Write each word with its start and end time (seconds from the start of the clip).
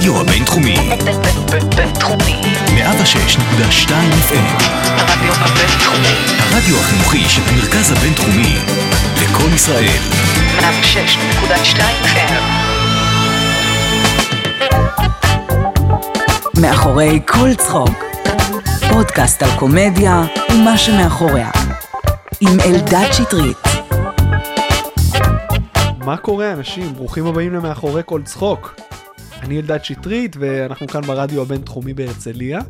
הרדיו 0.00 0.20
הבינתחומי. 0.20 0.76
בינתחומי. 1.76 2.40
106.2 2.66 3.90
FM. 4.28 4.62
הרדיו 4.84 5.32
הבינתחומי. 5.34 6.14
הרדיו 6.38 6.76
החינוכי 6.80 7.28
של 7.28 7.42
המרכז 7.46 7.92
הבינתחומי. 7.92 8.56
לקום 9.22 9.54
ישראל. 9.54 9.98
106.2 10.58 11.80
FM. 12.04 12.42
מאחורי 16.60 17.20
כל 17.26 17.54
צחוק. 17.54 18.04
פודקאסט 18.88 19.42
על 19.42 19.50
קומדיה 19.58 20.22
ומה 20.50 20.78
שמאחוריה. 20.78 21.50
עם 22.40 22.60
אלדד 22.60 23.12
שטרית. 23.12 23.58
מה 25.98 26.16
קורה 26.16 26.52
אנשים? 26.52 26.94
ברוכים 26.94 27.26
הבאים 27.26 27.52
למאחורי 27.54 28.02
כל 28.06 28.22
צחוק. 28.24 28.89
אני 29.40 29.60
אלדד 29.60 29.84
שטרית 29.84 30.36
ואנחנו 30.40 30.88
כאן 30.88 31.00
ברדיו 31.00 31.42
הבינתחומי 31.42 31.94
בהרצליה. 31.94 32.60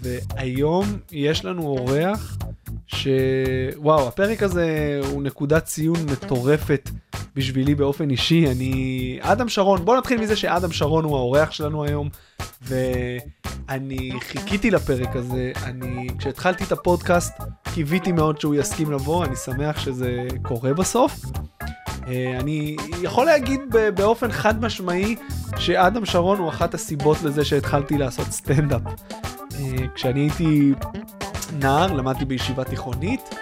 והיום 0.00 0.98
יש 1.12 1.44
לנו 1.44 1.62
אורח 1.62 2.38
שוואו 2.86 4.08
הפרק 4.08 4.42
הזה 4.42 5.00
הוא 5.10 5.22
נקודת 5.22 5.64
ציון 5.64 5.96
מטורפת 6.12 6.90
בשבילי 7.36 7.74
באופן 7.74 8.10
אישי. 8.10 8.46
אני 8.50 9.18
אדם 9.22 9.48
שרון 9.48 9.84
בוא 9.84 9.96
נתחיל 9.96 10.20
מזה 10.20 10.36
שאדם 10.36 10.72
שרון 10.72 11.04
הוא 11.04 11.16
האורח 11.16 11.50
שלנו 11.50 11.84
היום. 11.84 12.08
ואני 12.62 14.12
חיכיתי 14.20 14.70
לפרק 14.70 15.16
הזה. 15.16 15.52
אני 15.62 16.06
כשהתחלתי 16.18 16.64
את 16.64 16.72
הפודקאסט 16.72 17.32
קיוויתי 17.74 18.12
מאוד 18.12 18.40
שהוא 18.40 18.54
יסכים 18.54 18.92
לבוא. 18.92 19.24
אני 19.24 19.36
שמח 19.36 19.80
שזה 19.80 20.26
קורה 20.42 20.74
בסוף. 20.74 21.20
אה, 22.06 22.36
אני 22.40 22.76
יכול 23.02 23.26
להגיד 23.26 23.60
באופן 23.94 24.32
חד 24.32 24.64
משמעי 24.64 25.16
שאדם 25.58 26.06
שרון 26.06 26.38
הוא 26.38 26.48
אחת 26.48 26.74
הסיבות 26.74 27.22
לזה 27.22 27.44
שהתחלתי 27.44 27.98
לעשות 27.98 28.26
סטנדאפ. 28.26 28.82
אה, 29.54 29.86
כשאני 29.94 30.20
הייתי 30.20 30.72
נער 31.58 31.92
למדתי 31.92 32.24
בישיבה 32.24 32.64
תיכונית 32.64 33.34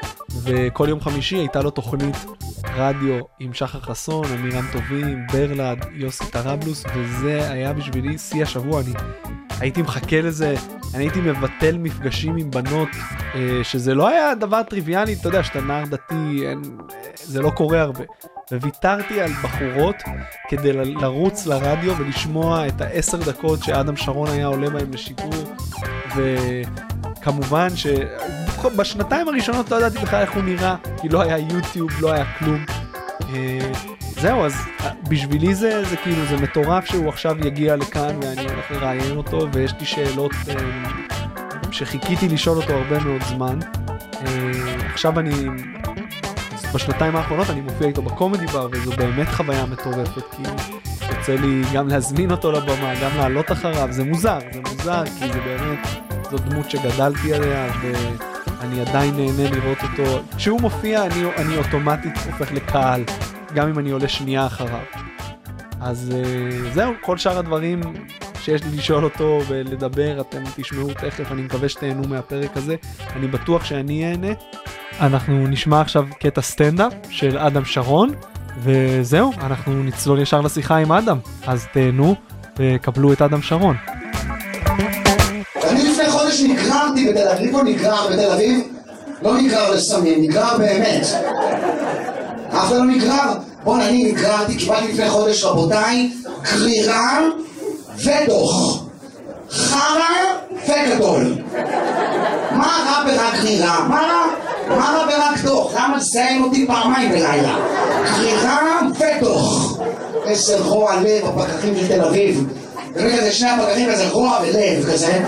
וכל 0.42 0.86
יום 0.88 1.00
חמישי 1.00 1.36
הייתה 1.36 1.62
לו 1.62 1.70
תוכנית 1.70 2.16
רדיו 2.74 3.20
עם 3.40 3.54
שחר 3.54 3.80
חסון, 3.80 4.26
עמירם 4.26 4.64
טובים, 4.72 5.26
ברלד, 5.32 5.84
יוסי 5.92 6.30
טראבלוס 6.30 6.84
וזה 6.94 7.50
היה 7.50 7.72
בשבילי 7.72 8.18
שיא 8.18 8.42
השבוע. 8.42 8.80
אני 8.80 8.92
הייתי 9.60 9.82
מחכה 9.82 10.20
לזה, 10.20 10.54
אני 10.94 11.04
הייתי 11.04 11.20
מבטל 11.20 11.78
מפגשים 11.78 12.36
עם 12.36 12.50
בנות, 12.50 12.88
אה, 13.34 13.60
שזה 13.62 13.94
לא 13.94 14.08
היה 14.08 14.34
דבר 14.34 14.62
טריוויאלי, 14.62 15.12
אתה 15.12 15.28
יודע, 15.28 15.42
שאתה 15.42 15.60
נער 15.60 15.84
דתי, 15.84 16.46
אין, 16.46 16.62
זה 17.14 17.42
לא 17.42 17.50
קורה 17.50 17.80
הרבה. 17.80 18.04
וויתרתי 18.52 19.20
על 19.20 19.30
בחורות 19.30 20.02
כדי 20.48 20.72
לרוץ 20.72 21.46
לרדיו 21.46 21.98
ולשמוע 21.98 22.66
את 22.66 22.80
העשר 22.80 23.16
דקות 23.16 23.62
שאדם 23.62 23.96
שרון 23.96 24.28
היה 24.28 24.46
עולה 24.46 24.70
בהם 24.70 24.92
לשידור. 24.92 25.32
וכמובן 26.16 27.68
שבשנתיים 27.76 29.28
הראשונות 29.28 29.70
לא 29.70 29.76
ידעתי 29.76 29.98
בכלל 29.98 30.20
איך 30.20 30.32
הוא 30.32 30.42
נראה, 30.42 30.76
כי 31.00 31.08
לא 31.08 31.22
היה 31.22 31.38
יוטיוב, 31.38 31.90
לא 32.00 32.12
היה 32.12 32.24
כלום. 32.38 32.64
אה, 33.34 33.72
זהו, 34.20 34.44
אז 34.44 34.54
אה, 34.80 34.90
בשבילי 35.08 35.54
זה, 35.54 35.84
זה 35.84 35.96
כאילו, 35.96 36.26
זה 36.26 36.36
מטורף 36.36 36.84
שהוא 36.84 37.08
עכשיו 37.08 37.46
יגיע 37.46 37.76
לכאן 37.76 38.16
ואני 38.22 38.50
הולך 38.50 38.70
לראיין 38.70 39.16
אותו 39.16 39.48
ויש 39.52 39.72
לי 39.80 39.86
שאלות 39.86 40.32
אה, 40.48 40.54
שחיכיתי 41.70 42.28
לשאול 42.28 42.56
אותו 42.56 42.72
הרבה 42.72 42.98
מאוד 42.98 43.22
זמן. 43.22 43.58
עכשיו 44.92 45.18
אני 45.18 45.34
בשנתיים 46.74 47.16
האחרונות 47.16 47.50
אני 47.50 47.60
מופיע 47.60 47.88
איתו 47.88 48.02
בקומדי 48.02 48.46
בר 48.46 48.68
וזו 48.72 48.90
באמת 48.90 49.28
חוויה 49.28 49.66
מטורפת 49.66 50.22
כי 50.36 50.42
יוצא 51.10 51.34
לי 51.34 51.62
גם 51.72 51.88
להזמין 51.88 52.30
אותו 52.30 52.52
לבמה, 52.52 52.94
גם 53.02 53.10
לעלות 53.16 53.52
אחריו, 53.52 53.88
זה 53.90 54.04
מוזר, 54.04 54.38
זה 54.52 54.60
מוזר 54.60 55.04
כי 55.18 55.32
זה 55.32 55.40
באמת, 55.40 55.78
זו 56.30 56.38
דמות 56.38 56.70
שגדלתי 56.70 57.34
עליה 57.34 57.72
ואני 57.82 58.80
עדיין 58.80 59.16
נהנה 59.16 59.50
לראות 59.50 59.78
אותו. 59.82 60.20
כשהוא 60.36 60.60
מופיע 60.60 61.06
אני, 61.06 61.24
אני 61.36 61.56
אוטומטית 61.56 62.14
הופך 62.26 62.52
לקהל, 62.52 63.04
גם 63.54 63.68
אם 63.68 63.78
אני 63.78 63.90
עולה 63.90 64.08
שנייה 64.08 64.46
אחריו. 64.46 64.84
אז 65.80 66.12
אה, 66.14 66.72
זהו, 66.72 66.92
כל 67.00 67.18
שאר 67.18 67.38
הדברים 67.38 67.80
שיש 68.40 68.62
לי 68.62 68.76
לשאול 68.76 69.04
אותו 69.04 69.40
ולדבר, 69.48 70.20
אתם 70.20 70.42
תשמעו 70.56 70.88
תכף, 70.94 71.32
אני 71.32 71.42
מקווה 71.42 71.68
שתהנו 71.68 72.08
מהפרק 72.08 72.56
הזה, 72.56 72.76
אני 73.16 73.28
בטוח 73.28 73.64
שאני 73.64 74.10
אהנה. 74.10 74.32
אנחנו 75.00 75.46
נשמע 75.46 75.80
עכשיו 75.80 76.04
קטע 76.18 76.42
סטנדאפ 76.42 76.92
של 77.10 77.38
אדם 77.38 77.64
שרון, 77.64 78.10
וזהו, 78.62 79.32
אנחנו 79.40 79.82
נצלול 79.82 80.20
ישר 80.20 80.40
לשיחה 80.40 80.76
עם 80.76 80.92
אדם, 80.92 81.18
אז 81.46 81.66
תהנו 81.72 82.14
וקבלו 82.58 83.12
את 83.12 83.22
אדם 83.22 83.42
שרון. 83.42 83.76
אני 85.64 85.90
לפני 85.90 86.10
חודש 86.10 86.40
נגררתי 86.40 87.08
בתל 87.08 87.28
אביב, 87.28 87.52
לא 87.52 87.64
נגרר 87.64 88.08
בתל 88.10 88.30
אביב, 88.30 88.60
לא 89.22 89.40
נגרר 89.40 89.70
לסמים, 89.70 90.22
נגרר 90.22 90.58
באמת. 90.58 91.06
אף 92.48 92.66
אחד 92.66 92.76
לא 92.76 92.84
נגרר. 92.84 93.32
בואנה, 93.64 93.88
אני 93.88 94.12
נגררתי, 94.12 94.56
קיבלתי 94.56 94.92
לפני 94.92 95.10
חודש, 95.10 95.44
רבותיי, 95.44 96.12
גרירה 96.42 97.20
ודוח. 97.96 98.84
חרא 99.50 100.08
וגדול. 100.64 101.34
מה 102.50 102.76
רע 102.86 103.04
ברק 103.04 103.34
גרירה? 103.42 103.88
מה 103.88 104.00
רע? 104.00 104.51
מה 104.68 104.96
רע 104.96 105.06
ברק 105.06 105.40
דוח? 105.44 105.72
למה 105.76 105.96
לזיין 105.96 106.42
אותי 106.42 106.66
פעמיים 106.66 107.10
בלילה? 107.10 107.56
גרירה 108.16 108.80
ודוח. 108.94 109.78
איזה 110.26 110.58
רוע 110.64 110.94
לב, 111.00 111.24
הפקחים 111.24 111.74
של 111.76 111.88
תל 111.88 112.00
אביב. 112.04 112.46
באמת 112.94 113.20
כזה 113.20 113.32
שני 113.32 113.50
הפקחים 113.50 113.92
כזה 113.92 114.08
רוע 114.10 114.38
ולב 114.42 114.92
כזה. 114.92 115.20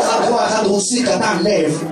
אחד 0.00 0.28
רוע, 0.28 0.46
אחד 0.46 0.66
רוסי 0.66 1.02
קטן, 1.02 1.36
לב. 1.42 1.82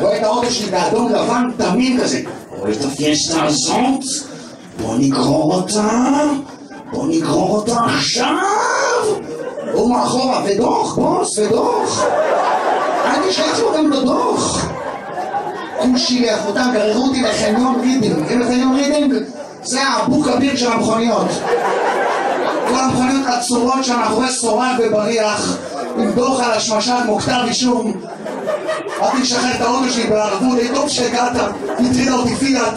רואה 0.00 0.18
את 0.18 0.22
האוטו 0.22 0.50
שלי 0.50 0.70
באדום 0.70 1.12
לבן 1.12 1.50
תמים 1.56 2.00
כזה. 2.00 2.20
רואה 2.50 2.70
את 2.72 2.84
הפיאסטה 2.84 3.44
הזאת? 3.44 4.04
בוא 4.82 4.94
נגרור 4.98 5.54
אותה. 5.54 6.20
בוא 6.92 7.06
נגרור 7.08 7.56
אותה 7.56 7.76
עכשיו. 7.84 8.34
הוא 9.72 9.90
מאחורה, 9.90 10.42
ודוח, 10.46 10.94
בוס, 10.94 11.38
ודוח. 11.38 12.04
אל 13.04 13.28
תשלח 13.28 13.60
אותם 13.60 13.90
בדוח. 13.90 14.67
כושי 15.78 16.26
לאחותם, 16.26 16.70
גררו 16.74 17.04
אותי 17.06 17.22
לחניון 17.22 17.80
רידינג. 17.80 18.18
מכירים 18.18 18.42
את 18.42 18.46
חניון 18.46 18.74
רידינג? 18.74 19.14
זה 19.62 19.82
האבו 19.82 20.22
כביר 20.22 20.56
של 20.56 20.72
המכוניות. 20.72 21.26
כל 22.68 22.74
המכוניות 22.84 23.26
עצורות 23.26 23.84
שם 23.84 23.96
מאחורי 23.98 24.28
סורג 24.32 24.74
ובריח, 24.86 25.56
עם 25.96 26.12
דוח 26.12 26.40
על 26.40 26.50
השמשת 26.50 26.92
כמו 27.04 27.18
כתב 27.18 27.40
אישום. 27.46 28.00
באתי 29.00 29.22
לשחרר 29.22 29.54
את 29.56 29.60
האוטו 29.60 29.90
שלי 29.90 30.06
בערבות, 30.06 30.58
היי 30.58 30.74
טוב 30.74 30.88
שהגעת, 30.88 31.32
הטרידה 31.78 32.12
אותי 32.14 32.34
פיאט. 32.36 32.74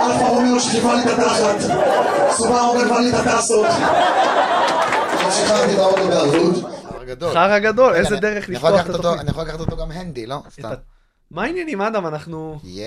אלפה 0.00 0.26
רומאו 0.28 0.60
שחיפה 0.60 0.94
לי 0.94 1.02
את 1.02 1.18
התחת. 1.18 1.56
סובארו 2.30 2.78
גנבה 2.78 3.00
לי 3.00 3.08
את 3.10 3.26
הטסות. 3.26 3.66
עכשיו 3.66 5.32
שחררתי 5.32 5.74
את 5.74 5.78
האוטו 5.78 6.08
בערבות. 6.08 6.54
גדול. 7.06 7.32
חרא 7.34 7.58
גדול, 7.58 7.94
איזה 7.94 8.08
אני- 8.08 8.20
דרך 8.20 8.48
לפתוח 8.48 8.80
את 8.80 8.94
התוכנית. 8.94 9.20
אני 9.20 9.30
יכול 9.30 9.42
לקחת 9.44 9.60
אותו 9.60 9.76
גם 9.76 9.90
הנדי, 9.90 10.26
לא? 10.26 10.36
סתם. 10.52 10.68
מה 11.30 11.42
העניינים 11.44 11.80
אדם? 11.80 12.06
אנחנו 12.06 12.58
יא. 12.64 12.86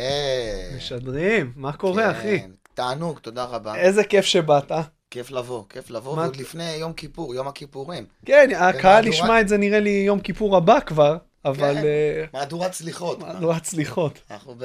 משדרים, 0.77 1.53
מה 1.55 1.73
קורה 1.73 2.11
אחי? 2.11 2.39
כן, 2.39 2.51
תענוג, 2.73 3.19
תודה 3.19 3.43
רבה. 3.43 3.75
איזה 3.75 4.03
כיף 4.03 4.25
שבאת. 4.25 4.71
כיף 5.11 5.31
לבוא, 5.31 5.63
כיף 5.69 5.89
לבוא, 5.89 6.17
ועוד 6.17 6.35
לפני 6.35 6.71
יום 6.75 6.93
כיפור, 6.93 7.35
יום 7.35 7.47
הכיפורים. 7.47 8.05
כן, 8.25 8.49
הקהל 8.57 9.03
מהדורת- 9.05 9.13
ישמע 9.13 9.41
את 9.41 9.47
זה 9.47 9.57
נראה 9.57 9.79
לי 9.79 9.89
יום 9.89 10.19
כיפור 10.19 10.57
הבא 10.57 10.79
כבר, 10.79 11.17
אבל 11.45 11.73
כן. 11.75 11.83
אה, 11.85 12.25
מהדורת 12.33 12.73
סליחות. 12.73 13.19
מהדורת 13.19 13.65
סליחות. 13.65 14.21
אנחנו. 14.31 14.55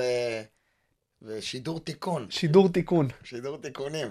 בשידור 1.22 1.80
תיקון, 1.80 2.26
שידור 2.30 2.68
תיקון. 2.68 3.08
שידור 3.24 3.58
תיקונים. 3.58 4.08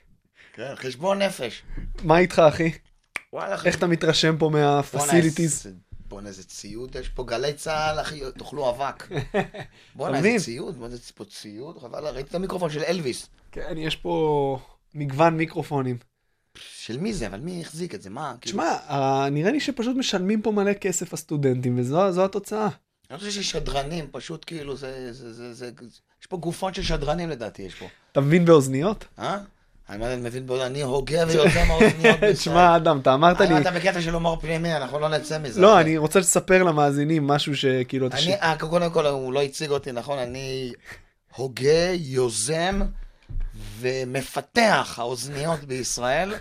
כן, 0.54 0.72
חשבון 0.76 1.22
נפש. 1.22 1.62
מה 2.04 2.18
איתך 2.18 2.38
אחי? 2.48 2.70
איך 3.64 3.78
אתה 3.78 3.86
מתרשם 3.86 4.36
פה 4.38 4.48
מהפסיליטיז? 4.48 5.66
בואנה, 6.12 6.28
איזה- 6.28 6.44
ציוד 6.44 6.96
יש 6.96 7.08
פה, 7.08 7.24
גלי 7.24 7.52
צה"ל, 7.54 8.00
אחי, 8.00 8.20
תאכלו 8.38 8.70
אבק. 8.70 9.08
בואנה? 9.96 10.16
איזה 10.18 10.44
ציוד, 10.44 10.78
מה 10.78 10.88
זה 10.88 10.98
פה 11.14 11.24
ציוד? 11.24 11.78
חבל, 11.78 12.06
ראיתי 12.06 12.30
את 12.30 12.34
המיקרופון 12.34 12.70
של 12.70 12.82
אלוויס. 12.82 13.26
כן, 13.52 13.74
יש 13.78 13.96
פה 13.96 14.58
מגוון 14.94 15.36
מיקרופונים. 15.36 15.96
של 16.58 16.98
מי 16.98 17.14
זה? 17.14 17.26
אבל 17.26 17.40
מי 17.40 17.60
החזיק 17.60 17.94
את 17.94 18.02
זה? 18.02 18.10
מה? 18.10 18.34
כאילו- 18.40 18.52
תשמע, 18.52 18.76
אה, 18.88 19.28
נראה 19.30 19.52
לי 19.52 19.60
שפשוט 19.60 19.96
משלמים 19.96 20.42
פה 20.42 20.50
מלא 20.50 20.72
כסף 20.72 21.12
הסטודנטים, 21.14 21.78
וזו 21.78 22.12
זו 22.12 22.24
התוצאה. 22.24 22.68
אני 23.10 23.18
חושב 23.18 23.30
ששדרנים, 23.30 24.06
פשוט 24.12 24.44
כאילו, 24.46 24.76
זה, 24.76 25.10
יש 26.22 26.26
פה 26.28 26.36
גופות 26.36 26.74
של 26.74 26.82
שדרנים 26.82 27.28
לדעתי, 27.30 27.62
יש 27.62 27.74
פה. 27.74 27.86
אתה 28.12 28.20
מבין 28.20 28.44
באוזניות? 28.44 29.04
אה? 29.18 29.38
אני 29.92 30.00
מה, 30.00 30.12
אני 30.12 30.20
מבין, 30.20 30.46
אני 30.66 30.82
הוגה 30.82 31.24
ויוזם 31.28 31.70
האוזניות 31.70 32.20
בישראל. 32.20 32.32
תשמע, 32.32 32.76
אדם, 32.76 32.98
אתה 33.00 33.14
אמרת 33.14 33.40
לי... 33.40 33.58
אתה 33.58 33.70
בקטע 33.70 34.02
של 34.02 34.14
הומור 34.14 34.40
פנימי, 34.40 34.76
אנחנו 34.76 34.98
לא 34.98 35.08
נצא 35.08 35.38
מזה. 35.38 35.60
לא. 35.60 35.80
אני 35.80 35.96
רוצה 35.96 36.20
לספר 36.20 36.62
למאזינים 36.62 37.26
משהו 37.26 37.56
שכאילו... 37.56 38.06
אתה 38.06 38.16
אני, 38.16 38.34
אה, 38.34 38.54
קודם 38.58 38.90
כל, 38.90 39.06
הוא 39.06 39.32
לא 39.32 39.42
הציג 39.42 39.70
אותי, 39.70 39.92
נכון? 39.92 40.18
אני 40.18 40.72
הוגה, 41.36 41.90
יוזם 41.92 42.80
ומפתח 43.78 44.94
האוזניות 44.98 45.64
בישראל. 45.64 46.34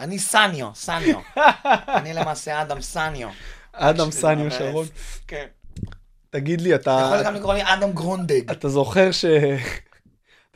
אני 0.00 0.18
סניו, 0.18 0.68
סניו. 0.74 1.18
אני 1.98 2.14
למעשה 2.14 2.62
אדם 2.62 2.80
סניו. 2.80 3.28
אדם 3.72 4.10
סניו. 4.10 4.50
שרון. 4.50 4.86
כן. 5.26 5.46
תגיד 6.30 6.60
לי, 6.60 6.74
אתה... 6.74 7.02
יכול 7.06 7.24
גם 7.24 7.34
לקרוא 7.34 7.54
לי 7.54 7.62
אדם 7.64 7.92
גרונדג. 7.92 8.50
אתה 8.50 8.68
זוכר 8.68 9.10
ש... 9.10 9.24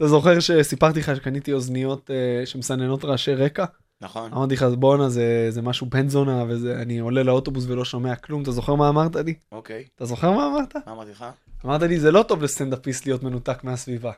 אתה 0.00 0.08
זוכר 0.08 0.41
שסיפרתי 0.41 1.00
לך 1.00 1.17
שקניתי 1.17 1.52
אוזניות 1.52 2.11
אה, 2.11 2.47
שמסננות 2.47 3.05
רעשי 3.05 3.35
רקע? 3.35 3.64
נכון. 4.00 4.32
אמרתי 4.32 4.55
לך, 4.55 4.62
בואנה, 4.62 5.08
זה, 5.08 5.47
זה 5.50 5.62
משהו 5.62 5.87
בן 5.87 6.08
זונה, 6.08 6.44
ואני 6.49 6.99
עולה 6.99 7.23
לאוטובוס 7.23 7.64
ולא 7.69 7.85
שומע 7.85 8.17
כלום. 8.17 8.43
אתה 8.43 8.50
זוכר 8.50 8.75
מה 8.75 8.88
אמרת 8.88 9.17
לי? 9.17 9.35
אוקיי. 9.52 9.85
אתה 9.97 10.05
זוכר 10.05 10.31
מה 10.32 10.47
אמרת? 10.47 10.76
מה 10.87 10.93
אמרתי 10.93 11.11
לך? 11.11 11.25
אמרת 11.64 11.82
לי, 11.82 12.00
זה 12.00 12.11
לא 12.11 12.23
טוב 12.23 12.43
לסטנדאפיסט 12.43 13.06
להיות 13.06 13.23
מנותק 13.23 13.64
מהסביבה. 13.64 14.12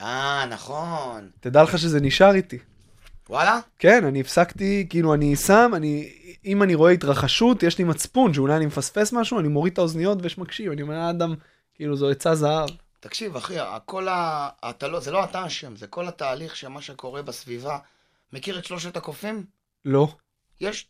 אה, 0.00 0.46
נכון. 0.50 1.30
תדע 1.40 1.62
לך 1.62 1.78
שזה 1.78 2.00
נשאר 2.00 2.34
איתי. 2.34 2.58
וואלה? 3.28 3.60
כן, 3.78 4.04
אני 4.04 4.20
הפסקתי, 4.20 4.86
כאילו, 4.90 5.14
אני 5.14 5.36
שם, 5.36 5.72
אני, 5.76 6.12
אם 6.44 6.62
אני 6.62 6.74
רואה 6.74 6.92
התרחשות, 6.92 7.62
יש 7.62 7.78
לי 7.78 7.84
מצפון 7.84 8.34
שאולי 8.34 8.56
אני 8.56 8.66
מפספס 8.66 9.12
משהו, 9.12 9.40
אני 9.40 9.48
מוריד 9.48 9.72
את 9.72 9.78
האוזניות 9.78 10.18
ומקשיב. 10.38 10.72
אני 10.72 10.82
אומר, 10.82 11.10
אדם, 11.10 11.34
כאילו, 11.74 11.96
זו 11.96 12.10
עצה 12.10 12.34
זהב. 12.34 12.68
תקשיב, 13.02 13.36
אחי, 13.36 13.54
כל 13.84 14.08
ה... 14.08 14.48
אתה 14.70 14.88
לא... 14.88 15.00
זה 15.00 15.10
לא 15.10 15.24
אתה 15.24 15.46
אשם, 15.46 15.76
זה 15.76 15.86
כל 15.86 16.08
התהליך 16.08 16.56
של 16.56 16.68
מה 16.68 16.82
שקורה 16.82 17.22
בסביבה. 17.22 17.78
מכיר 18.32 18.58
את 18.58 18.64
שלושת 18.64 18.96
הקופים? 18.96 19.44
לא. 19.84 20.08
יש, 20.60 20.86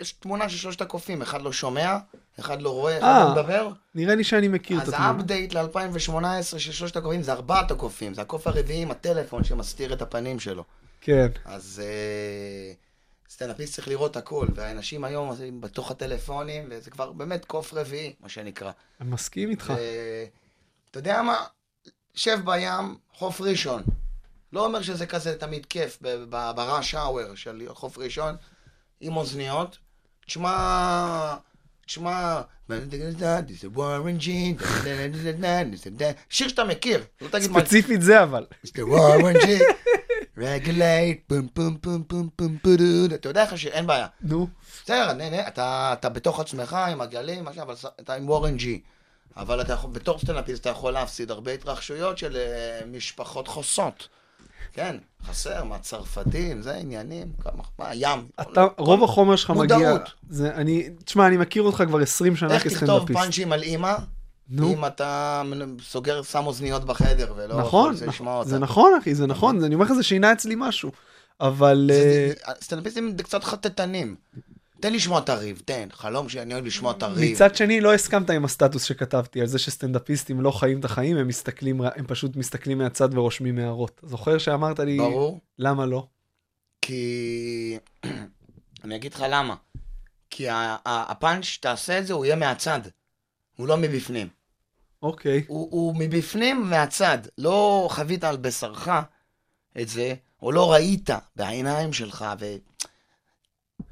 יש 0.00 0.12
תמונה 0.12 0.48
של 0.48 0.56
שלושת 0.56 0.80
הקופים, 0.80 1.22
אחד 1.22 1.42
לא 1.42 1.52
שומע, 1.52 1.98
אחד 2.40 2.62
לא 2.62 2.70
רואה, 2.70 2.98
אחד 2.98 3.06
אה, 3.06 3.24
לא 3.24 3.32
מדבר. 3.32 3.68
נראה 3.94 4.14
לי 4.14 4.24
שאני 4.24 4.48
מכיר 4.48 4.78
את 4.78 4.82
אז 4.82 4.88
התמונה. 4.88 5.10
האפדייט 5.10 5.54
ל-2018 5.54 6.58
של 6.58 6.72
שלושת 6.72 6.96
הקופים 6.96 7.22
זה 7.22 7.32
ארבעת 7.32 7.70
הקופים, 7.70 8.14
זה 8.14 8.22
הקוף 8.22 8.46
הרביעי 8.46 8.82
עם 8.82 8.90
הטלפון 8.90 9.44
שמסתיר 9.44 9.92
את 9.92 10.02
הפנים 10.02 10.40
שלו. 10.40 10.64
כן. 11.00 11.28
אז 11.44 11.82
אה, 11.84 12.72
סטנדאפיסט 13.30 13.74
צריך 13.74 13.88
לראות 13.88 14.16
הכל, 14.16 14.46
והאנשים 14.54 15.04
היום 15.04 15.34
הם 15.48 15.60
בתוך 15.60 15.90
הטלפונים, 15.90 16.66
וזה 16.70 16.90
כבר 16.90 17.12
באמת 17.12 17.44
קוף 17.44 17.74
רביעי, 17.74 18.14
מה 18.20 18.28
שנקרא. 18.28 18.70
אני 19.00 19.10
מסכים 19.10 19.50
איתך. 19.50 19.72
אתה 20.90 20.98
יודע 20.98 21.22
מה? 21.22 21.44
שב 22.16 22.38
בים, 22.44 22.96
חוף 23.14 23.40
ראשון. 23.40 23.82
לא 24.52 24.66
אומר 24.66 24.82
שזה 24.82 25.06
כזה 25.06 25.38
תמיד 25.38 25.66
כיף 25.66 25.98
ברעש 26.30 26.94
האוור 26.94 27.34
של 27.34 27.62
חוף 27.68 27.98
ראשון, 27.98 28.36
עם 29.00 29.16
אוזניות. 29.16 29.78
תשמע, 30.26 31.36
תשמע, 31.86 32.40
שיר 36.30 36.48
שאתה 36.48 36.64
מכיר, 36.64 37.04
לא 37.20 37.28
תגיד 37.28 37.50
מה... 37.50 37.60
ספציפית 37.60 38.02
זה 38.02 38.22
אבל. 38.22 38.46
רגולייט, 40.38 41.22
פום 41.26 41.48
פום 41.48 41.76
פום 41.80 42.02
פום 42.02 42.28
פום 42.36 42.58
פודוד. 42.62 43.12
אתה 43.12 43.28
יודע 43.28 43.42
איך 43.42 43.58
שאין 43.58 43.86
בעיה. 43.86 44.06
נו. 44.20 44.48
בסדר, 44.84 45.12
אתה, 45.48 46.08
בתוך 46.08 46.40
עצמך 46.40 46.72
עם 46.72 47.00
הגלים, 47.00 47.48
אבל 47.48 47.74
אתה 48.00 48.14
עם 48.14 48.28
וורן 48.28 48.56
ג'י. 48.56 48.80
אבל 49.36 49.60
אתה 49.60 49.72
יכול, 49.72 49.90
בתור 49.90 50.18
סטנדאפיסט 50.18 50.60
אתה 50.60 50.70
יכול 50.70 50.92
להפסיד 50.92 51.30
הרבה 51.30 51.52
התרחשויות 51.52 52.18
של 52.18 52.36
uh, 52.36 52.86
משפחות 52.86 53.48
חוסות. 53.48 54.08
כן, 54.72 54.96
חסר, 55.26 55.64
מהצרפתים, 55.64 56.62
זה 56.62 56.74
עניינים, 56.74 57.32
כמה, 57.42 57.62
מה, 57.78 57.90
ים. 57.94 58.26
אתה, 58.40 58.66
רוב 58.78 59.04
החומר 59.04 59.36
שלך 59.36 59.50
מגיע... 59.50 59.78
מודעות. 59.78 60.10
זה, 60.30 60.54
אני, 60.54 60.88
תשמע, 61.04 61.26
אני 61.26 61.36
מכיר 61.36 61.62
אותך 61.62 61.82
כבר 61.86 62.00
20 62.00 62.36
שנה 62.36 62.54
איך 62.54 62.62
תכתוב 62.62 62.78
כסטנדאפיסט. 62.80 63.20
פאנצ'ים 63.20 63.52
על 63.52 63.62
אימא, 63.62 63.94
נו. 64.48 64.72
אם 64.72 64.86
אתה 64.86 65.42
סוגר, 65.82 66.22
שם 66.22 66.46
אוזניות 66.46 66.84
בחדר 66.84 67.32
ולא 67.36 67.60
נכון, 67.60 67.94
יכול 67.94 68.08
לשמוע 68.08 68.32
נכון, 68.32 68.38
אותה. 68.38 68.50
זה 68.50 68.58
נכון 68.58 68.92
אחי, 69.02 69.14
זה 69.14 69.26
נכון, 69.26 69.64
אני 69.64 69.74
אומר 69.74 69.84
לך 69.84 69.92
זה 69.92 70.02
שינה 70.02 70.32
אצלי 70.32 70.54
משהו. 70.58 70.90
אבל 71.40 71.90
אה, 71.92 72.54
סטנדאפיסטים 72.60 73.14
זה 73.16 73.22
קצת 73.22 73.44
חטטנים. 73.44 74.16
תן 74.80 74.92
לשמוע 74.92 75.18
את 75.18 75.28
הריב, 75.28 75.62
תן. 75.64 75.88
חלום 75.92 76.28
שאני 76.28 76.54
אוהב 76.54 76.66
לשמוע 76.66 76.92
את 76.92 77.02
הריב. 77.02 77.32
מצד 77.32 77.56
שני 77.56 77.80
לא 77.80 77.94
הסכמת 77.94 78.30
עם 78.30 78.44
הסטטוס 78.44 78.84
שכתבתי 78.84 79.40
על 79.40 79.46
זה 79.46 79.58
שסטנדאפיסטים 79.58 80.40
לא 80.40 80.50
חיים 80.50 80.80
את 80.80 80.84
החיים, 80.84 81.16
הם 81.16 81.28
מסתכלים, 81.28 81.80
הם 81.80 82.06
פשוט 82.06 82.36
מסתכלים 82.36 82.78
מהצד 82.78 83.18
ורושמים 83.18 83.58
הערות. 83.58 84.00
זוכר 84.02 84.38
שאמרת 84.38 84.80
לי, 84.80 84.96
ברור. 84.96 85.40
למה 85.58 85.86
לא? 85.86 86.06
כי... 86.82 87.78
אני 88.84 88.96
אגיד 88.96 89.14
לך 89.14 89.24
למה. 89.28 89.54
כי 90.30 90.46
הפאנץ', 90.86 91.58
תעשה 91.60 91.98
את 91.98 92.06
זה, 92.06 92.12
הוא 92.12 92.24
יהיה 92.24 92.36
מהצד. 92.36 92.80
הוא 93.56 93.68
לא 93.68 93.76
מבפנים. 93.76 94.28
אוקיי. 95.02 95.44
הוא, 95.46 95.68
הוא 95.70 95.94
מבפנים 95.98 96.70
מהצד. 96.70 97.18
לא 97.38 97.88
חווית 97.90 98.24
על 98.24 98.36
בשרך 98.36 98.88
את 99.80 99.88
זה, 99.88 100.14
או 100.42 100.52
לא 100.52 100.72
ראית 100.72 101.10
בעיניים 101.36 101.92
שלך, 101.92 102.24
ו... 102.40 102.56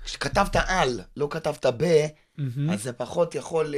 כשכתבת 0.05 0.57
על, 0.67 1.01
לא 1.17 1.29
כתבת 1.31 1.67
ב, 1.77 2.07
מהמם. 2.39 2.71
אז 2.71 2.83
זה 2.83 2.93
פחות 2.93 3.35
יכול... 3.35 3.75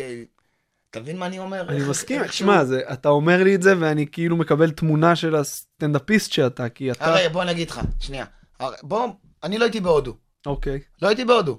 אתה 0.90 1.00
מבין 1.00 1.18
מה 1.18 1.26
אני 1.26 1.38
אומר? 1.38 1.68
אני 1.68 1.76
איך- 1.78 1.88
מסכים, 1.88 2.22
איך 2.22 2.30
תשמע, 2.30 2.54
שהוא- 2.54 2.64
זה- 2.64 2.80
אתה 2.92 3.08
אומר 3.08 3.44
לי 3.44 3.54
את 3.54 3.62
זה 3.62 3.74
ואני 3.80 4.06
כאילו 4.12 4.36
מקבל 4.36 4.70
תמונה 4.70 5.16
של 5.16 5.34
הסטנדאפיסט 5.34 6.32
שאתה, 6.32 6.68
כי 6.68 6.90
אתה... 6.90 7.06
הרי 7.06 7.28
בוא 7.28 7.44
נגיד 7.44 7.70
לך, 7.70 7.80
שנייה. 8.00 8.24
הרי, 8.60 8.76
בוא, 8.82 9.08
אני 9.42 9.58
לא 9.58 9.64
הייתי 9.64 9.80
בהודו. 9.80 10.16
אוקיי. 10.46 10.80
לא 11.02 11.08
הייתי 11.08 11.24
בהודו. 11.24 11.58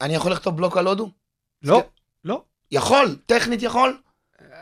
אני 0.00 0.14
יכול 0.14 0.32
לכתוב 0.32 0.56
בלוק 0.56 0.76
על 0.76 0.86
הודו? 0.86 1.10
לא, 1.62 1.84
לא. 2.24 2.42
יכול, 2.70 3.16
טכנית 3.26 3.62
יכול. 3.62 3.98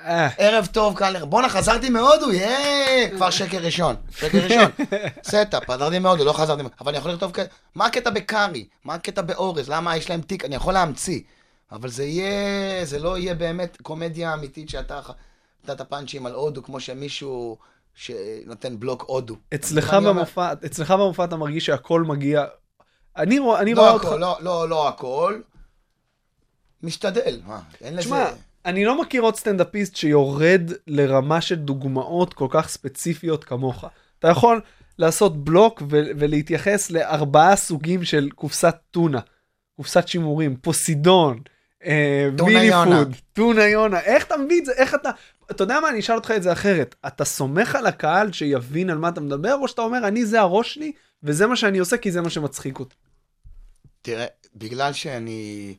אה, 0.05 0.29
ערב 0.39 0.67
טוב, 0.73 0.97
קהל... 0.97 1.25
בואנה, 1.25 1.49
חזרתי 1.49 1.91
מהודו, 1.91 2.33
יאה! 2.33 3.09
כבר 3.17 3.31
שקר 3.31 3.59
ראשון. 3.59 3.97
שקר 4.17 4.39
ראשון. 4.39 4.71
setup, 5.29 5.71
חזרתי 5.71 5.99
מהודו, 5.99 6.25
לא 6.25 6.33
חזרתי... 6.33 6.63
מה- 6.63 6.69
אבל 6.81 6.89
אני 6.89 6.99
יכול 6.99 7.11
לכתוב 7.11 7.31
כ... 7.35 7.39
מה 7.75 7.87
הקטע 7.87 8.11
בקארי? 8.11 8.67
מה 8.85 8.95
הקטע 8.95 9.23
באורז? 9.23 9.69
למה 9.69 9.97
יש 9.97 10.11
להם 10.11 10.21
תיק? 10.21 10.45
אני 10.45 10.55
יכול 10.55 10.73
להמציא. 10.75 11.21
אבל 11.73 11.89
זה 11.89 12.05
יהיה... 12.05 12.31
זה 12.85 12.99
לא 12.99 13.19
יהיה 13.19 13.35
באמת 13.35 13.77
קומדיה 13.83 14.35
אמיתית 14.35 14.69
שאתה 14.69 15.01
נתת 15.69 15.81
פאנצ'ים 15.81 16.27
על 16.27 16.33
הודו, 16.33 16.63
כמו 16.63 16.81
שמישהו 16.81 17.59
שנותן 17.95 18.81
בלוק 18.81 19.05
הודו. 19.07 19.37
אצלך? 19.55 19.95
במופע, 19.95 20.53
אצלך 20.67 20.91
במופע 20.91 21.25
אתה 21.25 21.37
מרגיש 21.37 21.67
שהכל 21.67 22.03
מגיע... 22.03 22.45
אני 23.17 23.39
רואה 23.39 23.61
אני 23.61 23.75
לא 23.75 23.81
רואה 23.81 23.93
אותך... 23.93 24.05
הכל, 24.05 24.17
לא, 24.17 24.37
לא, 24.41 24.69
לא 24.69 24.89
הכל. 24.89 25.41
משתדל, 26.83 27.41
מה, 27.47 27.61
אין 27.81 27.97
לזה... 27.97 28.15
אני 28.67 28.85
לא 28.85 29.01
מכיר 29.01 29.23
עוד 29.23 29.37
סטנדאפיסט 29.37 29.97
שיורד 29.97 30.71
לרמה 30.87 31.41
של 31.41 31.55
דוגמאות 31.55 32.35
כל 32.35 32.49
כך 32.51 32.69
ספציפיות 32.69 33.45
כמוך. 33.45 33.85
אתה 34.19 34.29
יכול 34.29 34.61
לעשות 34.99 35.45
בלוק 35.45 35.83
ו- 35.91 36.11
ולהתייחס 36.19 36.91
לארבעה 36.91 37.57
סוגים 37.57 38.05
של 38.05 38.29
קופסת 38.35 38.77
טונה, 38.91 39.21
קופסת 39.77 40.09
שימורים, 40.09 40.57
פוסידון, 40.57 41.41
אה, 41.85 42.29
וילי. 42.47 42.71
פוד, 42.85 43.15
טונה 43.33 43.65
יונה, 43.65 44.01
איך 44.01 44.27
אתה 44.27 44.37
מביא 44.37 44.61
את 44.61 44.65
זה, 44.65 44.73
איך 44.73 44.95
אתה, 44.95 45.11
אתה 45.51 45.63
יודע 45.63 45.81
מה, 45.81 45.89
אני 45.89 46.01
אשאל 46.01 46.15
אותך 46.15 46.31
את 46.31 46.43
זה 46.43 46.53
אחרת, 46.53 46.95
אתה 47.07 47.25
סומך 47.25 47.75
על 47.75 47.87
הקהל 47.87 48.33
שיבין 48.33 48.91
על 48.91 48.99
מה 48.99 49.09
אתה 49.09 49.21
מדבר, 49.21 49.55
או 49.55 49.69
שאתה 49.69 49.83
אומר, 49.83 50.09
אני 50.09 50.27
זה 50.27 50.41
הראש 50.41 50.75
שלי, 50.75 50.93
וזה 51.23 51.47
מה 51.47 51.57
שאני 51.57 51.79
עושה 51.79 51.97
כי 51.97 52.11
זה 52.11 52.21
מה 52.21 52.31
שמצחיק 52.31 52.79
אותי. 52.79 52.95
תראה, 54.03 54.27
בגלל 54.57 54.93
שאני... 54.93 55.75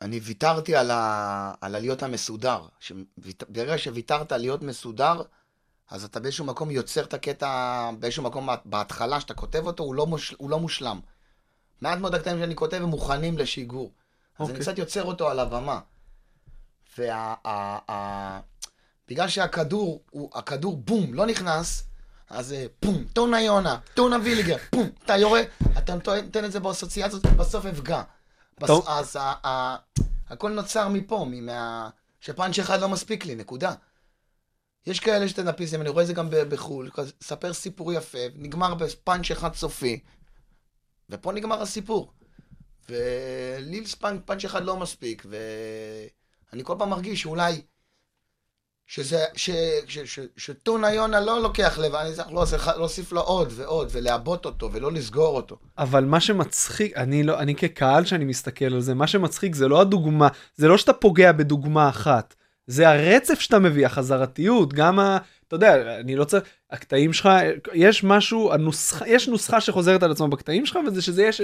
אני 0.00 0.20
ויתרתי 0.20 0.76
על, 0.76 0.90
ה... 0.90 1.54
על 1.60 1.74
הלהיות 1.74 2.02
המסודר. 2.02 2.66
שווית... 2.80 3.42
ברגע 3.48 3.78
שוויתרת 3.78 4.32
על 4.32 4.40
להיות 4.40 4.62
מסודר, 4.62 5.22
אז 5.90 6.04
אתה 6.04 6.20
באיזשהו 6.20 6.44
מקום 6.44 6.70
יוצר 6.70 7.04
את 7.04 7.14
הקטע, 7.14 7.90
באיזשהו 7.98 8.22
מקום 8.22 8.48
בהתחלה, 8.64 9.20
שאתה 9.20 9.34
כותב 9.34 9.66
אותו, 9.66 9.82
הוא 9.82 9.94
לא, 9.94 10.06
מוש... 10.06 10.34
הוא 10.38 10.50
לא 10.50 10.58
מושלם. 10.60 11.00
מעט 11.80 11.98
מאוד 11.98 12.14
הקטעים 12.14 12.38
שאני 12.38 12.56
כותב 12.56 12.76
הם 12.76 12.88
מוכנים 12.88 13.38
לשיגור. 13.38 13.92
אז 14.38 14.46
אני 14.46 14.48
אוקיי. 14.48 14.60
קצת 14.60 14.78
יוצר 14.78 15.04
אותו 15.04 15.28
על 15.28 15.38
הבמה. 15.38 15.80
וה... 16.98 17.34
ה... 17.44 17.78
ה... 17.92 18.40
בגלל 19.08 19.28
שהכדור, 19.28 20.02
הוא... 20.10 20.30
הכדור 20.34 20.76
בום, 20.76 21.14
לא 21.14 21.26
נכנס, 21.26 21.84
אז 22.30 22.52
אה, 22.52 22.66
פום, 22.80 23.04
טונה 23.12 23.42
יונה, 23.42 23.78
טונה 23.94 24.16
ויליגר, 24.22 24.56
פום, 24.70 24.90
אתה 25.04 25.16
יורה, 25.16 25.40
אתה 25.78 25.94
נותן 25.94 26.44
את 26.44 26.52
זה 26.52 26.60
באסוציאציות, 26.60 27.26
בסוף 27.26 27.66
אפגע. 27.66 28.02
טוב. 28.66 28.88
אז 28.88 29.16
ה... 29.16 29.46
ה... 29.46 29.76
הכל 30.28 30.50
נוצר 30.50 30.88
מפה, 30.88 31.26
מה... 31.30 31.90
שפאנץ' 32.20 32.58
אחד 32.58 32.80
לא 32.80 32.88
מספיק 32.88 33.24
לי, 33.24 33.34
נקודה. 33.34 33.74
יש 34.86 35.00
כאלה 35.00 35.28
שטנאפיסטים, 35.28 35.80
אני 35.80 35.88
רואה 35.88 36.02
את 36.02 36.06
זה 36.06 36.12
גם 36.12 36.28
בחו"ל, 36.30 36.90
ספר 37.22 37.52
סיפור 37.52 37.92
יפה, 37.92 38.18
נגמר 38.34 38.74
בפאנץ' 38.74 39.30
אחד 39.30 39.54
סופי, 39.54 40.00
ופה 41.10 41.32
נגמר 41.32 41.62
הסיפור. 41.62 42.12
ולי 42.88 43.84
פאנץ' 44.24 44.44
אחד 44.44 44.64
לא 44.64 44.76
מספיק, 44.76 45.26
ואני 45.30 46.64
כל 46.64 46.74
פעם 46.78 46.90
מרגיש 46.90 47.22
שאולי, 47.22 47.62
שזה, 48.90 49.24
ש, 49.36 49.50
ש, 49.86 49.98
ש, 49.98 50.20
שטונה 50.36 50.92
יונה 50.92 51.20
לא 51.20 51.42
לוקח 51.42 51.78
לב, 51.78 51.94
אני 51.94 52.14
צריך 52.14 52.28
להוסיף, 52.32 52.66
להוסיף 52.66 53.12
לו 53.12 53.20
עוד 53.20 53.52
ועוד, 53.56 53.88
ולעבות 53.92 54.46
אותו, 54.46 54.72
ולא 54.72 54.92
לסגור 54.92 55.36
אותו. 55.36 55.56
אבל 55.78 56.04
מה 56.04 56.20
שמצחיק, 56.20 56.96
אני 56.96 57.22
לא, 57.22 57.38
אני 57.38 57.54
כקהל 57.54 58.04
שאני 58.04 58.24
מסתכל 58.24 58.64
על 58.64 58.80
זה, 58.80 58.94
מה 58.94 59.06
שמצחיק 59.06 59.54
זה 59.54 59.68
לא 59.68 59.80
הדוגמה, 59.80 60.28
זה 60.56 60.68
לא 60.68 60.78
שאתה 60.78 60.92
פוגע 60.92 61.32
בדוגמה 61.32 61.88
אחת, 61.88 62.34
זה 62.66 62.88
הרצף 62.88 63.40
שאתה 63.40 63.58
מביא, 63.58 63.86
החזרתיות, 63.86 64.72
גם 64.72 64.98
ה... 64.98 65.18
אתה 65.48 65.56
יודע, 65.56 66.00
אני 66.00 66.16
לא 66.16 66.24
צריך, 66.24 66.44
הקטעים 66.70 67.12
שלך, 67.12 67.28
יש 67.72 68.04
משהו, 68.04 68.52
הנוסחה, 68.52 69.08
יש 69.08 69.28
נוסחה 69.28 69.60
שחוזרת 69.60 70.02
על 70.02 70.10
עצמה 70.10 70.28
בקטעים 70.28 70.66
שלך, 70.66 70.78
וזה 70.86 71.02
שזה 71.02 71.22
יש, 71.22 71.40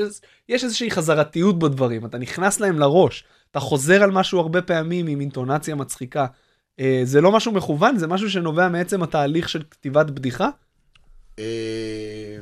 יש 0.49 0.65
איזושהי 0.65 0.91
חזרתיות 0.91 1.59
בדברים, 1.59 2.07
אתה 2.07 2.19
נכנס 2.19 2.61
להם 2.61 2.79
לראש, 2.79 3.25
אתה 3.51 3.61
חוזר 3.61 4.03
על 4.03 4.11
משהו 4.11 4.41
הרבה 4.41 4.63
פעמים 4.63 5.07
עם 5.07 5.21
אינטונציה 5.21 5.75
מצחיקה. 5.75 6.27
אה, 6.81 7.01
זה 7.05 7.21
לא 7.21 7.33
משהו 7.33 7.53
מכוון, 7.53 7.99
זה 7.99 8.07
משהו 8.07 8.31
שנובע 8.31 8.69
מעצם 8.69 9.03
התהליך 9.03 9.49
של 9.49 9.63
כתיבת 9.71 10.07
בדיחה. 10.07 10.49
אה, 11.39 12.39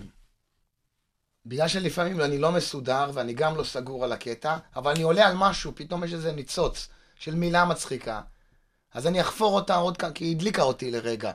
בגלל 1.47 1.69
שלפעמים 1.69 2.21
אני 2.21 2.39
לא 2.39 2.53
מסודר 2.53 3.11
ואני 3.15 3.35
גם 3.35 3.57
לא 3.57 3.65
סגור 3.65 4.05
על 4.05 4.13
הקטע, 4.13 4.57
אבל 4.77 4.91
אני 4.91 5.03
עולה 5.03 5.27
על 5.27 5.35
משהו, 5.37 5.73
פתאום 5.75 6.05
יש 6.05 6.13
איזה 6.15 6.33
ניצוץ 6.33 6.89
של 7.19 7.35
מילה 7.35 7.65
מצחיקה. 7.65 8.21
אז 8.95 9.07
אני 9.07 9.21
אחפור 9.21 9.55
אותה 9.55 9.77
עוד 9.77 9.97
כאן, 9.97 10.13
כי 10.13 10.25
היא 10.25 10.37
הדליקה 10.37 10.63
אותי 10.63 10.91
לרגע. 10.91 11.33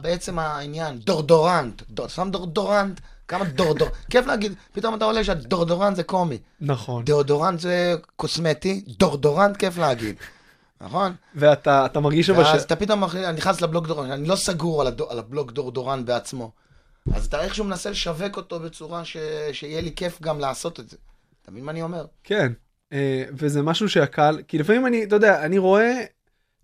בעצם 0.00 0.38
העניין? 0.38 0.98
דורדורנט. 0.98 1.82
דור, 1.90 2.08
שם 2.08 2.28
דורדורנט? 2.30 3.00
כמה 3.28 3.44
דורדור... 3.44 3.88
כיף 4.10 4.26
להגיד, 4.26 4.54
פתאום 4.72 4.94
אתה 4.94 5.04
עולה 5.04 5.24
שהדורדורנט 5.24 5.96
זה 5.96 6.02
קומי. 6.02 6.38
נכון. 6.60 7.04
דאודורנט 7.04 7.60
זה 7.60 7.94
קוסמטי, 8.16 8.84
דורדורנט 8.98 9.56
כיף 9.56 9.78
להגיד. 9.78 10.16
נכון? 10.80 11.12
ואתה 11.34 11.86
אתה 11.86 12.00
מרגיש 12.00 12.26
שבש... 12.26 12.46
ואז 12.46 12.62
אתה 12.62 12.76
פתאום 12.76 13.04
נכנס 13.36 13.60
לבלוג 13.60 13.86
דורדורן, 13.86 14.10
אני 14.10 14.28
לא 14.28 14.36
סגור 14.36 14.80
על, 14.80 14.86
הדו, 14.86 15.10
על 15.10 15.18
הבלוג 15.18 15.50
דורדורן 15.50 16.04
בעצמו. 16.04 16.52
אז 17.14 17.26
אתה 17.26 17.42
איכשהו 17.42 17.64
מנסה 17.64 17.90
לשווק 17.90 18.36
אותו 18.36 18.60
בצורה 18.60 19.04
ש, 19.04 19.16
שיהיה 19.52 19.80
לי 19.80 19.94
כיף 19.94 20.22
גם 20.22 20.40
לעשות 20.40 20.80
את 20.80 20.88
זה. 20.88 20.96
אתה 21.42 21.50
מבין 21.50 21.64
מה 21.64 21.72
אני 21.72 21.82
אומר? 21.82 22.06
כן, 22.24 22.52
אה, 22.92 23.24
וזה 23.32 23.62
משהו 23.62 23.88
שהקהל, 23.88 24.42
כי 24.48 24.58
לפעמים 24.58 24.86
אני, 24.86 25.04
אתה 25.04 25.16
יודע, 25.16 25.44
אני 25.44 25.58
רואה, 25.58 26.04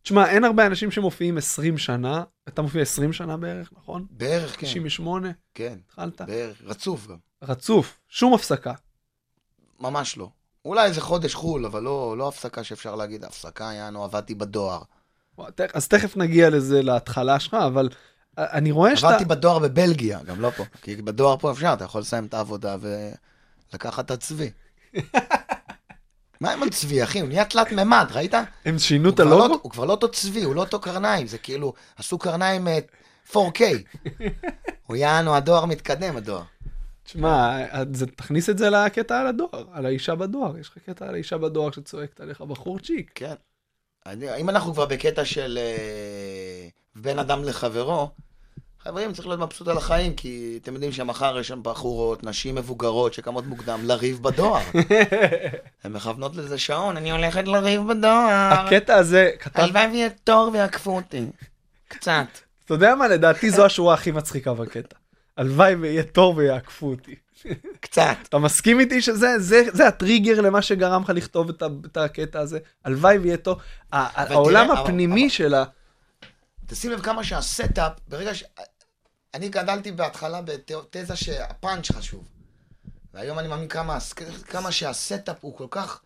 תשמע, 0.02 0.30
אין 0.30 0.44
הרבה 0.44 0.66
אנשים 0.66 0.90
שמופיעים 0.90 1.38
20 1.38 1.78
שנה, 1.78 2.24
אתה 2.48 2.62
מופיע 2.62 2.82
20 2.82 3.12
שנה 3.12 3.36
בערך, 3.36 3.72
נכון? 3.76 4.06
בערך 4.10 4.60
כן. 4.60 4.66
98, 4.66 5.30
כן, 5.54 5.78
התחלת? 5.86 6.20
בערך. 6.20 6.62
רצוף 6.64 7.06
גם. 7.06 7.16
רצוף, 7.42 8.00
שום 8.08 8.34
הפסקה. 8.34 8.72
ממש 9.80 10.16
לא. 10.16 10.28
אולי 10.64 10.86
איזה 10.86 11.00
חודש 11.00 11.34
חו"ל, 11.34 11.66
אבל 11.66 11.82
לא, 11.82 12.14
לא 12.18 12.28
הפסקה 12.28 12.64
שאפשר 12.64 12.94
להגיד, 12.94 13.24
הפסקה, 13.24 13.64
יענו, 13.64 14.04
עבדתי 14.04 14.34
בדואר. 14.34 14.82
אז 15.74 15.88
תכף 15.88 16.16
נגיע 16.16 16.50
לזה 16.50 16.82
להתחלה 16.82 17.40
שלך, 17.40 17.54
אבל 17.54 17.88
אה, 18.38 18.44
אני 18.52 18.70
רואה 18.70 18.96
שאתה... 18.96 19.08
עבדתי 19.08 19.24
בדואר 19.24 19.58
בבלגיה, 19.58 20.18
גם 20.22 20.40
לא 20.40 20.50
פה. 20.50 20.64
כי 20.82 20.96
בדואר 20.96 21.36
פה 21.36 21.50
אפשר, 21.50 21.72
אתה 21.72 21.84
יכול 21.84 22.00
לסיים 22.00 22.26
את 22.26 22.34
העבודה 22.34 22.76
ולקחת 22.80 24.04
את 24.04 24.10
הצבי. 24.10 24.50
מה 26.40 26.52
עם 26.52 26.62
הצבי, 26.62 27.02
אחי? 27.02 27.20
הוא 27.20 27.28
נהיה 27.28 27.44
תלת 27.44 27.72
מימד, 27.72 28.06
ראית? 28.10 28.34
הם 28.64 28.78
שינו 28.78 29.10
את 29.10 29.20
לא- 29.20 29.44
הלוגו? 29.44 29.58
הוא 29.62 29.70
כבר 29.70 29.84
לא 29.84 29.92
אותו 29.92 30.10
צבי, 30.10 30.42
הוא 30.42 30.54
לא 30.54 30.60
אותו 30.60 30.80
קרניים, 30.80 31.26
זה 31.26 31.38
כאילו, 31.38 31.72
עשו 31.96 32.18
קרניים 32.18 32.68
אה, 32.68 32.78
4K. 33.32 33.60
הוא 34.86 34.96
יענו, 34.96 35.34
הדואר 35.34 35.64
מתקדם, 35.64 36.16
הדואר. 36.16 36.42
תשמע, 37.04 37.58
תכניס 38.16 38.50
את 38.50 38.58
זה 38.58 38.70
לקטע 38.70 39.20
על 39.20 39.26
הדואר, 39.26 39.64
על 39.72 39.86
האישה 39.86 40.14
בדואר, 40.14 40.58
יש 40.58 40.68
לך 40.68 40.78
קטע 40.78 41.08
על 41.08 41.14
האישה 41.14 41.38
בדואר 41.38 41.70
שצועקת 41.70 42.20
עליך 42.20 42.40
בחורצ'יק. 42.40 43.10
כן. 43.14 43.34
אני, 44.06 44.36
אם 44.36 44.50
אנחנו 44.50 44.72
כבר 44.72 44.86
בקטע 44.86 45.24
של 45.24 45.58
אה, 45.60 46.68
בין 46.96 47.18
אדם 47.18 47.44
לחברו, 47.44 48.10
חברים, 48.84 49.12
צריך 49.12 49.26
להיות 49.26 49.40
מבסוט 49.40 49.68
על 49.68 49.76
החיים, 49.76 50.14
כי 50.14 50.58
אתם 50.62 50.72
יודעים 50.74 50.92
שמחר 50.92 51.38
יש 51.38 51.48
שם 51.48 51.60
בחורות, 51.62 52.24
נשים 52.24 52.54
מבוגרות 52.54 53.14
שקמות 53.14 53.46
מוקדם 53.46 53.80
לריב 53.84 54.22
בדואר. 54.22 54.62
הן 55.84 55.92
מכוונות 55.92 56.36
לזה 56.36 56.58
שעון, 56.58 56.96
אני 56.96 57.10
הולכת 57.10 57.44
לריב 57.44 57.82
בדואר. 57.88 58.52
הקטע 58.52 58.94
הזה, 58.94 59.30
כתב, 59.38 59.60
הלוואי 59.60 59.86
ויהיה 59.86 60.08
תור 60.24 60.50
ויעקפו 60.52 60.96
אותי. 60.96 61.26
קצת. 61.88 62.26
אתה 62.64 62.74
יודע 62.74 62.94
מה, 62.94 63.08
לדעתי 63.08 63.50
זו 63.50 63.64
השורה 63.64 63.94
הכי 63.94 64.10
מצחיקה 64.10 64.54
בקטע. 64.54 64.96
הלוואי 65.36 65.74
ויהיה 65.74 66.02
תור 66.02 66.36
ויעקפו 66.36 66.90
אותי. 66.90 67.14
קצת. 67.80 68.16
אתה 68.28 68.38
מסכים 68.38 68.80
איתי 68.80 69.02
שזה 69.02 69.38
זה, 69.38 69.62
זה 69.72 69.88
הטריגר 69.88 70.40
למה 70.40 70.62
שגרם 70.62 71.02
לך 71.02 71.10
לכתוב 71.10 71.48
את, 71.48 71.62
ה, 71.62 71.66
את 71.86 71.96
הקטע 71.96 72.40
הזה? 72.40 72.58
הלוואי 72.84 73.18
ויהיה. 73.18 73.36
ה- 73.92 74.22
אבל 74.22 74.32
העולם 74.32 74.66
תראה, 74.66 74.80
הפנימי 74.80 75.22
אבל- 75.22 75.30
שלה, 75.30 75.64
תשים 76.66 76.90
לב 76.90 77.00
כמה 77.02 77.24
שה 77.24 77.47
setup, 77.47 77.92
ברגע 78.08 78.34
ש... 78.34 78.44
אני 79.34 79.48
גדלתי 79.48 79.92
בהתחלה 79.92 80.40
בתזה 80.42 81.16
שהפאנץ' 81.16 81.92
חשוב. 81.92 82.28
והיום 83.14 83.38
אני 83.38 83.48
מאמין 83.48 83.68
כמה, 83.68 83.98
כמה 84.46 84.72
שה 84.72 84.96
setup 84.96 85.36
הוא 85.40 85.56
כל 85.56 85.66
כך, 85.70 86.02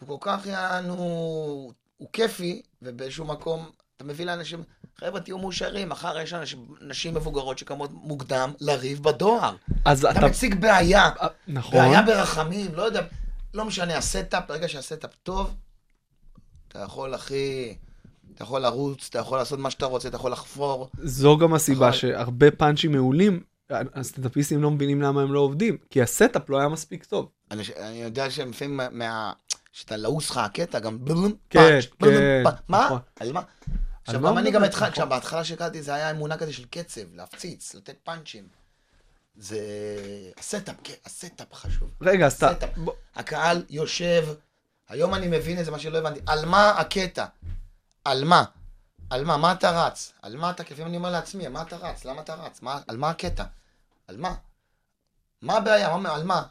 הוא 0.00 0.20
כל 0.20 0.30
כך 0.30 0.46
יענו, 0.46 0.94
הוא 1.96 2.08
כיפי, 2.12 2.62
ובאיזשהו 2.82 3.24
מקום 3.24 3.70
אתה 3.96 4.04
מביא 4.04 4.24
לאנשים, 4.26 4.62
חבר'ה 5.00 5.20
תהיו 5.20 5.38
מאושרים, 5.38 5.88
מחר 5.88 6.18
יש 6.18 6.32
אנשים, 6.34 6.66
נשים 6.80 7.14
מבוגרות 7.14 7.58
שקמות 7.58 7.90
מוקדם 7.92 8.52
לריב 8.60 9.02
בדואר. 9.02 9.56
אז 9.84 10.04
אתה 10.04 10.18
אתה... 10.18 10.26
מציג 10.26 10.60
בעיה, 10.60 11.10
אה, 11.20 11.26
נכון. 11.48 11.78
בעיה 11.78 12.02
ברחמים, 12.02 12.74
לא 12.74 12.82
יודע, 12.82 13.00
לא 13.54 13.64
משנה, 13.64 13.96
ה 13.96 14.03
setup, 14.03 14.44
ברגע 14.48 14.68
שה 14.68 14.84
setup 14.84 15.10
טוב, 15.22 15.54
אתה 16.68 16.78
יכול, 16.78 17.14
אחי, 17.14 17.74
אתה 18.34 18.42
יכול 18.44 18.60
לרוץ, 18.60 19.06
אתה 19.10 19.18
יכול 19.18 19.38
לעשות 19.38 19.58
מה 19.58 19.70
שאתה 19.70 19.86
רוצה, 19.86 20.08
אתה 20.08 20.16
יכול 20.16 20.32
לחפור. 20.32 20.88
זו 21.02 21.38
גם 21.38 21.54
הסיבה 21.54 21.88
נכון. 21.88 21.98
שהרבה 22.00 22.50
פאנצ'ים 22.50 22.92
מעולים, 22.92 23.42
הסטנדאפיסטים 23.70 24.62
לא 24.62 24.70
מבינים 24.70 25.02
למה 25.02 25.22
הם 25.22 25.32
לא 25.32 25.40
עובדים, 25.40 25.76
כי 25.90 26.02
ה 26.02 26.10
setup 26.10 26.50
לא 26.50 26.58
היה 26.58 26.68
מספיק 26.68 27.04
טוב. 27.04 27.28
אני, 27.50 27.62
אני 27.80 28.02
יודע 28.02 28.30
שלפעמים 28.30 28.76
מה- 28.76 28.88
מה... 28.92 29.32
שאתה 29.72 29.96
לעוס 29.96 30.30
לך 30.30 30.36
הקטע, 30.36 30.78
גם 30.78 31.04
בלום, 31.04 31.32
כן, 31.50 31.60
פאנץ', 31.60 31.86
בלום, 32.00 32.14
כן, 32.14 32.42
פאנץ'. 32.44 32.56
מה? 32.68 32.84
נכון. 32.84 32.98
על 33.20 33.32
מה? 33.32 33.40
עכשיו, 34.06 34.20
מה 34.20 34.30
גם 34.30 34.38
אני? 34.38 34.50
גם 34.50 34.64
התחלתי. 34.64 34.90
עכשיו, 34.90 35.08
בהתחלה 35.08 35.44
שהקלטתי 35.44 35.82
זה 35.82 35.94
היה 35.94 36.10
אמונה 36.10 36.36
כזה 36.36 36.52
של 36.52 36.64
קצב, 36.70 37.14
להפציץ, 37.14 37.74
לתת 37.74 37.96
פאנצ'ים. 38.04 38.48
זה... 39.36 39.58
ה 40.38 40.43
setup, 40.43 40.74
כן, 40.84 40.94
ה 41.06 41.14
setup 41.14 41.54
חשוב. 41.54 41.90
רגע, 42.00 42.26
אז 42.26 42.32
אתה... 42.32 42.66
הקהל 43.14 43.64
יושב, 43.70 44.26
היום 44.88 45.14
אני 45.14 45.28
מבין 45.28 45.60
את 45.60 45.64
זה, 45.64 45.70
מה 45.70 45.78
שלא 45.78 45.98
הבנתי. 45.98 46.20
על 46.26 46.44
מה 46.44 46.70
הקטע? 46.70 47.26
על 48.04 48.24
מה? 48.24 48.44
על 49.10 49.24
מה? 49.24 49.36
מה 49.36 49.52
אתה 49.52 49.86
רץ? 49.86 50.12
על 50.22 50.36
מה 50.36 50.50
אתה, 50.50 50.62
לפעמים 50.62 50.86
אני 50.86 50.96
אומר 50.96 51.10
לעצמי, 51.10 51.48
מה 51.48 51.62
אתה 51.62 51.76
רץ? 51.76 52.04
למה 52.04 52.20
אתה 52.20 52.34
רץ? 52.34 52.62
מה, 52.62 52.80
על 52.88 52.96
מה 52.96 53.10
הקטע? 53.10 53.44
על 54.08 54.16
מה? 54.16 54.34
מה 55.42 55.56
הבעיה? 55.56 55.96
מה, 55.96 56.14
על 56.14 56.24
מה? 56.24 56.42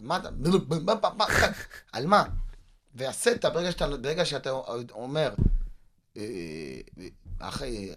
מה 0.00 0.16
אתה... 0.16 0.28
על 1.92 2.06
מה? 2.06 2.24
וה 2.94 3.08
setup, 3.08 3.52
ברגע 3.52 3.72
שאתה, 3.72 3.96
ברגע 3.96 4.24
שאתה 4.24 4.50
אומר, 4.90 5.34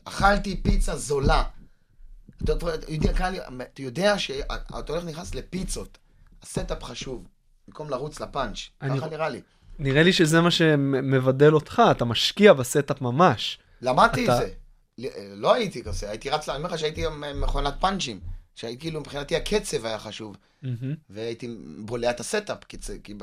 אכלתי 0.04 0.62
פיצה 0.64 0.96
זולה, 0.96 1.44
אתה 2.44 2.52
יודע, 2.88 3.14
קהל- 3.14 3.40
אתה 3.62 3.82
יודע 3.82 4.20
שאתה 4.20 4.92
הולך 4.92 5.04
נכנס 5.04 5.36
לפיצות, 5.36 5.98
ה 6.44 6.50
setup 6.50 6.84
חשוב, 6.84 7.28
במקום 7.68 7.90
לרוץ 7.90 8.20
לפאנץ', 8.20 8.58
ככה 8.82 9.08
נראה 9.10 9.30
לי. 9.30 9.42
נראה 9.80 10.04
לי 10.04 10.14
שזה 10.14 10.42
מה 10.42 10.52
שמבדל 10.52 11.54
אותך, 11.54 11.82
אתה 11.92 12.06
משקיע 12.06 12.54
ב 12.54 12.62
setup 12.62 13.02
ממש. 13.02 13.60
למדתי 13.82 14.30
את 14.30 14.34
זה. 14.38 14.54
לא 15.36 15.54
הייתי 15.54 15.84
כזה, 15.84 16.10
הייתי 16.10 16.30
רץ, 16.30 16.50
אני 16.50 16.58
אומר 16.58 16.70
לך 16.70 16.80
שהייתי 16.80 17.04
מכונת 17.36 17.74
פאנצ'ים. 17.80 18.20
שהייתי 18.56 18.82
כאילו, 18.82 19.00
מבחינתי 19.00 19.36
הקצב 19.36 19.86
היה 19.86 20.00
חשוב. 20.00 20.38
והייתי 21.10 21.58
בולע 21.80 22.10
את 22.10 22.20
ה 22.20 22.26
setup, 22.26 22.64
כי 22.64 23.14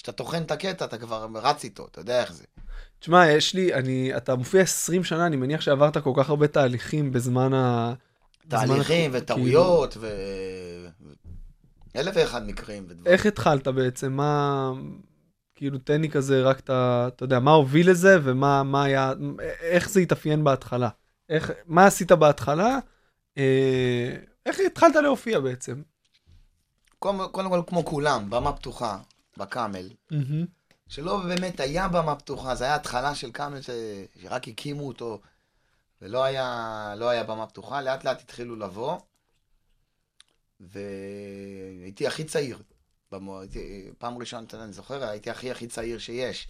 כשאתה 0.00 0.12
טוחן 0.12 0.42
את 0.42 0.50
הקטע, 0.50 0.84
אתה 0.84 0.98
כבר 0.98 1.28
רץ 1.34 1.64
איתו, 1.64 1.86
אתה 1.86 2.00
יודע 2.00 2.20
איך 2.20 2.32
זה. 2.32 2.44
תשמע, 2.98 3.28
יש 3.28 3.54
לי, 3.54 3.74
אני, 3.74 4.16
אתה 4.16 4.34
מופיע 4.34 4.62
20 4.62 5.04
שנה, 5.04 5.26
אני 5.26 5.36
מניח 5.36 5.60
שעברת 5.60 5.98
כל 5.98 6.12
כך 6.16 6.30
הרבה 6.30 6.48
תהליכים 6.48 7.12
בזמן 7.12 7.54
ה... 7.54 7.92
תהליכים 8.48 9.10
וטעויות 9.14 9.96
ו... 9.96 10.00
ו- 10.00 11.12
אלף 11.96 12.14
ואחד 12.16 12.46
מקרים 12.46 12.84
ודברים. 12.88 13.06
איך 13.06 13.26
התחלת 13.26 13.68
בעצם? 13.68 14.12
מה... 14.12 14.72
כאילו, 15.54 15.78
תן 15.78 16.00
לי 16.00 16.10
כזה 16.10 16.42
רק 16.42 16.60
את 16.60 16.70
ה... 16.70 17.08
אתה 17.08 17.24
יודע, 17.24 17.38
מה 17.38 17.50
הוביל 17.50 17.90
לזה 17.90 18.18
ומה 18.22 18.62
מה 18.62 18.84
היה... 18.84 19.12
איך 19.60 19.90
זה 19.90 20.00
התאפיין 20.00 20.44
בהתחלה? 20.44 20.88
איך... 21.28 21.52
מה 21.66 21.86
עשית 21.86 22.12
בהתחלה? 22.12 22.78
אה... 23.38 24.16
איך 24.46 24.60
התחלת 24.66 24.94
להופיע 24.96 25.40
בעצם? 25.40 25.82
קודם 26.98 27.30
כל, 27.32 27.62
כמו 27.66 27.84
כולם, 27.84 28.30
במה 28.30 28.52
פתוחה, 28.52 28.98
בקאמל, 29.40 29.90
מהמם. 30.10 30.46
שלא 30.88 31.20
באמת 31.20 31.60
היה 31.60 31.88
במה 31.88 32.16
פתוחה, 32.16 32.54
זה 32.54 32.64
היה 32.64 32.74
התחלה 32.74 33.14
של 33.14 33.32
קאמל 33.32 33.60
ש... 33.60 33.70
שרק 34.22 34.48
הקימו 34.48 34.88
אותו, 34.88 35.20
ולא 36.02 36.24
היה, 36.24 36.94
לא 36.96 37.08
היה 37.08 37.24
במה 37.24 37.46
פתוחה, 37.46 37.82
לאט 37.82 38.04
לאט 38.04 38.20
התחילו 38.20 38.56
לבוא, 38.56 38.98
והייתי 40.60 42.06
הכי 42.06 42.24
צעיר. 42.24 42.62
במו... 43.12 43.40
הייתי... 43.40 43.90
פעם 43.98 44.18
ראשונה, 44.18 44.46
אני 44.54 44.72
זוכר, 44.72 45.04
הייתי 45.04 45.30
הכי 45.30 45.50
הכי 45.50 45.66
צעיר 45.66 45.98
שיש, 45.98 46.48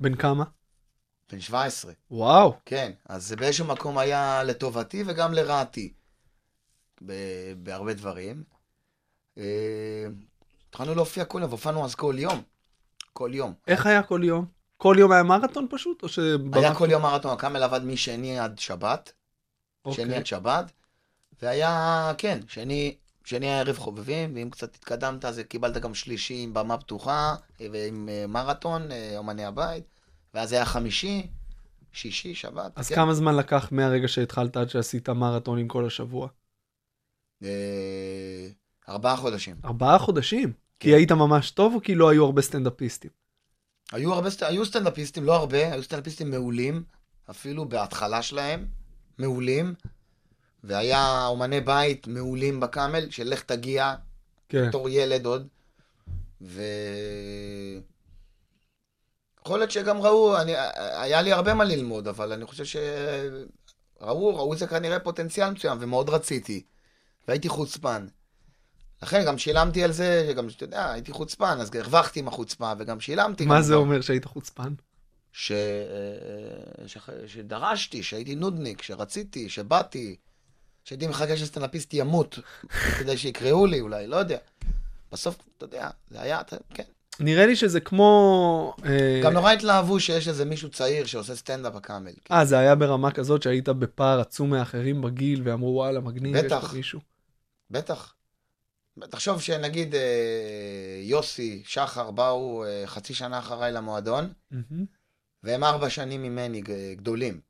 בן 0.00 0.14
כמה? 0.16 0.44
בן 1.32 1.40
17. 1.40 1.92
וואו. 2.10 2.56
כן, 2.64 2.92
אז 3.04 3.26
זה 3.26 3.36
באיזשהו 3.36 3.66
מקום 3.66 3.98
היה 3.98 4.42
לטובתי 4.44 5.04
וגם 5.06 5.32
לרעתי, 5.32 5.92
ב- 7.06 7.52
בהרבה 7.62 7.94
דברים. 7.94 8.44
אה, 10.70 10.74
התחלנו 10.74 10.94
להופיע 10.94 11.24
כל 11.24 11.38
יום, 11.40 11.48
והופענו 11.48 11.84
אז 11.84 11.94
כל 11.94 12.14
יום. 12.18 12.42
כל 13.12 13.30
יום. 13.34 13.54
איך 13.66 13.86
היה 13.86 14.02
כל 14.02 14.20
יום? 14.24 14.44
כל 14.76 14.96
יום 14.98 15.12
היה 15.12 15.22
מרתון 15.22 15.66
פשוט? 15.70 16.02
או 16.02 16.08
ש... 16.08 16.18
היה 16.52 16.74
כל 16.74 16.88
יום 16.90 17.02
מרתון, 17.02 17.32
הקאמל 17.32 17.62
עבד 17.62 17.84
משני 17.84 18.38
עד 18.38 18.58
שבת, 18.58 19.12
אוקיי. 19.84 20.04
שני 20.04 20.16
עד 20.16 20.26
שבת, 20.26 20.72
והיה, 21.42 22.12
כן, 22.18 22.40
שני, 22.48 22.96
שני 23.24 23.46
היה 23.46 23.60
ערב 23.60 23.78
חובבים, 23.78 24.34
ואם 24.34 24.50
קצת 24.50 24.74
התקדמת, 24.74 25.24
אז 25.24 25.40
קיבלת 25.48 25.76
גם 25.76 25.94
שלישי 25.94 26.42
עם 26.42 26.54
במה 26.54 26.78
פתוחה, 26.78 27.34
ועם 27.60 28.08
אה, 28.08 28.24
מרתון, 28.28 28.92
אה, 28.92 29.14
אומני 29.16 29.44
הבית, 29.44 29.84
ואז 30.34 30.52
היה 30.52 30.64
חמישי, 30.64 31.26
שישי, 31.92 32.34
שבת. 32.34 32.72
אז 32.76 32.88
כן. 32.88 32.94
כמה 32.94 33.14
זמן 33.14 33.36
לקח 33.36 33.68
מהרגע 33.72 34.08
שהתחלת 34.08 34.56
עד 34.56 34.68
שעשית 34.68 35.08
מרתונים 35.08 35.68
כל 35.68 35.86
השבוע? 35.86 36.28
ארבעה 38.90 39.16
חודשים. 39.16 39.56
ארבעה 39.64 39.98
חודשים? 39.98 40.52
כי 40.80 40.88
כן. 40.88 40.96
היית 40.96 41.12
ממש 41.12 41.50
טוב 41.50 41.74
או 41.74 41.80
כי 41.82 41.94
לא 41.94 42.08
היו 42.08 42.24
הרבה 42.24 42.42
סטנדאפיסטים? 42.42 43.10
היו 43.92 44.14
הרבה, 44.14 44.28
היו 44.40 44.66
סטנדאפיסטים, 44.66 45.24
לא 45.24 45.36
הרבה, 45.36 45.72
היו 45.72 45.82
סטנדאפיסטים 45.82 46.30
מעולים, 46.30 46.82
אפילו 47.30 47.68
בהתחלה 47.68 48.22
שלהם, 48.22 48.66
מעולים, 49.18 49.74
והיה 50.64 51.26
אומני 51.26 51.60
בית 51.60 52.06
מעולים 52.06 52.60
בקאמל, 52.60 53.10
של 53.10 53.28
לך 53.28 53.42
תגיע, 53.42 53.94
כן. 54.48 54.68
בתור 54.68 54.88
ילד 54.88 55.26
עוד, 55.26 55.48
ו... 56.40 56.62
יכול 59.40 59.58
להיות 59.58 59.70
שגם 59.70 60.00
ראו, 60.00 60.40
אני, 60.40 60.52
היה 60.76 61.22
לי 61.22 61.32
הרבה 61.32 61.54
מה 61.54 61.64
ללמוד, 61.64 62.08
אבל 62.08 62.32
אני 62.32 62.46
חושב 62.46 62.64
שראו, 62.64 64.36
ראו 64.36 64.56
זה 64.56 64.66
כנראה 64.66 64.98
פוטנציאל 64.98 65.50
מסוים, 65.50 65.78
ומאוד 65.80 66.10
רציתי, 66.10 66.62
והייתי 67.28 67.48
חוצפן. 67.48 68.06
לכן 69.02 69.24
גם 69.26 69.38
שילמתי 69.38 69.84
על 69.84 69.92
זה, 69.92 70.26
שגם, 70.30 70.48
אתה 70.48 70.64
יודע, 70.64 70.90
הייתי 70.92 71.12
חוצפן, 71.12 71.58
אז 71.60 71.70
הרווחתי 71.74 72.20
עם 72.20 72.28
החוצפה, 72.28 72.72
וגם 72.78 73.00
שילמתי. 73.00 73.46
מה 73.46 73.56
גם 73.56 73.62
זה 73.62 73.72
כבר. 73.72 73.80
אומר 73.80 74.00
שהיית 74.00 74.24
חוצפן? 74.24 74.72
ש... 75.32 75.52
אה, 75.52 75.58
ש... 76.88 76.96
שדרשתי, 77.26 78.02
שהייתי 78.02 78.34
נודניק, 78.34 78.82
שרציתי, 78.82 79.48
שבאתי, 79.48 80.16
שהייתי 80.84 81.06
מחכה 81.06 81.36
שסטנדאפיסט 81.36 81.94
ימות 81.94 82.38
כדי 82.98 83.16
שיקראו 83.16 83.66
לי 83.66 83.80
אולי, 83.80 84.06
לא 84.06 84.16
יודע. 84.16 84.38
בסוף, 85.12 85.36
אתה 85.56 85.64
יודע, 85.64 85.88
זה 86.10 86.22
היה, 86.22 86.40
אתה- 86.40 86.56
כן. 86.74 86.82
נראה 87.20 87.46
לי 87.46 87.56
שזה 87.56 87.80
כמו... 87.80 88.74
אה, 88.84 89.20
גם 89.24 89.32
נורא 89.32 89.52
התלהבו 89.52 90.00
שיש 90.00 90.28
איזה 90.28 90.44
מישהו 90.44 90.70
צעיר 90.70 91.06
שעושה 91.06 91.36
סטנדאפ 91.36 91.72
בקאמל. 91.74 92.10
אה, 92.32 92.44
זה 92.44 92.58
היה 92.58 92.74
ברמה 92.74 93.10
כזאת 93.10 93.42
שהיית 93.42 93.68
בפער 93.68 94.20
עצום 94.20 94.50
מאחרים 94.50 95.02
בגיל, 95.02 95.40
ואמרו, 95.44 95.68
וואלה, 95.74 96.00
מגניב, 96.00 96.36
יש 96.36 96.42
בטח. 96.44 96.68
פה 96.70 96.76
מישהו. 96.76 97.00
בטח. 97.70 98.14
תחשוב 99.10 99.40
שנגיד 99.40 99.94
אה, 99.94 101.00
יוסי, 101.02 101.62
שחר, 101.66 102.10
באו 102.10 102.64
אה, 102.64 102.82
חצי 102.86 103.14
שנה 103.14 103.38
אחריי 103.38 103.72
למועדון, 103.72 104.32
מהמם. 104.50 104.84
והם 105.42 105.64
ארבע 105.64 105.90
שנים 105.90 106.22
ממני 106.22 106.62
גדולים. 106.96 107.40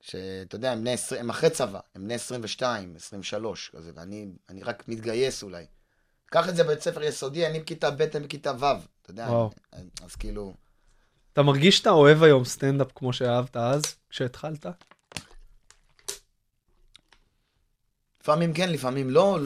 שאתה 0.00 0.56
יודע, 0.56 0.72
הם, 0.72 0.80
בני 0.80 0.92
20, 0.92 1.20
הם 1.20 1.30
אחרי 1.30 1.50
צבא, 1.50 1.80
הם 1.94 2.04
בני 2.04 2.14
22, 2.14 2.96
23, 2.96 3.70
כזה, 3.76 3.90
ואני 3.94 4.26
אני 4.48 4.62
רק 4.62 4.88
מתגייס 4.88 5.42
אולי. 5.42 5.66
קח 6.26 6.48
את 6.48 6.56
זה 6.56 6.64
בבית 6.64 6.80
ספר 6.80 7.02
יסודי, 7.02 7.46
אני 7.46 7.60
בכיתה 7.60 7.90
ב', 7.90 8.06
הם 8.14 8.22
בכיתה 8.22 8.52
ו', 8.58 8.64
אתה 9.02 9.10
יודע. 9.10 9.28
אני, 9.72 9.88
אז 10.04 10.14
כאילו, 10.16 10.54
אתה 11.32 11.42
מרגיש 11.42 11.78
שאתה 11.78 11.90
אוהב 11.90 12.22
היום 12.22 12.44
סטנדאפ 12.44 12.88
כמו 12.94 13.12
שאהבת 13.12 13.56
אז, 13.56 13.82
כשהתחלת? 14.10 14.66
לפעמים 18.20 18.52
כן, 18.52 18.70
לפעמים 18.70 19.10
לא, 19.10 19.38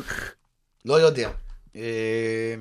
לא 0.85 1.01
יודע. 1.01 1.31
אה, 1.77 2.55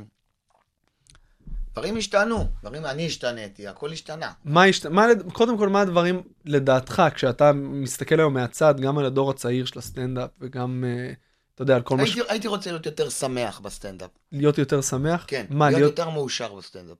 דברים 1.73 1.97
השתנו, 1.97 2.47
דברים, 2.61 2.85
אני 2.85 3.05
השתניתי, 3.05 3.67
הכל 3.67 3.91
השתנה. 3.91 4.31
מה 4.45 4.63
השת... 4.63 4.85
מה, 4.85 5.05
קודם 5.33 5.57
כל, 5.57 5.69
מה 5.69 5.81
הדברים 5.81 6.21
לדעתך, 6.45 7.03
כשאתה 7.15 7.51
מסתכל 7.53 8.19
היום 8.19 8.33
מהצד, 8.33 8.79
גם 8.79 8.97
על 8.97 9.05
הדור 9.05 9.31
הצעיר 9.31 9.65
של 9.65 9.79
הסטנדאפ, 9.79 10.29
וגם, 10.39 10.83
אה, 10.87 11.13
אתה 11.55 11.61
יודע, 11.61 11.75
על 11.75 11.81
כל 11.81 11.97
מה 11.97 12.07
ש... 12.07 12.17
הייתי, 12.29 12.47
רוצה 12.47 12.69
להיות 12.69 12.85
יותר 12.85 13.09
שמח 13.09 13.59
בסטנדאפ, 13.59 14.09
להיות 14.31 14.57
יותר 14.57 14.81
שמח? 14.81 15.25
כן, 15.27 15.45
מה, 15.49 15.65
להיות 15.69 15.79
להיות... 15.79 15.99
יותר 15.99 16.09
מאושר 16.09 16.53
בסטנדאפ. 16.53 16.97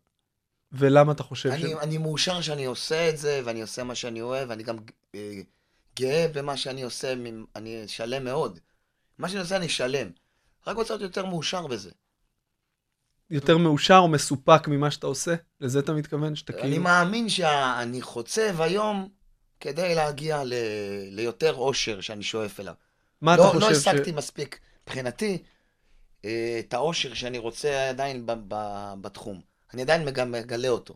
ולמה 0.71 1.11
אתה 1.11 1.23
חושב 1.23 1.49
ש... 1.49 1.53
אני, 1.53 1.73
אני 1.75 1.97
מאושר 1.97 2.41
שאני 2.41 2.65
עושה 2.65 3.09
את 3.09 3.17
זה, 3.17 3.41
ואני 3.45 3.61
עושה 3.61 3.83
מה 3.83 3.95
שאני 3.95 4.21
אוהב, 4.21 4.49
ואני 4.49 4.63
גם 4.63 4.77
אה, 5.15 5.41
גאה 5.99 6.27
במה 6.33 6.57
שאני 6.57 6.83
עושה, 6.83 7.13
אני 7.55 7.87
שלם 7.87 8.23
מאוד. 8.23 8.59
מה 9.17 9.29
שאני 9.29 9.41
עושה 9.41 9.55
אני 9.55 9.69
שלם. 9.69 10.07
רק 10.67 10.75
רוצה 10.77 10.93
להיות 10.93 11.01
יותר 11.01 11.25
מאושר 11.25 11.67
בזה. 11.67 11.91
יותר 13.29 13.57
מאושר 13.57 13.97
או 13.97 14.07
מסופק 14.07 14.67
ממה 14.67 14.91
שאתה 14.91 15.07
עושה? 15.07 15.35
לזה 15.61 15.79
אתה 15.79 15.93
מתכוון? 15.93 16.35
שאתה 16.35 16.53
אני 16.53 16.61
כאילו... 16.61 16.83
מאמין 16.83 17.29
שאני 17.29 18.01
חוצב 18.01 18.61
היום 18.61 19.09
כדי 19.59 19.95
להגיע 19.95 20.43
ל... 20.43 20.53
ליותר 21.09 21.53
אושר 21.53 22.01
שאני 22.01 22.23
שואף 22.23 22.59
אליו. 22.59 22.73
מה 23.21 23.33
אתה 23.33 23.43
לא, 23.43 23.47
חושב 23.47 23.59
לא 23.59 23.73
ש... 23.73 23.77
השגתי 23.77 24.11
מספיק, 24.11 24.59
מבחינתי, 24.83 25.43
אה, 26.25 26.57
את 26.59 26.73
האושר 26.73 27.13
שאני 27.13 27.37
רוצה 27.37 27.89
עדיין 27.89 28.25
ב- 28.25 28.31
ב- 28.47 28.93
בתחום. 29.01 29.41
אני 29.73 29.81
עדיין 29.81 30.05
מגלה 30.31 30.69
אותו. 30.69 30.93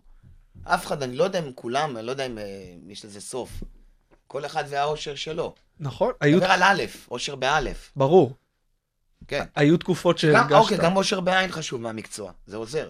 אף 0.64 0.86
אחד, 0.86 1.04
אני 1.04 1.16
לא 1.16 1.24
יודע 1.24 1.40
אם 1.40 1.52
כולם, 1.56 1.98
אני 1.98 2.06
לא 2.06 2.12
יודע 2.12 2.26
אם 2.26 2.38
אה, 2.38 2.44
יש 2.88 3.06
לזה 3.06 3.22
סוף. 3.22 3.64
כל 4.28 4.46
אחד 4.46 4.64
והאושר 4.70 5.16
שלו. 5.16 5.56
נכון, 5.80 6.12
היו... 6.22 6.40
דבר 6.40 6.52
על 6.52 6.64
א', 6.64 6.84
אושר 7.12 7.36
באלף. 7.36 7.92
ברור. 7.96 8.34
כן. 9.28 9.46
היו 9.56 9.78
תקופות 9.78 10.18
שהרגשת... 10.18 10.52
אוקיי, 10.52 10.78
גם 10.78 10.98
אושר 10.98 11.20
בעין 11.20 11.52
חשוב 11.52 11.82
מהמקצוע, 11.82 12.32
זה 12.46 12.58
עוזר. 12.58 12.90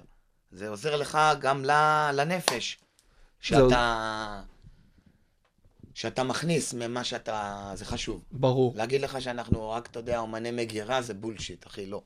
זה 0.52 0.69
עוזר 0.69 0.95
לך 0.95 1.17
גם 1.39 1.65
לנפש. 2.13 2.78
שאתה... 3.39 4.41
שאתה 5.93 6.24
מכניס 6.24 6.74
ממה 6.74 7.04
שאתה... 7.04 7.71
זה 7.74 7.86
חשוב. 7.86 8.21
ברור. 8.32 8.74
להגיד 8.76 9.02
לך 9.02 9.21
שאנחנו 9.21 9.69
רק, 9.69 9.88
אתה 9.91 10.00
יודע, 10.00 10.19
אומני 10.19 10.52
מגירה 10.52 11.02
זה 11.02 11.13
בולשיט, 11.13 11.67
אחי, 11.67 11.86
לא. 11.86 12.02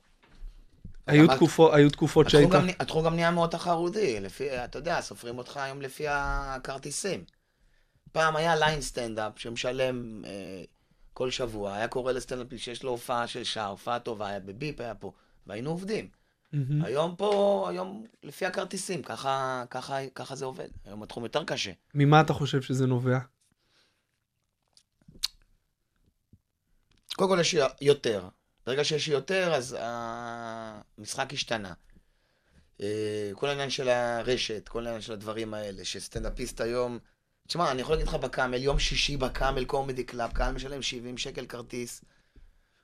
היו 1.07 1.27
תקופות, 1.35 1.73
היו 1.73 1.89
תקופות 1.89 2.29
שהיית... 2.29 2.49
גם, 2.49 2.67
התחום 2.79 3.05
גם 3.05 3.15
נהיה 3.15 3.31
מאוד 3.31 3.49
תחרותי, 3.49 4.19
לפי, 4.19 4.63
אתה 4.63 4.79
יודע, 4.79 5.01
סופרים 5.01 5.37
אותך 5.37 5.57
היום 5.57 5.81
לפי 5.81 6.03
הכרטיסים. 6.07 7.23
פעם 8.11 8.35
היה 8.35 8.55
ליין 8.55 8.81
סטנדאפ 8.81 9.31
שמשלם 9.35 10.25
אה, 10.25 10.63
כל 11.19 11.31
שבוע, 11.31 11.73
היה 11.75 11.87
קורא 11.87 12.11
לסטנדאפ 12.11 12.47
שיש 12.57 12.83
לו 12.83 12.91
הופעה 12.91 13.27
של 13.27 13.43
שעה, 13.43 13.67
הופעה 13.67 13.99
טובה, 13.99 14.27
היה 14.27 14.39
בביפ, 14.39 14.81
היה 14.81 14.95
פה, 14.95 15.11
והיינו 15.47 15.69
עובדים. 15.69 16.09
מהמם. 16.53 16.85
היום 16.85 17.15
פה, 17.15 17.65
היום 17.69 18.05
לפי 18.23 18.45
הכרטיסים, 18.45 19.03
ככה, 19.03 19.63
ככה, 19.69 19.97
ככה 20.15 20.35
זה 20.35 20.45
עובד. 20.45 20.67
היום 20.85 21.03
התחום 21.03 21.23
יותר 21.23 21.43
קשה. 21.43 21.71
ממה 21.93 22.21
אתה 22.21 22.33
חושב 22.33 22.61
שזה 22.61 22.85
נובע? 22.85 23.19
קודם 27.15 27.29
כל 27.29 27.37
יש 27.39 27.55
יותר. 27.81 28.27
ברגע 28.65 28.83
שיש 28.83 29.07
יותר, 29.07 29.53
אז 29.53 29.77
המשחק 29.79 31.33
השתנה. 31.33 31.73
אה, 32.81 33.31
כל 33.33 33.47
העניין 33.47 33.69
של 33.69 33.89
הרשת, 33.89 34.67
כל 34.67 34.85
העניין 34.85 35.01
של 35.01 35.13
הדברים 35.13 35.53
האלה, 35.53 35.85
שסטנדאפיסט 35.85 36.61
היום... 36.61 36.99
תשמע, 37.49 37.71
אני 37.71 37.81
יכול 37.81 37.93
להגיד 37.95 38.07
לך 38.07 38.13
ב 38.15 38.22
Camel, 38.22 38.63
יום 38.63 38.79
שישי 38.79 39.17
ב 39.17 39.25
Camel 39.25 39.65
Comedy 39.65 40.03
Club, 40.03 40.31
קהל 40.31 40.53
משלם 40.53 40.81
70 40.81 41.17
שקל 41.17 41.45
כרטיס. 41.45 42.01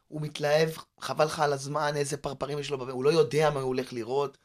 הוא 0.08 0.22
מתלהב, 0.22 0.70
חבל 1.00 1.26
לך 1.26 1.40
על 1.40 1.54
הזמן, 1.54 1.94
איזה 1.96 2.18
פרפרים 2.18 2.60
יש 2.60 2.70
לו, 2.72 2.90
הוא 2.90 3.04
לא 3.04 3.10
יודע 3.10 3.50
מה 3.50 3.60
הוא 3.60 3.68
הולך 3.68 3.94
לראות. 3.94 4.38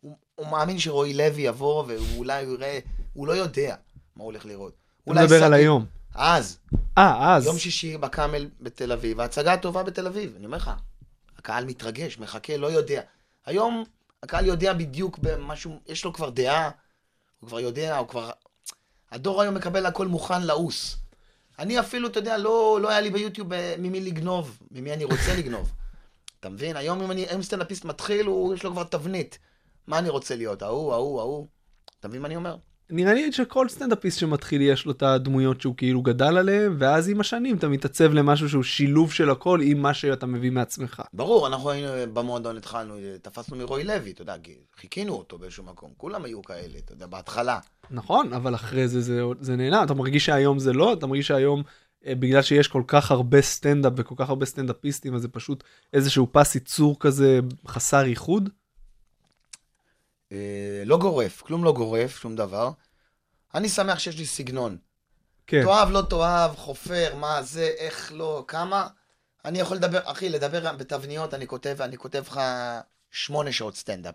הוא, 0.00 0.16
הוא 0.34 0.46
מאמין 0.46 0.78
שרועי 0.78 1.14
לוי 1.14 1.42
יבוא, 1.42 1.84
ואולי 1.88 2.44
הוא 2.44 2.54
יראה, 2.54 2.78
הוא 3.12 3.26
לא 3.26 3.32
יודע 3.32 3.74
מה 4.16 4.22
הוא 4.22 4.32
הולך 4.32 4.46
לראות. 4.46 4.74
אולי 5.06 5.24
מדבר 5.24 5.44
על 5.44 5.50
שגיא- 5.52 5.56
היום. 5.56 5.86
אז, 6.14 6.58
אה, 6.98 7.36
אז. 7.36 7.46
יום 7.46 7.58
שישי 7.58 7.96
בקאמל 7.98 8.48
בתל 8.60 8.92
אביב, 8.92 9.20
ההצגה 9.20 9.52
הטובה 9.52 9.82
בתל 9.82 10.06
אביב, 10.06 10.36
אני 10.36 10.46
אומר 10.46 10.56
לך. 10.56 10.70
הקהל 11.38 11.64
מתרגש, 11.64 12.18
מחכה, 12.18 12.56
לא 12.56 12.66
יודע. 12.66 13.02
היום 13.46 13.84
הקהל 14.22 14.46
יודע 14.46 14.72
בדיוק 14.72 15.18
במשהו, 15.18 15.80
יש 15.86 16.04
לו 16.04 16.12
כבר 16.12 16.30
דעה, 16.30 16.70
הוא 17.40 17.48
כבר 17.48 17.60
יודע, 17.60 17.96
הוא 17.98 18.08
כבר... 18.08 18.30
הדור 19.12 19.42
היום 19.42 19.54
מקבל 19.54 19.86
הכל 19.86 20.06
מוכן 20.06 20.42
לעוס. 20.42 20.96
אני 21.58 21.80
אפילו, 21.80 22.08
אתה 22.08 22.18
יודע, 22.18 22.38
לא, 22.38 22.78
לא 22.82 22.90
היה 22.90 23.00
לי 23.00 23.10
ביוטיוב 23.10 23.52
אה, 23.52 23.74
ממי 23.78 24.00
לגנוב, 24.00 24.58
ממי 24.70 24.92
אני 24.92 25.04
רוצה 25.04 25.36
לגנוב. 25.38 25.72
אתה 26.40 26.48
מבין? 26.48 26.76
היום 26.76 27.02
אם 27.02 27.10
אני, 27.10 27.26
אם 27.34 27.42
סטנדאפיסט 27.42 27.84
מתחיל, 27.84 28.26
הוא, 28.26 28.54
יש 28.54 28.64
לו 28.64 28.72
כבר 28.72 28.84
תבנית. 28.84 29.38
מה 29.86 29.98
אני 29.98 30.08
רוצה 30.08 30.36
להיות? 30.36 30.62
ההוא, 30.62 30.92
ההוא, 30.92 31.20
ההוא. 31.20 31.46
אתה 32.00 32.08
מבין 32.08 32.22
מה 32.22 32.26
אני 32.26 32.36
אומר? 32.36 32.56
נראה 32.90 33.14
לי 33.14 33.32
שכל 33.32 33.68
סטנדאפיסט 33.68 34.18
שמתחיל 34.18 34.62
יש 34.62 34.86
לו 34.86 34.92
את 34.92 35.02
הדמויות 35.02 35.60
שהוא 35.60 35.74
כאילו 35.76 36.02
גדל 36.02 36.38
עליהן, 36.38 36.74
ואז 36.78 37.08
עם 37.08 37.20
השנים 37.20 37.56
אתה 37.56 37.68
מתעצב 37.68 38.12
למשהו 38.12 38.48
שהוא 38.48 38.62
שילוב 38.62 39.12
של 39.12 39.30
הכל 39.30 39.60
עם 39.62 39.82
מה 39.82 39.94
שאתה 39.94 40.26
מביא 40.26 40.50
מעצמך. 40.50 41.02
ברור, 41.12 41.46
אנחנו 41.46 41.70
היינו 41.70 42.14
במועדון, 42.14 42.56
התחלנו, 42.56 42.94
תפסנו 43.22 43.56
מרועי 43.56 43.84
לוי, 43.84 44.10
אתה 44.10 44.22
יודע, 44.22 44.34
כי 44.42 44.54
חיכינו 44.80 45.12
אותו 45.14 45.38
באיזשהו 45.38 45.64
מקום. 45.64 45.90
כולם 45.96 46.24
היו 46.24 46.42
כאלה, 46.42 46.78
אתה 46.84 46.92
יודע, 46.92 47.06
בהתחלה. 47.06 47.58
נכון, 47.90 48.32
אבל 48.32 48.54
אחרי 48.54 48.88
זה 48.88 49.00
זה, 49.00 49.22
זה 49.40 49.56
נהנה. 49.56 49.84
אתה 49.84 49.94
מרגיש 49.94 50.26
שהיום 50.26 50.58
זה 50.58 50.72
לא? 50.72 50.92
אתה 50.92 51.06
מרגיש 51.06 51.26
שהיום, 51.26 51.62
אה, 52.06 52.14
בגלל 52.14 52.42
שיש 52.42 52.68
כל 52.68 52.82
כך 52.86 53.10
הרבה 53.10 53.42
סטנדאפ 53.42 53.92
וכל 53.96 54.14
כך 54.18 54.28
הרבה 54.28 54.46
סטנדאפיסטים, 54.46 55.14
אז 55.14 55.22
זה 55.22 55.28
פשוט 55.28 55.64
איזשהו 55.92 56.26
פס 56.32 56.54
ייצור 56.54 56.96
כזה 57.00 57.40
חסר 57.66 58.04
ייחוד? 58.06 58.48
אה, 60.32 60.82
לא 60.86 60.98
גורף, 60.98 61.42
כלום 61.42 61.64
לא 61.64 61.72
גורף, 61.72 62.18
שום 62.18 62.36
דבר. 62.36 62.70
אני 63.54 63.68
שמח 63.68 63.98
שיש 63.98 64.18
לי 64.18 64.26
סגנון. 64.26 64.78
כן. 65.46 65.64
תאהב, 65.64 65.90
לא 65.90 66.02
תאהב, 66.10 66.56
חופר, 66.56 67.14
מה 67.16 67.42
זה, 67.42 67.70
איך 67.78 68.12
לא, 68.14 68.44
כמה. 68.48 68.88
אני 69.44 69.58
יכול 69.60 69.76
לדבר, 69.76 70.00
אחי, 70.04 70.28
לדבר 70.28 70.72
בתבניות, 70.72 71.34
אני 71.34 71.46
כותב, 71.46 71.76
אני 71.80 71.96
כותב 71.96 72.24
לך 72.26 72.40
שמונה 73.10 73.52
שעות 73.52 73.76
סטנדאפ. 73.76 74.14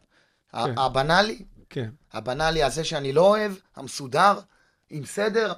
כן. 0.51 0.77
הבנאלי, 0.77 1.45
כן. 1.69 1.89
הבנאלי 2.13 2.63
הזה 2.63 2.83
שאני 2.83 3.13
לא 3.13 3.21
אוהב, 3.21 3.51
המסודר, 3.75 4.39
עם 4.89 5.05
סדר. 5.05 5.53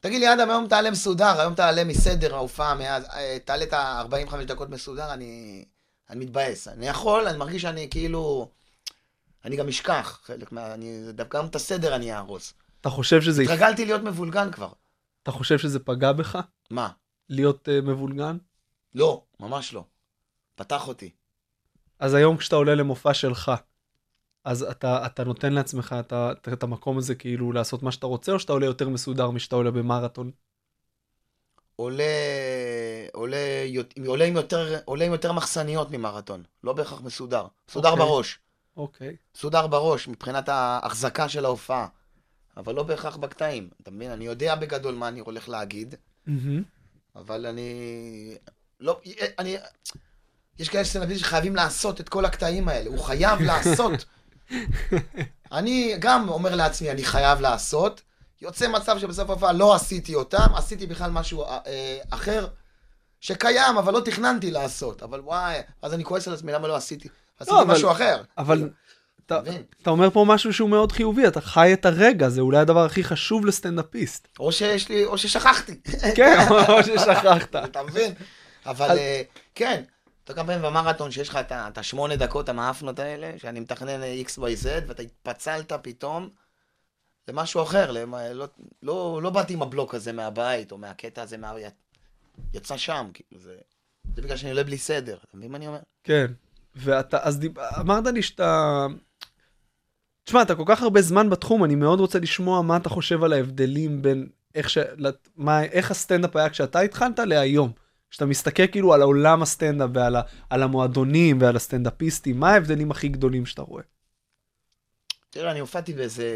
תגיד 0.00 0.20
לי, 0.20 0.34
אדם, 0.34 0.50
היום 0.50 0.68
תעלה 0.68 0.90
מסודר, 0.90 1.40
היום 1.40 1.54
תעלה 1.54 1.84
מסדר 1.84 2.34
ההופעה, 2.34 2.74
מאז, 2.74 3.04
אה, 3.04 3.38
תעלה 3.44 3.64
את 3.64 3.72
ה-45 3.72 4.44
דקות 4.46 4.70
מסודר, 4.70 5.12
אני, 5.12 5.64
אני 6.10 6.24
מתבאס. 6.24 6.68
אני 6.68 6.88
יכול, 6.88 7.28
אני 7.28 7.38
מרגיש 7.38 7.62
שאני 7.62 7.88
כאילו... 7.90 8.50
אני 9.44 9.56
גם 9.56 9.68
אשכח 9.68 10.20
חלק 10.24 10.52
מה... 10.52 10.74
אני, 10.74 11.12
דווקא 11.12 11.38
גם 11.38 11.46
את 11.46 11.54
הסדר 11.54 11.96
אני 11.96 12.12
אהרוס. 12.12 12.54
אתה 12.80 12.90
חושב 12.90 13.22
שזה, 13.22 13.42
התרגלתי 13.42 13.84
להיות 13.84 14.02
מבולגן 14.02 14.52
כבר. 14.52 14.72
אתה 15.22 15.30
חושב 15.30 15.58
שזה 15.58 15.78
פגע 15.78 16.12
בך? 16.12 16.38
מה? 16.70 16.88
להיות 17.28 17.68
uh, 17.68 17.84
מבולגן? 17.84 18.36
לא, 18.94 19.22
ממש 19.40 19.74
לא. 19.74 19.84
פתח 20.54 20.88
אותי. 20.88 21.10
אז 21.98 22.14
היום 22.14 22.36
כשאתה 22.36 22.56
עולה 22.56 22.74
למופע 22.74 23.14
שלך, 23.14 23.52
אז 24.44 24.62
אתה, 24.62 25.06
אתה 25.06 25.24
נותן 25.24 25.52
לעצמך 25.52 25.94
את, 26.00 26.12
את, 26.12 26.48
את 26.52 26.62
המקום 26.62 26.98
הזה 26.98 27.14
כאילו 27.14 27.52
לעשות 27.52 27.82
מה 27.82 27.92
שאתה 27.92 28.06
רוצה, 28.06 28.32
או 28.32 28.38
שאתה 28.38 28.52
עולה 28.52 28.66
יותר 28.66 28.88
מסודר 28.88 29.30
משאתה 29.30 29.56
עולה 29.56 29.70
במרתון? 29.70 30.30
עולה, 31.76 32.04
עולה, 33.12 33.36
עולה, 34.06 34.24
עם 34.24 34.36
יותר, 34.36 34.78
עולה 34.84 35.04
עם 35.04 35.12
יותר 35.12 35.32
מחסניות 35.32 35.90
ממרתון. 35.90 36.42
לא 36.64 36.72
בהכרח 36.72 37.00
מסודר. 37.00 37.46
מסודר 37.68 37.90
אוקיי. 37.90 38.06
בראש. 38.06 38.38
אוקיי. 38.76 39.16
מסודר 39.36 39.66
בראש 39.66 40.08
מבחינת 40.08 40.48
ההחזקה 40.48 41.28
של 41.28 41.44
ההופעה. 41.44 41.86
אבל 42.56 42.74
לא 42.74 42.82
בהכרח 42.82 43.16
בקטעים. 43.16 43.68
אתה 43.82 43.90
מבין? 43.90 44.10
אני 44.10 44.24
יודע 44.24 44.54
בגדול 44.54 44.94
מה 44.94 45.08
אני 45.08 45.20
הולך 45.20 45.48
להגיד. 45.48 45.94
אבל 47.16 47.46
אני... 47.46 48.34
לא, 48.80 49.00
אני... 49.38 49.56
יש 50.58 50.68
כאלה 50.68 50.84
סטנדאפיסטים 50.84 51.26
שחייבים 51.26 51.56
לעשות 51.56 52.00
את 52.00 52.08
כל 52.08 52.24
הקטעים 52.24 52.68
האלה. 52.68 52.90
הוא 52.90 52.98
חייב 52.98 53.40
לעשות. 53.42 54.04
אני 55.52 55.96
גם 55.98 56.28
אומר 56.28 56.54
לעצמי, 56.54 56.90
אני 56.90 57.04
חייב 57.04 57.40
לעשות. 57.40 58.02
יוצא 58.42 58.68
מצב 58.68 58.98
שבסוף 58.98 59.30
ההופעה 59.30 59.52
לא 59.52 59.74
עשיתי 59.74 60.14
אותם, 60.14 60.54
עשיתי 60.54 60.86
בכלל 60.86 61.10
משהו 61.10 61.42
אה, 61.42 61.58
אה, 61.66 61.98
אחר 62.10 62.48
שקיים, 63.20 63.76
אבל 63.78 63.92
לא 63.92 64.00
תכננתי 64.00 64.50
לעשות. 64.50 65.02
אבל 65.02 65.20
וואי, 65.20 65.60
אז 65.82 65.94
אני 65.94 66.04
כועס 66.04 66.28
על 66.28 66.34
עצמי, 66.34 66.52
למה 66.52 66.68
לא 66.68 66.76
עשיתי? 66.76 67.08
עשיתי 67.40 67.56
אבל- 67.62 67.74
משהו 67.74 67.90
אחר. 67.90 68.22
אבל 68.38 68.70
אתה, 69.26 69.40
אומר 69.90 70.10
פה 70.10 70.24
משהו 70.28 70.52
שהוא 70.52 70.70
מאוד 70.70 70.92
חיובי, 70.92 71.26
אתה 71.28 71.40
חי 71.40 71.72
את 71.72 71.86
הרגע, 71.86 72.28
זה 72.28 72.40
אולי 72.40 72.58
הדבר 72.58 72.84
הכי 72.84 73.04
חשוב 73.04 73.46
לסטנדאפיסט. 73.46 74.28
או 74.40 74.52
שיש 74.52 74.88
לי, 74.88 75.04
או 75.04 75.18
ששכחתי. 75.18 75.80
כן, 76.16 76.36
או 76.68 76.82
ששכחת. 76.82 77.56
אתה 77.56 77.82
מבין? 77.82 78.12
אבל 78.66 78.98
אה, 78.98 79.22
כן, 79.54 79.82
אתה 80.24 80.32
גם 80.32 80.46
פעמים 80.46 80.62
במרתון 80.62 81.10
שיש 81.10 81.28
לך 81.28 81.38
את 81.52 81.78
השמונה 81.78 82.16
דקות 82.16 82.48
המאפנות 82.48 82.98
האלה, 82.98 83.32
שאני 83.38 83.60
מתכנן 83.60 84.00
x, 84.02 84.28
y, 84.38 84.64
z, 84.64 84.66
ואתה 84.86 85.02
התפצלת 85.02 85.72
פתאום 85.82 86.28
למשהו 87.28 87.62
אחר, 87.62 87.90
למה- 87.90 88.32
לא- 88.32 88.46
לא 88.82 89.20
לא 89.22 89.30
באתי 89.30 89.52
עם 89.52 89.62
הבלוק 89.62 89.94
הזה 89.94 90.12
מהבית, 90.12 90.72
או 90.72 90.78
מהקטע 90.78 91.22
הזה, 91.22 91.36
מה- 91.36 91.52
יצא 92.54 92.76
שם, 92.76 93.06
כאילו, 93.14 93.40
זה 93.42 93.54
זה 94.16 94.22
בגלל 94.22 94.36
שאני 94.36 94.50
עולה 94.50 94.64
בלי 94.64 94.78
סדר, 94.78 95.16
אתה 95.28 95.36
מבין 95.36 95.50
מה 95.50 95.56
אני 95.56 95.66
אומר? 95.66 95.78
כן. 96.04 96.26
ואתה, 96.76 97.18
אז 97.22 97.38
דיב... 97.38 97.58
אמרת 97.58 98.06
לי 98.06 98.22
שאתה... 98.22 98.86
תשמע, 100.24 100.42
אתה 100.42 100.54
כל 100.54 100.64
כך 100.66 100.82
הרבה 100.82 101.02
זמן 101.02 101.30
בתחום, 101.30 101.64
אני 101.64 101.74
מאוד 101.74 102.00
רוצה 102.00 102.18
לשמוע 102.18 102.62
מה 102.62 102.76
אתה 102.76 102.88
חושב 102.88 103.24
על 103.24 103.32
ההבדלים 103.32 104.02
בין 104.02 104.28
איך, 104.54 104.70
ש... 104.70 104.78
לת- 104.96 105.28
מה... 105.36 105.62
איך 105.64 105.90
הסטנדאפ 105.90 106.36
היה 106.36 106.50
כשאתה 106.50 106.80
התחלת 106.80 107.18
להיום. 107.18 107.72
כשאתה 108.10 108.26
מסתכל 108.26 108.66
כאילו 108.66 108.94
על 108.94 109.02
העולם 109.02 109.42
הסטנדאפ 109.42 109.90
ועל 109.94 110.16
ה... 110.16 110.22
על 110.50 110.62
המועדונים 110.62 111.40
ועל 111.40 111.56
הסטנדאפיסטים, 111.56 112.40
מה 112.40 112.50
ההבדלים 112.50 112.90
הכי 112.90 113.08
גדולים 113.08 113.46
שאתה 113.46 113.62
רואה? 113.62 113.82
תראה, 115.30 115.50
אני 115.50 115.60
הופעתי 115.60 115.92
באיזה, 115.92 116.26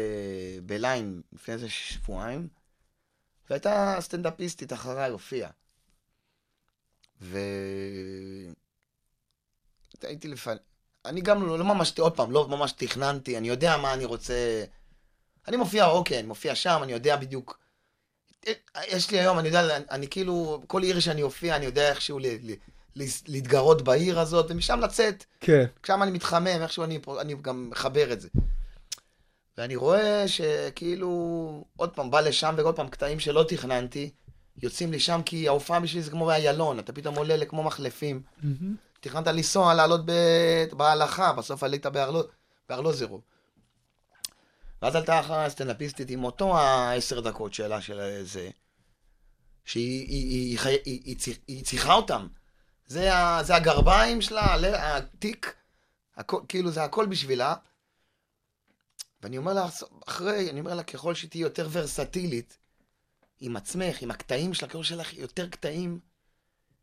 בליין 0.65 1.21
לפני 1.33 1.53
איזה 1.53 1.69
שבועיים, 1.69 2.47
והייתה 3.49 3.97
סטנדאפיסטית 3.99 4.73
אחריי, 4.73 5.11
הופיעה. 5.11 5.49
ו... 7.21 7.39
הייתי 10.03 10.27
לפני... 10.27 10.53
אני 11.05 11.21
גם 11.21 11.47
לא, 11.47 11.59
לא 11.59 11.65
ממש, 11.65 11.99
עוד 11.99 12.15
פעם, 12.15 12.31
לא 12.31 12.47
ממש 12.47 12.71
תכננתי, 12.71 13.37
אני 13.37 13.47
יודע 13.47 13.77
מה 13.77 13.93
אני 13.93 14.05
רוצה... 14.05 14.63
אני 15.47 15.57
מופיע, 15.57 15.85
אוקיי, 15.85 16.19
אני 16.19 16.27
מופיע 16.27 16.55
שם, 16.55 16.79
אני 16.83 16.91
יודע 16.91 17.15
בדיוק... 17.15 17.59
יש 18.87 19.11
לי 19.11 19.19
היום, 19.19 19.39
אני 19.39 19.47
יודע, 19.47 19.77
אני, 19.77 19.85
אני 19.91 20.07
כאילו, 20.07 20.63
כל 20.67 20.83
עיר 20.83 20.99
שאני 20.99 21.23
אופיע, 21.23 21.55
אני 21.55 21.65
יודע 21.65 21.89
איכשהו 21.89 22.19
ל, 22.19 22.25
ל, 22.25 22.53
ל, 22.95 23.03
להתגרות 23.27 23.81
בעיר 23.81 24.19
הזאת, 24.19 24.45
ומשם 24.49 24.79
לצאת. 24.79 25.25
כן. 25.39 25.65
שם 25.85 26.03
אני 26.03 26.11
מתחמם, 26.11 26.47
איכשהו 26.47 26.83
אני, 26.83 26.99
אני 27.21 27.35
גם 27.41 27.69
מחבר 27.69 28.13
את 28.13 28.21
זה. 28.21 28.29
ואני 29.57 29.75
רואה 29.75 30.27
שכאילו, 30.27 31.63
עוד 31.75 31.89
פעם, 31.89 32.11
בא 32.11 32.21
לשם, 32.21 32.55
ועוד 32.57 32.75
פעם, 32.75 32.89
קטעים 32.89 33.19
שלא 33.19 33.45
תכננתי, 33.47 34.09
יוצאים 34.63 34.91
לי 34.91 34.99
שם, 34.99 35.21
כי 35.25 35.47
ההופעה 35.47 35.79
בשבילי 35.79 36.03
זה 36.03 36.11
כמו 36.11 36.25
באיילון, 36.25 36.79
אתה 36.79 36.93
פתאום 36.93 37.15
עולה 37.15 37.37
לכמו 37.37 37.63
מחלפים. 37.63 38.21
תכננת 38.99 39.27
לנסוע, 39.27 39.73
לעלות 39.73 40.01
ב... 40.05 40.11
בהלכה, 40.71 41.33
בסוף 41.33 41.63
עלית 41.63 41.85
בארלו... 41.85 42.23
בארלוזרוב. 42.69 43.21
ואז 44.81 44.95
עלתה 44.95 45.19
אחרי 45.19 45.45
הסטנדאפיסטית 45.45 46.09
עם 46.09 46.23
אותו 46.23 46.57
העשר 46.57 47.19
דקות 47.19 47.53
שלה 47.53 47.81
של 47.81 48.21
זה, 48.23 48.49
שהיא 49.65 50.07
היא, 50.07 50.29
היא, 50.29 50.59
היא, 50.59 50.81
היא, 51.05 51.15
היא, 51.25 51.35
היא 51.47 51.65
צריכה 51.65 51.93
אותם. 51.93 52.27
זה, 52.87 53.15
ה, 53.15 53.43
זה 53.43 53.55
הגרביים 53.55 54.21
שלה, 54.21 54.55
התיק, 54.97 55.55
הכל, 56.15 56.41
כאילו 56.47 56.71
זה 56.71 56.83
הכל 56.83 57.05
בשבילה. 57.05 57.55
ואני 59.21 59.37
אומר 59.37 59.53
לה, 59.53 59.67
אחרי, 60.07 60.49
אני 60.49 60.59
אומר 60.59 60.73
לה, 60.73 60.83
ככל 60.83 61.15
שתהיי 61.15 61.41
יותר 61.41 61.67
ורסטילית, 61.71 62.57
עם 63.39 63.55
עצמך, 63.55 64.01
עם 64.01 64.11
הקטעים 64.11 64.53
שלך, 64.53 64.69
ככל 64.69 64.83
שיהיה 64.83 65.01
לך 65.01 65.13
יותר 65.13 65.49
קטעים, 65.49 65.99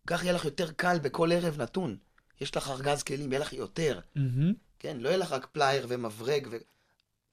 כך 0.06 0.22
יהיה 0.22 0.32
לך 0.32 0.44
יותר 0.44 0.72
קל 0.72 0.98
בכל 0.98 1.32
ערב 1.32 1.62
נתון. 1.62 1.96
יש 2.40 2.56
לך 2.56 2.68
ארגז 2.70 3.02
כלים, 3.02 3.32
יהיה 3.32 3.40
לך 3.40 3.52
יותר. 3.52 4.00
מהמם. 4.14 4.52
כן, 4.78 4.96
לא 5.00 5.08
יהיה 5.08 5.18
לך 5.18 5.32
רק 5.32 5.46
פלייר 5.52 5.86
ומברג. 5.88 6.48
ו... 6.50 6.56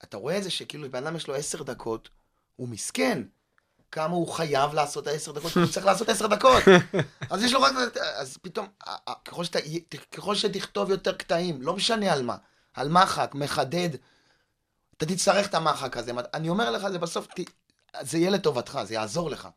אתה 0.04 0.16
רואה 0.16 0.38
את 0.38 0.42
זה 0.42 0.50
שכאילו 0.50 0.90
בן 0.90 1.06
אדם 1.06 1.16
יש 1.16 1.28
לו 1.28 1.34
עשר 1.34 1.62
דקות, 1.62 2.08
הוא 2.56 2.68
מסכן. 2.68 3.22
כמה 3.90 4.14
הוא 4.14 4.28
חייב 4.28 4.74
לעשות 4.74 5.06
העשר 5.06 5.32
דקות, 5.32 5.52
הוא 5.56 5.66
צריך 5.66 5.86
לעשות 5.86 6.08
עשר 6.08 6.26
דקות. 6.26 6.62
אז 7.30 7.42
יש 7.42 7.52
לו 7.52 7.60
רק... 7.62 7.72
אז 8.16 8.36
פתאום, 8.42 8.66
ככל, 9.24 9.44
שאתה, 9.44 9.58
ככל 10.12 10.34
שתכתוב 10.34 10.90
יותר 10.90 11.12
קטעים, 11.16 11.62
לא 11.62 11.76
משנה 11.76 12.12
על 12.12 12.22
מה, 12.22 12.36
על 12.74 12.88
מחק, 12.88 13.30
מחדד, 13.34 13.88
אתה 14.96 15.06
תצטרך 15.06 15.46
את 15.46 15.54
המחק 15.54 15.96
הזה. 15.96 16.12
אני 16.34 16.48
אומר 16.48 16.70
לך, 16.70 16.88
זה 16.88 16.98
בסוף, 16.98 17.26
ת- 17.26 17.50
זה 18.00 18.18
יהיה 18.18 18.30
לטובתך, 18.30 18.78
זה 18.84 18.94
יעזור 18.94 19.30
לך. 19.30 19.48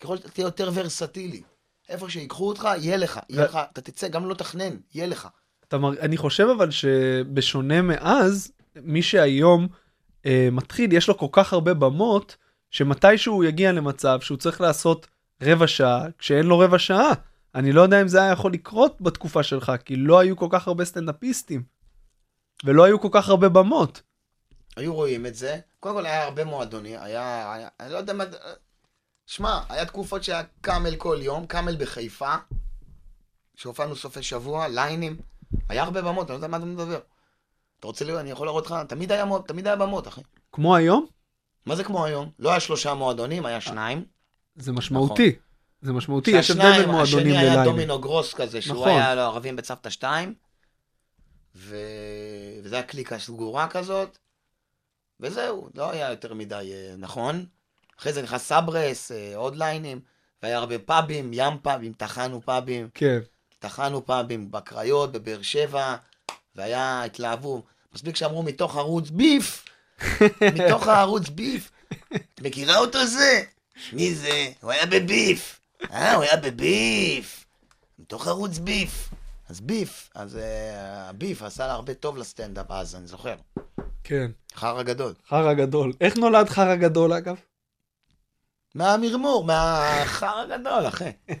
ככל 0.00 0.16
שאתה 0.16 0.28
תהיה 0.28 0.44
יותר 0.44 0.70
ורסטילי, 0.74 1.42
איפה 1.88 2.10
שיקחו 2.10 2.48
אותך, 2.48 2.68
יהיה 2.78 2.96
לך. 2.96 3.20
יהיה 3.28 3.42
ו- 3.42 3.44
לך, 3.44 3.58
אתה 3.72 3.80
תצא, 3.80 4.08
גם 4.08 4.28
לא 4.28 4.34
תכנן, 4.34 4.76
יהיה 4.94 5.06
לך. 5.06 5.28
אתה 5.68 5.78
מר... 5.78 6.00
אני 6.00 6.16
חושב 6.16 6.46
אבל 6.56 6.70
שבשונה 6.70 7.82
מאז, 7.82 8.52
מי 8.76 9.02
שהיום 9.02 9.68
אה, 10.26 10.48
מתחיל, 10.52 10.92
יש 10.92 11.08
לו 11.08 11.18
כל 11.18 11.26
כך 11.32 11.52
הרבה 11.52 11.74
במות, 11.74 12.36
שמתישהו 12.70 13.34
הוא 13.34 13.44
יגיע 13.44 13.72
למצב 13.72 14.20
שהוא 14.20 14.38
צריך 14.38 14.60
לעשות 14.60 15.06
רבע 15.42 15.66
שעה, 15.66 16.06
כשאין 16.18 16.46
לו 16.46 16.58
רבע 16.58 16.78
שעה. 16.78 17.12
אני 17.54 17.72
לא 17.72 17.82
יודע 17.82 18.02
אם 18.02 18.08
זה 18.08 18.22
היה 18.22 18.32
יכול 18.32 18.52
לקרות 18.52 19.00
בתקופה 19.00 19.42
שלך, 19.42 19.72
כי 19.84 19.96
לא 19.96 20.18
היו 20.18 20.36
כל 20.36 20.48
כך 20.50 20.68
הרבה 20.68 20.84
סטנדאפיסטים, 20.84 21.62
ולא 22.64 22.84
היו 22.84 23.00
כל 23.00 23.08
כך 23.12 23.28
הרבה 23.28 23.48
במות. 23.48 24.02
היו 24.76 24.94
רואים 24.94 25.26
את 25.26 25.34
זה. 25.34 25.58
קודם 25.80 25.94
כל 25.94 26.06
היה 26.06 26.24
הרבה 26.24 26.44
מועדונים, 26.44 26.98
היה 27.00 27.56
אני 27.80 27.92
לא 27.92 27.98
יודע 27.98 28.12
מה... 28.12 28.24
שמע, 29.26 29.60
היה 29.68 29.86
תקופות 29.86 30.24
שהיה 30.24 30.42
קאמל 30.60 30.96
כל 30.96 31.18
יום, 31.22 31.46
קאמל 31.46 31.76
בחיפה, 31.76 32.34
שהופענו 33.54 33.96
סופי 33.96 34.22
שבוע, 34.22 34.68
ליינים, 34.68 35.16
היה 35.68 35.82
הרבה 35.82 36.02
במות, 36.02 36.30
אני 36.30 36.34
לא 36.34 36.34
יודע 36.34 36.48
מה 36.48 36.56
אתה 36.56 36.66
מדבר. 36.66 37.00
אתה 37.78 37.86
רוצה 37.86 38.04
לראות, 38.04 38.20
אני 38.20 38.30
יכול 38.30 38.46
להראות 38.46 38.66
לך, 38.66 38.74
תמיד 38.88 39.12
היה, 39.12 39.24
תמיד 39.46 39.66
היה 39.66 39.76
במות, 39.76 40.08
אחי. 40.08 40.20
כמו 40.52 40.76
היום, 40.76 41.06
מה 41.66 41.76
זה 41.76 41.84
כמו 41.84 42.04
היום? 42.04 42.30
לא 42.38 42.50
היה 42.50 42.60
שלושה 42.60 42.94
מועדונים, 42.94 43.46
היה 43.46 43.60
שניים. 43.60 44.04
זה 44.56 44.72
משמעותי. 44.72 45.36
זה 45.80 45.92
משמעותי, 45.92 46.30
יש 46.30 46.50
הבדל 46.50 46.72
בין 46.72 46.90
מועדונים 46.90 47.02
השני 47.02 47.38
היה 47.38 47.42
לליינים. 47.42 47.64
דומינו 47.64 48.00
גרוס 48.00 48.34
כזה, 48.34 48.62
שהוא 48.62 48.76
נכון. 48.76 48.88
היה 48.88 49.14
לו 49.14 49.20
ערבים 49.20 49.56
בצוותא 49.56 49.90
2, 49.90 50.34
ו... 51.56 51.76
וזה 52.62 52.74
היה 52.74 52.84
קליקה 52.84 53.18
סגורה 53.18 53.68
כזאת, 53.68 54.18
וזהו, 55.20 55.68
לא 55.74 55.90
היה 55.90 56.10
יותר 56.10 56.34
מדי 56.34 56.72
אה, 56.72 56.96
נכון. 56.98 57.46
אחרי 58.00 58.12
זה 58.12 58.22
נכנס 58.22 58.42
סברס, 58.42 59.12
אה, 59.12 59.32
עוד 59.36 59.56
ליינים, 59.56 60.00
והיה 60.42 60.58
הרבה 60.58 60.78
פאבים, 60.78 61.30
ים 61.32 61.58
פאבים, 61.62 61.92
טחנו 61.92 62.40
פאבים, 62.42 62.88
כן. 62.94 63.18
טחנו 63.58 64.06
פאבים 64.06 64.50
בקריות, 64.50 65.12
בבאר 65.12 65.42
שבע, 65.42 65.96
והיה, 66.54 67.04
התלהבו. 67.04 67.62
מספיק 67.94 68.16
שאמרו 68.16 68.42
מתוך 68.42 68.76
ערוץ 68.76 69.10
ביף, 69.10 69.64
מתוך 70.54 70.88
הערוץ 70.88 71.28
ביף. 71.28 71.70
מכירה 72.40 72.78
אותו 72.78 73.06
זה? 73.06 73.42
מי 73.92 74.14
זה? 74.14 74.48
הוא 74.60 74.70
היה 74.70 74.86
בביף. 74.86 75.60
אה, 75.90 76.14
הוא 76.14 76.22
היה 76.22 76.36
בביף. 76.36 77.44
מתוך 77.98 78.28
ערוץ 78.28 78.58
ביף. 78.58 79.10
אז 79.48 79.60
ביף, 79.60 80.10
אז 80.14 80.36
אה, 80.36 81.08
הביף 81.08 81.42
עשה 81.42 81.66
לה 81.66 81.72
הרבה 81.72 81.94
טוב 81.94 82.16
לסטנדאפ 82.16 82.70
אז, 82.70 82.94
אני 82.96 83.06
זוכר. 83.06 83.34
כן. 84.04 84.30
חרא 84.54 84.82
גדול. 84.82 85.14
חרא 85.28 85.52
גדול. 85.52 85.92
איך 86.00 86.16
נולד 86.16 86.48
חרא 86.48 86.74
גדול, 86.74 87.12
אגב? 87.12 87.36
מהמרמור, 88.74 89.44
מהחרא 89.44 90.44
גדול, 90.46 90.88
אחי. 90.88 91.10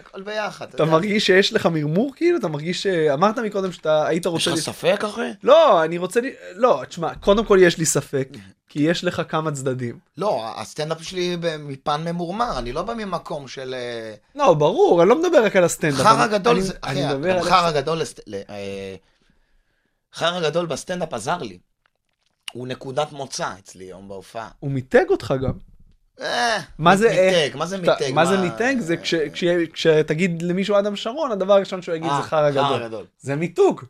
הכל 0.00 0.22
ביחד. 0.22 0.68
אתה. 0.74 0.84
מרגיש 0.84 1.26
שיש 1.26 1.52
לך 1.52 1.66
מרמור 1.66 2.12
כאילו? 2.16 2.38
אתה 2.38 2.48
מרגיש 2.48 2.82
ש... 2.82 2.86
אמרת 2.86 3.38
מקודם 3.38 3.72
שאתה 3.72 4.06
היית 4.06 4.26
יש 4.26 4.26
רוצה... 4.26 4.50
לך 4.50 4.56
ל- 4.56 4.60
ספק, 4.60 5.04
אחי? 5.04 5.30
לא, 5.42 5.84
אני 5.84 5.98
רוצה... 5.98 6.20
לא, 6.54 6.82
תשמע, 6.88 7.14
קודם 7.14 7.44
כל 7.44 7.58
יש 7.62 7.78
לי 7.78 7.86
ספק, 7.86 8.28
כי 8.68 8.82
יש 8.82 9.04
לך 9.04 9.22
כמה 9.28 9.52
צדדים. 9.52 9.98
לא, 10.16 10.52
הסטנדאפ 10.56 11.02
שלי 11.02 11.36
מפן 11.58 12.04
ממורמר, 12.04 12.58
אני 12.58 12.72
לא 12.72 12.82
בא 12.82 12.94
ממקום 12.94 13.48
של... 13.48 13.74
אה, 13.74 14.14
לא, 14.34 14.54
ברור, 14.54 15.02
אני 15.02 15.08
לא 15.08 15.20
מדבר 15.22 15.44
רק 15.44 15.56
על 15.56 15.64
הסטנדאפ. 15.64 16.06
חרא 16.06 16.26
גדול 16.26 16.60
זה... 16.60 16.74
אחי. 16.80 16.94
חרא 17.50 17.70
גדול... 17.72 18.02
אה, 18.50 18.94
חרא 20.14 20.40
גדול 20.40 20.66
בסטנדאפ 20.66 21.14
עזר 21.14 21.38
לי. 21.38 21.58
הוא 22.52 22.66
נקודת 22.66 23.12
מוצא 23.12 23.48
אצלי 23.58 23.84
היום 23.84 24.08
בהופעה. 24.08 24.48
הוא 24.60 24.70
מיתג 24.70 25.04
אותך 25.10 25.34
גם. 25.42 25.52
אה, 26.20 26.58
מה 26.78 26.96
זה 26.96 27.08
מיתג? 27.08 27.56
מה 27.56 27.66
זה 27.66 27.76
אתה- 27.76 27.82
מיתג? 27.92 28.10
מה 28.14 28.26
זה 28.26 28.36
מיתג? 28.36 28.74
זה 28.78 28.96
כש- 28.96 29.14
כשתגיד 29.72 30.42
למישהו 30.42 30.78
אדם 30.78 30.96
שרון, 30.96 31.32
הדבר 31.32 31.52
הראשון 31.52 31.82
שהוא 31.82 31.94
יגיד 31.94 32.10
אה, 32.10 32.16
זה 32.22 32.28
חרא 32.28 32.50
גדול. 32.50 33.06
זה 33.18 33.36
מיתוג. 33.36 33.84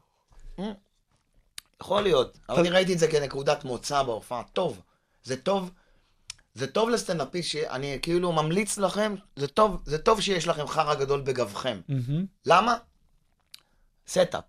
יכול 1.82 2.02
להיות, 2.02 2.38
אבל 2.48 2.58
אני 2.60 2.70
ראיתי 2.70 2.92
את 2.94 2.98
זה 2.98 3.08
כנקודת 3.08 3.64
מוצא 3.64 4.02
בהופעה. 4.02 4.42
טוב, 4.52 4.80
זה 5.22 5.36
טוב, 5.36 5.70
זה 6.54 6.66
טוב 6.66 6.88
לסטנדאפיסט, 6.90 7.48
שאני 7.50 7.98
כאילו 8.02 8.32
ממליץ 8.32 8.78
לכם, 8.78 9.14
זה 9.36 9.46
טוב, 9.48 9.82
זה 9.86 9.98
טוב 9.98 10.20
שיש 10.20 10.48
לכם 10.48 10.66
חרא 10.66 10.94
גדול 10.94 11.20
בגבכם. 11.20 11.80
למה? 12.46 12.76
setup. 14.08 14.44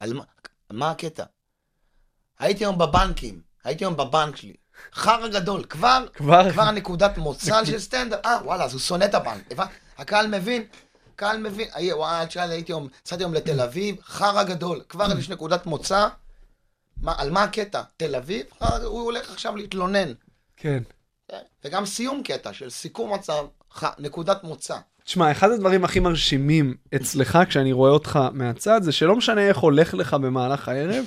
על 0.00 0.12
מה, 0.12 0.24
מה 0.70 0.90
הקטע? 0.90 1.24
הייתי 2.38 2.64
היום 2.64 2.78
בבנקים, 2.78 3.40
הייתי 3.64 3.84
היום 3.84 3.96
בבנק 3.96 4.36
שלי. 4.36 4.54
חרא 4.94 5.28
גדול, 5.28 5.64
כבר, 5.64 6.06
כבר- 6.14 6.52
כבר 6.52 6.70
נקודת 6.70 7.18
מוצא 7.18 7.64
של 7.64 7.78
סטנדאפ. 7.78 8.26
אה, 8.26 8.38
וואלה, 8.44 8.64
אז 8.64 8.72
הוא 8.72 8.80
שונא 8.80 9.04
את 9.04 9.14
הבנק. 9.14 9.52
הקהל 9.98 10.26
מבין, 10.26 10.64
קהל 11.16 11.38
מבין. 11.38 11.68
וואי, 11.92 12.26
תשאל, 12.26 12.50
הייתי 12.50 12.72
היום, 12.72 12.88
נסעתי 13.06 13.22
היום 13.22 13.34
לתל 13.34 13.60
אביב, 13.60 13.96
חרא 14.04 14.42
גדול. 14.42 14.80
כבר 14.88 15.18
יש 15.18 15.28
נקודת 15.28 15.66
מוצא. 15.66 16.08
מה, 17.02 17.14
על 17.18 17.30
מה 17.30 17.42
הקטע? 17.42 17.82
תל 17.96 18.16
אביב? 18.16 18.46
חרא, 18.62 18.84
הוא 18.84 19.02
הולך 19.02 19.30
עכשיו 19.30 19.56
להתלונן. 19.56 20.12
כן. 20.56 20.82
וגם 21.64 21.86
סיום 21.86 22.22
קטע 22.22 22.52
של 22.52 22.70
סיכום 22.70 23.14
מצב, 23.14 23.44
ח, 23.74 23.84
נקודת 23.98 24.44
מוצא. 24.44 24.76
תשמע, 25.04 25.30
אחד 25.32 25.50
הדברים 25.50 25.84
הכי 25.84 26.00
מרשימים 26.00 26.74
אצלך 26.96 27.38
כשאני 27.48 27.72
רואה 27.72 27.90
אותך 27.90 28.18
מהצד, 28.32 28.82
זה 28.82 28.92
שלא 28.92 29.16
משנה 29.16 29.40
איך 29.40 29.56
הולך 29.58 29.94
לך 29.94 30.14
במהלך 30.14 30.68
הערב, 30.68 31.04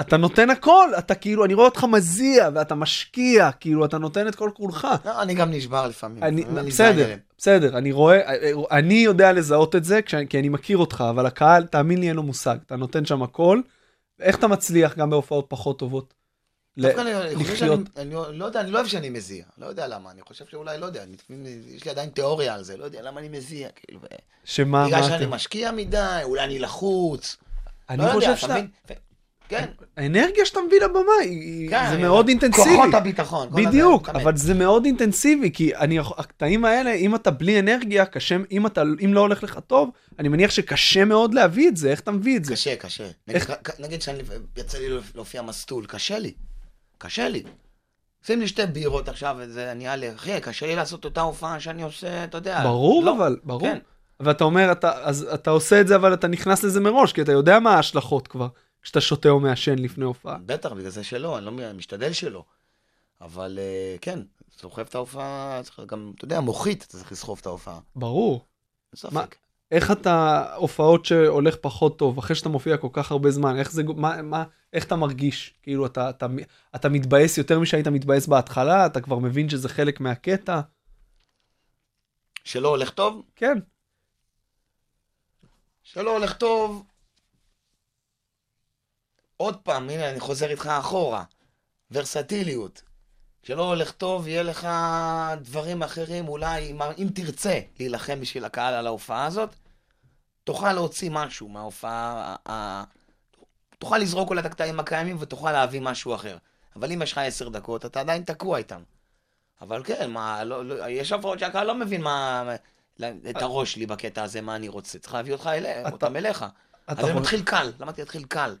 אתה 0.00 0.16
נותן 0.16 0.50
הכל, 0.50 0.88
אתה 0.98 1.14
כאילו, 1.14 1.44
אני 1.44 1.54
רואה 1.54 1.66
אותך 1.66 1.84
מזיע 1.84 2.48
ואתה 2.54 2.74
משקיע, 2.74 3.50
כאילו, 3.52 3.84
אתה 3.84 3.98
נותן 3.98 4.28
את 4.28 4.34
כל 4.34 4.50
כולך. 4.54 4.86
לא, 5.04 5.22
אני 5.22 5.34
גם 5.34 5.50
נשבר 5.50 5.86
לפעמים. 5.88 6.22
אני, 6.22 6.44
אני 6.44 6.70
בסדר, 6.70 7.04
עליהם. 7.04 7.18
בסדר, 7.38 7.78
אני 7.78 7.92
רואה, 7.92 8.20
אני 8.70 8.94
יודע 8.94 9.32
לזהות 9.32 9.76
את 9.76 9.84
זה, 9.84 10.02
כשאני- 10.02 10.28
כי 10.28 10.38
אני 10.38 10.48
מכיר 10.48 10.78
אותך, 10.78 11.04
אבל 11.10 11.26
הקהל, 11.26 11.66
תאמין 11.66 12.00
לי, 12.00 12.08
אין 12.08 12.16
לו 12.16 12.22
מושג. 12.22 12.56
אתה 12.66 12.76
נותן 12.76 13.04
שם 13.04 13.22
הכל, 13.22 13.60
איך 14.20 14.38
אתה 14.38 14.46
מצליח 14.48 14.96
גם 14.98 15.10
בהופעות 15.10 15.46
פחות 15.48 15.78
טובות? 15.78 16.14
ל- 16.76 16.82
דווקא 16.82 17.00
אני- 17.00 17.14
אני 17.16 17.34
לחיות. 17.44 17.80
שאני, 17.96 18.14
לא 18.32 18.44
יודע, 18.44 18.60
אני 18.60 18.70
לא 18.70 18.78
אוהב 18.78 18.88
שאני 18.88 19.10
מזיע, 19.10 19.44
לא 19.58 19.66
יודע 19.66 19.88
למה, 19.88 20.10
אני 20.10 20.20
חושב 20.22 20.44
שאולי, 20.50 20.78
לא 20.78 20.86
יודע, 20.86 21.02
אני, 21.02 21.16
יש 21.68 21.84
לי 21.84 21.90
עדיין 21.90 22.08
תיאוריה 22.10 22.54
על 22.54 22.64
זה, 22.64 22.76
לא 22.76 22.84
יודע 22.84 23.02
למה 23.02 23.20
אני 23.20 23.28
מזיע, 23.28 23.68
כאילו, 23.74 24.00
שמה, 24.44 24.86
בגלל 24.86 25.00
מה 25.00 25.06
שאני 25.08 25.24
אתם? 25.24 25.30
משקיע 25.30 25.72
מדי, 25.72 26.20
אולי 26.22 26.44
אני 26.44 26.58
לחוץ, 26.58 27.36
אני 27.90 28.02
לא 28.02 28.12
חושב 28.12 28.28
אתה 28.28 28.36
שאתה... 28.36 28.54
כן, 29.48 29.64
האנרגיה 29.96 30.46
שאתה 30.46 30.60
מביא 30.66 30.80
לבמה, 30.80 31.00
היא- 31.22 31.70
כן, 31.70 31.84
זה 31.88 31.94
אני- 31.94 32.02
מאוד 32.02 32.28
אינטנסיבי. 32.28 32.76
כוחות 32.76 32.94
הביטחון. 32.94 33.48
בדיוק, 33.52 34.08
הזה, 34.08 34.18
אבל 34.18 34.36
זה 34.36 34.54
מאוד 34.54 34.84
אינטנסיבי, 34.84 35.50
כי 35.52 35.76
אני, 35.76 35.98
הקטעים 35.98 36.64
האלה, 36.64 36.92
אם 36.92 37.14
אתה 37.14 37.30
בלי 37.30 37.58
אנרגיה, 37.60 38.06
קשה, 38.06 38.36
אם 38.50 38.66
אתה, 38.66 38.82
אם 39.04 39.14
לא 39.14 39.20
הולך 39.20 39.42
לך 39.42 39.58
טוב, 39.66 39.90
אני 40.18 40.28
מניח 40.28 40.50
שקשה 40.50 41.04
מאוד 41.04 41.34
להביא 41.34 41.68
את 41.68 41.76
זה, 41.76 41.90
איך 41.90 42.00
אתה 42.00 42.10
מביא 42.10 42.36
את 42.36 42.44
זה? 42.44 42.52
קשה, 42.52 42.76
קשה. 42.76 43.04
נגיד, 43.28 43.42
איך- 43.42 43.50
נגיד 43.80 44.02
שאני, 44.02 44.22
יצא 44.56 44.78
לי 44.78 44.88
להופיע 45.14 45.42
מסטול, 45.42 45.84
קשה 45.86 46.18
לי, 46.18 46.32
קשה 46.98 47.28
לי. 47.28 47.42
שים 48.26 48.40
לי 48.40 48.48
שתי 48.48 48.66
בירות 48.66 49.08
עכשיו, 49.08 49.36
וזה 49.38 49.72
נהיה 49.76 49.96
לי, 49.96 50.12
אחי, 50.14 50.40
קשה 50.40 50.66
לי 50.66 50.76
לעשות 50.76 51.04
אותה 51.04 51.20
הופעה 51.20 51.60
שאני 51.60 51.82
עושה, 51.82 52.24
אתה 52.24 52.38
יודע. 52.38 52.62
ברור 52.62 53.04
לא, 53.04 53.16
אבל, 53.16 53.36
ברור. 53.44 53.60
כן. 53.60 53.78
ואתה 54.20 54.44
אומר, 54.44 54.72
אתה, 54.72 54.92
אז 55.02 55.28
אתה 55.34 55.50
עושה 55.50 55.80
את 55.80 55.86
זה, 55.88 55.96
אבל 55.96 56.14
אתה 56.14 56.28
נכנס 56.28 56.64
לזה 56.64 56.80
מראש, 56.80 57.12
כי 57.12 57.22
אתה 57.22 57.32
יודע 57.32 57.58
מה 57.60 57.74
ההשלכות 57.74 58.28
כבר, 58.28 58.48
כשאתה 58.86 59.00
שותה 59.00 59.28
או 59.28 59.40
מעשן 59.40 59.78
לפני 59.78 60.04
הופעה. 60.04 60.38
בטח, 60.46 60.72
בגלל 60.72 60.90
זה 60.90 61.04
שלא, 61.04 61.38
אני 61.38 61.46
לא 61.46 61.52
משתדל 61.74 62.12
שלא. 62.12 62.44
אבל 63.20 63.58
אה, 63.58 63.96
כן, 64.00 64.18
סוחב 64.58 64.82
את 64.82 64.94
ההופעה, 64.94 65.60
צריך 65.62 65.80
גם, 65.86 66.12
אתה 66.16 66.24
יודע, 66.24 66.40
מוחית, 66.40 66.82
אתה 66.82 66.86
צריך 66.86 67.12
לסחוב 67.12 67.38
את 67.40 67.46
ההופעה. 67.46 67.78
ברור. 67.96 68.44
ספק. 68.94 69.36
איך 69.70 69.90
אתה, 69.90 70.44
הופעות 70.56 71.04
שהולך 71.04 71.56
פחות 71.60 71.98
טוב, 71.98 72.18
אחרי 72.18 72.36
שאתה 72.36 72.48
מופיע 72.48 72.76
כל 72.76 72.88
כך 72.92 73.10
הרבה 73.10 73.30
זמן, 73.30 73.58
איך 73.58 73.72
זה, 73.72 73.82
מה, 73.96 74.22
מה, 74.22 74.44
איך 74.72 74.84
אתה 74.84 74.96
מרגיש? 74.96 75.54
כאילו, 75.62 75.86
אתה, 75.86 76.10
אתה, 76.10 76.26
אתה 76.74 76.88
מתבאס 76.88 77.38
יותר 77.38 77.60
משהיית 77.60 77.88
מתבאס 77.88 78.26
בהתחלה, 78.26 78.86
אתה 78.86 79.00
כבר 79.00 79.18
מבין 79.18 79.48
שזה 79.48 79.68
חלק 79.68 80.00
מהקטע? 80.00 80.60
שלא 82.44 82.68
הולך 82.68 82.90
טוב? 82.90 83.22
כן. 83.36 83.58
שלא 85.82 86.16
הולך 86.16 86.36
טוב. 86.36 86.84
עוד 89.36 89.56
פעם, 89.56 89.90
הנה, 89.90 90.10
אני 90.10 90.20
חוזר 90.20 90.50
איתך 90.50 90.66
אחורה. 90.66 91.24
ורסטיליות. 91.90 92.82
כשלא 93.42 93.62
הולך 93.68 93.90
טוב, 93.92 94.28
יהיה 94.28 94.42
לך 94.42 94.68
דברים 95.40 95.82
אחרים, 95.82 96.28
אולי, 96.28 96.70
אם, 96.70 96.82
אם 96.82 97.08
תרצה 97.14 97.60
להילחם 97.78 98.20
בשביל 98.20 98.44
הקהל 98.44 98.74
על 98.74 98.86
ההופעה 98.86 99.26
הזאת, 99.26 99.50
תוכל 100.44 100.72
להוציא 100.72 101.10
משהו 101.12 101.48
מההופעה, 101.48 102.36
ה- 102.48 102.84
תוכל 103.78 103.98
לזרוק 103.98 104.30
אולי 104.30 104.40
את 104.40 104.46
הקטעים 104.46 104.80
הקיימים 104.80 105.16
ותוכל 105.20 105.52
להביא 105.52 105.80
משהו 105.80 106.14
אחר. 106.14 106.36
אבל 106.76 106.92
אם 106.92 107.02
יש 107.02 107.12
לך 107.12 107.18
עשר 107.18 107.48
דקות, 107.48 107.86
אתה 107.86 108.00
עדיין 108.00 108.22
תקוע 108.22 108.58
איתם. 108.58 108.82
אבל 109.60 109.82
כן, 109.84 110.10
מה, 110.10 110.44
לא, 110.44 110.64
לא, 110.64 110.88
יש 110.88 111.12
הופעות 111.12 111.38
שהקהל 111.38 111.66
לא 111.66 111.74
מבין 111.74 112.02
מה, 112.02 112.44
את 113.30 113.42
הראש 113.42 113.72
שלי 113.72 113.86
בקטע 113.86 114.22
הזה, 114.22 114.40
מה 114.40 114.56
אני 114.56 114.68
רוצה. 114.68 114.98
צריך 114.98 115.14
להביא 115.14 115.32
אותך 115.32 115.46
אליהם, 115.46 115.86
אתה- 115.86 115.90
אותם 115.92 116.16
אליך. 116.16 116.44
אתה 116.92 117.02
אז 117.02 117.08
אני 117.08 117.20
מתחיל 117.20 117.42
קל, 117.42 117.72
למדתי 117.80 118.00
להתחיל 118.00 118.24
קל. 118.24 118.56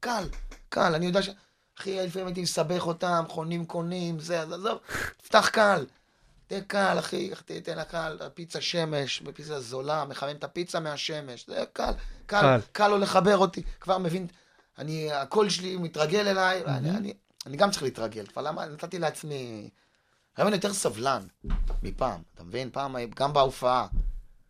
קל, 0.00 0.24
קל, 0.68 0.94
אני 0.94 1.06
יודע 1.06 1.22
ש... 1.22 1.28
אחי, 1.78 2.06
לפעמים 2.06 2.26
הייתי 2.26 2.42
מסבך 2.42 2.86
אותם, 2.86 3.24
חונים 3.28 3.66
קונים, 3.66 4.20
זה, 4.20 4.40
אז 4.40 4.52
עזוב, 4.52 4.78
תפתח 5.16 5.48
קל. 5.48 5.86
תהיה 6.46 6.60
קל, 6.60 6.98
אחי, 6.98 7.30
תן 7.62 7.78
לקל, 7.78 8.18
פיצה 8.34 8.60
שמש, 8.60 9.20
בפיצה 9.20 9.60
זולה, 9.60 10.04
מחמם 10.04 10.36
את 10.36 10.44
הפיצה 10.44 10.80
מהשמש, 10.80 11.46
זה 11.46 11.64
קל, 11.72 11.92
קל, 12.26 12.40
קל. 12.40 12.58
קל 12.72 12.88
לו 12.88 12.98
לחבר 12.98 13.38
אותי, 13.38 13.62
כבר 13.80 13.98
מבין, 13.98 14.26
אני, 14.78 15.12
הקול 15.12 15.48
שלי 15.48 15.76
מתרגל 15.76 16.28
אליי, 16.28 16.62
ואני, 16.66 16.90
אני, 16.90 17.14
אני 17.46 17.56
גם 17.56 17.70
צריך 17.70 17.82
להתרגל, 17.82 18.26
כבר 18.26 18.42
למה, 18.42 18.66
נתתי 18.66 18.98
לעצמי, 18.98 19.70
היום 20.36 20.48
אני 20.48 20.56
יותר 20.56 20.72
סבלן 20.72 21.26
מפעם, 21.82 22.20
אתה 22.34 22.44
מבין? 22.44 22.70
פעם, 22.70 22.96
גם 23.16 23.32
בהופעה, 23.32 23.86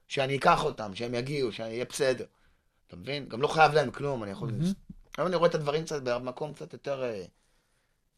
שאני 0.08 0.36
אקח 0.36 0.64
אותם, 0.64 0.94
שהם 0.94 1.14
יגיעו, 1.14 1.52
שאני 1.52 1.68
אהיה 1.68 1.84
בסדר, 1.84 2.24
אתה 2.86 2.96
מבין? 2.96 3.28
גם 3.28 3.42
לא 3.42 3.48
חייב 3.48 3.72
להם 3.72 3.90
כלום, 3.90 4.22
אני 4.22 4.30
יכול... 4.30 4.50
היום 5.16 5.28
אני 5.28 5.36
רואה 5.36 5.50
את 5.50 5.54
הדברים 5.54 5.84
קצת 5.84 6.02
במקום 6.02 6.52
קצת 6.52 6.72
יותר 6.72 7.04
אה, 7.04 7.24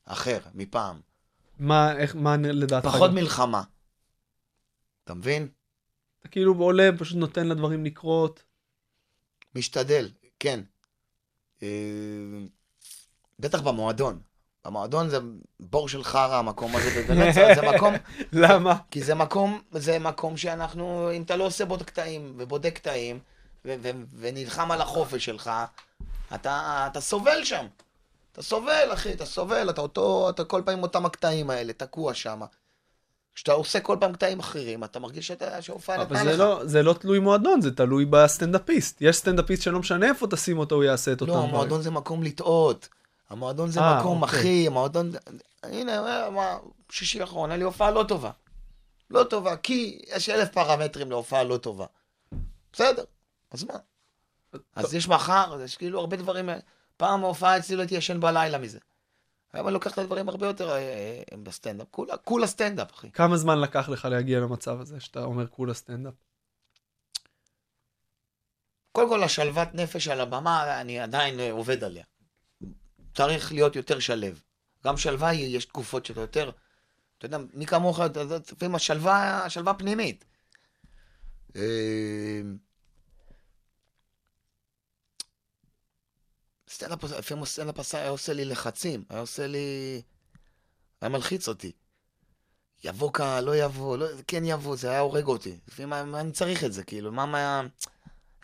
אחר 0.05 0.39
מפעם. 0.55 1.01
מה, 1.59 1.97
איך, 1.97 2.17
מה 2.17 2.37
לדעתך? 2.37 2.89
פחות 2.89 3.11
מלחמה. 3.11 3.63
אתה 5.05 5.15
מבין? 5.15 5.49
אתה 6.21 6.29
כאילו 6.29 6.55
עולה, 6.55 6.91
פשוט 6.99 7.17
נותן 7.17 7.49
לדברים 7.49 7.85
לקרות. 7.85 8.43
משתדל, 9.55 10.11
כן. 10.41 10.61
אה, 11.63 11.69
בטח 13.39 13.61
במועדון. 13.61 14.21
במועדון 14.65 15.09
זה 15.09 15.19
בור 15.61 15.89
של 15.89 16.05
חרא 16.05 16.37
המקום 16.37 16.77
הזה, 16.77 16.91
ובאמת 16.97 17.35
זה, 17.35 17.49
זה 17.55 17.63
מקום, 17.75 17.95
למה? 18.43 18.77
כי 18.91 19.03
זה 19.03 19.15
מקום, 19.15 19.63
זה 19.73 19.99
מקום 19.99 20.37
שאנחנו, 20.37 21.11
אם 21.13 21.23
אתה 21.23 21.37
לא 21.37 21.45
עושה 21.45 21.65
בו 21.65 21.75
את 21.75 21.81
הקטעים, 21.81 22.35
ובודק 22.37 22.75
קטעים, 22.75 23.19
ונלחם 24.19 24.71
על 24.71 24.81
החופש 24.81 25.25
שלך, 25.25 25.51
אתה, 26.35 26.85
אתה 26.93 27.01
סובל 27.01 27.45
שם. 27.45 27.67
אתה 28.33 28.43
סובל, 28.43 28.89
אחי, 28.93 29.13
אתה 29.13 29.25
סובל, 29.27 29.71
אתה 29.71 29.81
אותו, 29.81 30.31
אתה 30.31 30.45
כל 30.45 30.63
פעם 30.65 30.75
עם 30.77 30.83
אותם 30.83 31.07
הקטעים 31.07 31.51
האלה, 31.51 31.73
תקוע 31.73 32.15
שם. 32.15 32.41
כשאתה 33.35 33.53
עושה 33.53 33.81
כל 33.81 33.97
פעם 34.01 34.13
קטעים 34.13 34.39
אחרים, 34.41 34.85
אתה 34.85 34.99
מרגיש 34.99 35.27
שאתה- 35.27 35.63
שההופעה 35.63 35.97
אבל 35.97 36.05
נתנה 36.05 36.25
זה 36.25 36.33
לך. 36.33 36.39
לא, 36.39 36.61
זה 36.65 36.83
לא 36.83 36.93
תלוי 36.93 37.19
מועדון, 37.19 37.61
זה 37.61 37.77
תלוי 37.77 38.05
בסטנדאפיסט. 38.05 38.97
יש 39.01 39.17
סטנדאפיסט 39.17 39.63
שלא 39.63 39.79
משנה 39.79 40.07
איפה 40.09 40.27
תשים 40.27 40.59
אותו, 40.59 40.75
הוא 40.75 40.85
יעשה 40.85 41.13
את 41.13 41.21
אותם 41.21 41.33
לא, 41.33 41.37
דברים. 41.39 41.55
המועדון 41.55 41.83
זה 41.83 41.91
מקום 41.91 42.23
לטעות. 42.23 42.89
המועדון 43.31 43.71
זה 43.71 43.81
אה, 43.81 44.01
מקום, 44.01 44.23
אוקיי. 44.23 44.39
אחי, 44.41 44.67
המועדון... 44.67 45.13
הנה, 45.63 45.99
אה, 46.07 46.31
מה, 46.31 46.59
שישי 46.91 47.21
האחרון, 47.21 47.51
היה 47.51 47.57
לי 47.59 47.65
הופעה 47.65 47.91
לא 47.91 48.05
טובה. 48.09 48.31
לא 49.11 49.25
טובה, 49.25 49.57
כי 49.57 49.99
יש 50.09 50.29
אלף 50.29 50.49
פרמטרים 50.49 51.11
להופעה 51.11 51.45
לא 51.45 51.57
טובה. 51.57 51.87
בסדר, 52.73 53.05
אז 53.51 53.65
מה? 53.65 53.75
אז 54.75 54.95
יש 54.95 55.09
מחר, 55.09 55.55
אז 55.55 55.61
יש 55.61 55.77
כאילו 55.77 56.01
הרבה 56.01 56.17
דברים... 56.17 56.49
פעם 56.99 57.25
ההופעה 57.25 57.59
אצלי 57.59 57.77
לא 57.77 57.81
הייתי 57.81 57.95
ישן 57.95 58.21
בלילה 58.21 58.59
מזה. 58.59 58.79
היום 59.53 59.67
אני 59.67 59.75
לוקח 59.75 59.93
את 59.93 59.99
הדברים 59.99 60.29
הרבה 60.29 60.47
יותר 60.47 60.71
אה, 60.71 60.77
אה, 60.77 61.37
בסטנדאפ. 61.43 61.87
כולה, 61.91 62.17
כולה 62.17 62.47
סטנדאפ, 62.47 62.93
אחי. 62.93 63.11
כמה 63.11 63.37
זמן 63.37 63.61
לקח 63.61 63.89
לך 63.89 64.05
להגיע 64.05 64.41
למצב 64.41 64.81
הזה, 64.81 65.01
שאתה 65.01 65.25
אומר 65.25 65.47
כולה 65.47 65.75
סטנדאפ? 65.75 66.15
קודם 68.93 69.09
כל, 69.09 69.23
השלוות 69.23 69.69
נפש 69.75 70.09
על 70.09 70.21
הבמה, 70.21 70.81
אני 70.81 71.01
עדיין 71.01 71.41
אה, 71.41 71.53
עובד 71.53 71.85
עליה. 71.85 72.05
צריך 73.15 73.53
להיות 73.53 73.77
יותר 73.77 73.99
שלו. 73.99 74.41
גם 74.85 74.97
שלווה, 74.97 75.35
יש 75.35 75.65
תקופות 75.65 76.07
שאתה 76.07 76.21
יותר... 76.21 76.51
אתה 77.19 77.27
יודע, 77.27 77.39
מי 77.55 77.67
כמוך, 77.67 78.01
אתה 78.01 78.21
יודע, 78.21 78.37
לפעמים 78.53 78.75
השלווה, 78.75 79.45
השלווה 79.45 79.75
פנימית. 79.75 80.25
סטנדאפ, 86.69 87.05
לפעמים 87.05 87.45
סטנדאפ 87.45 87.79
עשה- 87.79 87.99
היה 87.99 88.09
עושה 88.09 88.33
לי 88.33 88.45
לחצים, 88.45 89.05
היה 89.09 89.21
עושה 89.21 89.47
לי... 89.47 90.03
היה 91.01 91.09
מלחיץ 91.09 91.49
אותי. 91.49 91.73
יבוא 92.85 93.13
קהל, 93.13 93.45
לא 93.45 93.57
יבוא, 93.57 93.97
לא, 93.97 94.07
כן 94.27 94.45
יבוא, 94.45 94.77
זה 94.77 94.91
היה 94.91 95.01
הורג 95.01 95.27
אותי. 95.27 95.59
לפעמים 95.69 96.11
מה, 96.11 96.21
אני 96.21 96.33
צריך 96.33 96.65
את 96.65 96.73
זה, 96.73 96.85
כאילו, 96.85 97.13
מה, 97.13 97.27
מה... 97.27 97.63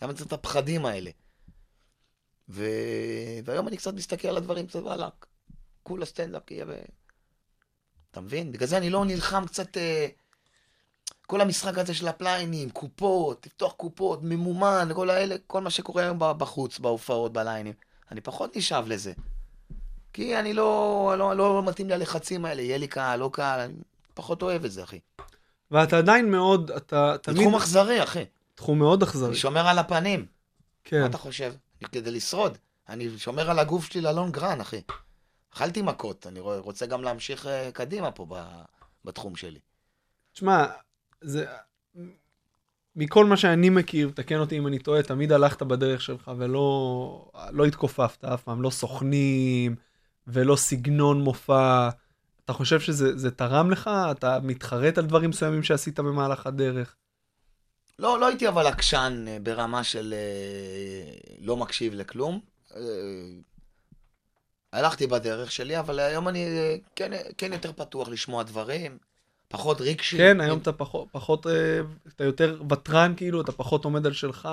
למה 0.03 0.13
צריך 0.15 0.27
את 0.27 0.33
הפחדים 0.33 0.87
האלה? 0.87 1.11
ו... 2.49 2.65
והיום 3.45 3.69
אני 3.69 3.77
קצת 3.77 3.95
מסתכל 3.95 4.29
על 4.29 4.37
הדברים, 4.37 4.67
קצת 4.67 4.81
וואלה, 4.81 5.09
כולה 5.83 6.07
סטנדאפ. 6.07 6.43
ו... 6.67 6.83
אתה 8.11 8.21
מבין? 8.21 8.53
בגלל 8.53 8.69
זה 8.69 8.77
אני 8.77 8.91
לא 8.91 9.05
נלחם 9.05 9.47
קצת... 9.47 9.77
אה, 9.77 10.07
כל 11.27 11.41
המשחק 11.41 11.79
הזה 11.79 11.95
של 11.95 12.09
הליינים, 12.09 12.71
קופות, 12.71 13.47
לפתוח 13.47 13.73
קופות, 13.73 14.21
ממומן, 14.23 14.89
כל 14.95 15.11
האלה, 15.11 15.37
כל 15.47 15.61
מה 15.61 15.71
שקורה 15.71 16.03
היום 16.03 16.19
בחוץ, 16.19 16.79
בהופעות, 16.79 17.33
בליינים. 17.33 17.75
אני 18.15 18.21
פחות 18.21 18.57
נשאב 18.57 18.89
לזה. 18.89 19.13
כי 20.13 20.39
אני 20.39 20.53
לא, 20.53 21.15
לא, 21.19 21.37
לא 21.37 21.63
מתאים 21.67 21.89
לי 21.89 21.95
הלחצים 21.95 22.45
האלה, 22.45 22.63
יהיה 22.63 22.79
לי 22.79 22.87
קהל, 22.87 23.21
לא 23.21 23.31
קהל, 23.33 23.61
אני 23.61 23.75
פחות 24.15 24.43
אוהב 24.43 24.65
את 24.65 24.73
זה, 24.73 24.83
אחי. 24.83 24.99
ואתה 25.71 25.99
עדיין 25.99 26.31
מאוד, 26.31 26.71
אתה 26.71 27.17
תמיד... 27.23 27.41
תחום 27.41 27.55
אכזרי, 27.55 28.03
אחי. 28.03 28.25
תחום 28.55 28.79
מאוד 28.79 29.03
אכזרי. 29.03 29.29
אני 29.29 29.37
שומר 29.37 29.67
על 29.69 29.79
הפנים. 29.79 30.27
כן. 30.85 31.01
מה 31.01 31.07
אתה 31.07 31.19
חושב? 31.19 31.55
כדי 31.93 32.11
לשרוד. 32.11 32.59
אני 32.89 33.19
שומר 33.19 33.51
על 33.51 33.59
הגוף 33.59 33.85
שלי 33.85 34.01
ללונג 34.01 34.35
גרן, 34.35 34.61
אחי. 34.61 34.81
אכלתי 35.55 35.83
מכות, 35.83 36.27
אני 36.27 36.41
רוצה 36.41 36.87
גם 36.87 37.03
להמשיך 37.03 37.47
אה, 37.47 37.71
קדימה 37.73 38.11
פה 38.11 38.27
בתחום 39.05 39.37
שלי. 39.37 39.59
תשמע, 40.33 40.67
זה... 41.21 41.47
מכל 42.97 43.25
מה 43.25 43.37
שאני 43.37 43.71
מכיר, 43.71 44.11
תקן 44.15 44.39
אותי 44.39 44.59
אם 44.59 44.67
אני 44.67 44.79
טועה, 44.79 45.03
תמיד 45.03 45.33
הלכת 45.33 45.63
בדרך 45.63 46.01
שלך 46.01 46.31
ולא 46.37 47.31
לא 47.51 47.65
התכופפת 47.65 48.25
אף 48.25 48.43
פעם, 48.43 48.63
לא 48.63 48.71
סוכנים 48.71 49.77
ולא 50.27 50.57
סגנון 50.57 51.21
מופע. 51.21 51.89
אתה 52.45 52.53
חושב 52.53 52.81
שזה 52.81 53.19
זה 53.19 53.31
תרם 53.31 53.71
לך? 53.71 53.91
אתה 54.11 54.39
מתחרט 54.43 54.99
על 54.99 55.07
דברים 55.07 55.31
מסוימים 55.31 55.63
שעשית 55.63 56.01
במהלך 56.01 56.47
הדרך? 56.47 56.97
לא, 57.99 58.21
לא 58.21 58.27
הייתי 58.27 58.49
אבל 58.49 58.67
עקשן 58.67 59.25
אה, 59.29 59.39
ברמה 59.43 59.85
של 59.85 60.15
אה, 60.17 61.15
לא 61.41 61.57
מקשיב 61.57 61.95
לכלום. 61.95 62.41
אה, 62.77 62.81
הלכתי 64.73 65.07
בדרך 65.07 65.53
שלי, 65.53 65.79
אבל 65.79 66.01
היום 66.01 66.29
אני 66.29 66.47
כן, 66.97 67.11
כן 67.39 67.53
יותר 67.53 67.73
פתוח 67.73 68.09
לשמוע 68.09 68.43
דברים, 68.43 68.99
פחות 69.49 69.81
רגשי. 69.81 70.17
כן, 70.17 70.41
היום 70.41 70.59
אתה 70.59 70.73
פחות, 70.73 71.09
פחות, 71.13 71.47
אה, 71.47 71.53
אתה 72.17 72.25
יותר 72.25 72.63
ותרן 72.71 73.15
כאילו, 73.17 73.41
אתה 73.41 73.53
פחות 73.53 73.85
עומד 73.85 74.07
על 74.07 74.13
שלך. 74.13 74.49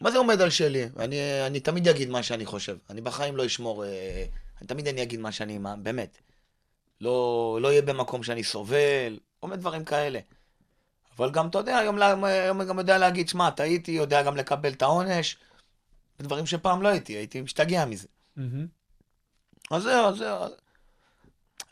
מה 0.00 0.10
זה 0.10 0.18
עומד 0.18 0.40
על 0.40 0.50
שלי? 0.50 0.88
אני, 0.98 1.46
אני 1.46 1.60
תמיד 1.60 1.88
אגיד 1.88 2.10
מה 2.10 2.22
שאני 2.22 2.46
חושב. 2.46 2.76
אני 2.90 3.00
בחיים 3.00 3.36
לא 3.36 3.46
אשמור... 3.46 3.84
אה, 3.84 4.24
אני 4.60 4.66
תמיד 4.66 4.88
אני 4.88 5.02
אגיד 5.02 5.20
מה 5.20 5.32
שאני... 5.32 5.58
מה- 5.58 5.76
באמת. 5.76 6.18
לא, 7.00 7.58
לא 7.62 7.68
אהיה 7.68 7.82
במקום 7.82 8.22
שאני 8.22 8.44
סובל, 8.44 9.18
כל 9.40 9.46
מיני 9.46 9.60
דברים 9.60 9.84
כאלה. 9.84 10.18
אבל 11.18 11.30
גם, 11.30 11.48
אתה 11.48 11.58
יודע, 11.58 11.78
היום, 11.78 11.98
אני 12.02 12.64
גם 12.68 12.78
יודע 12.78 12.98
להגיד, 12.98 13.28
שמע, 13.28 13.50
טעיתי, 13.50 13.90
יודע 13.92 14.22
גם 14.22 14.36
לקבל 14.36 14.72
את 14.72 14.82
העונש. 14.82 15.36
דברים 16.20 16.46
שפעם 16.46 16.82
לא 16.82 16.88
הייתי, 16.88 17.12
הייתי 17.12 17.40
משתגע 17.40 17.84
מזה. 17.84 18.08
אז 19.70 19.82
זהו, 19.82 20.06
אז 20.06 20.16
זהו. 20.16 20.44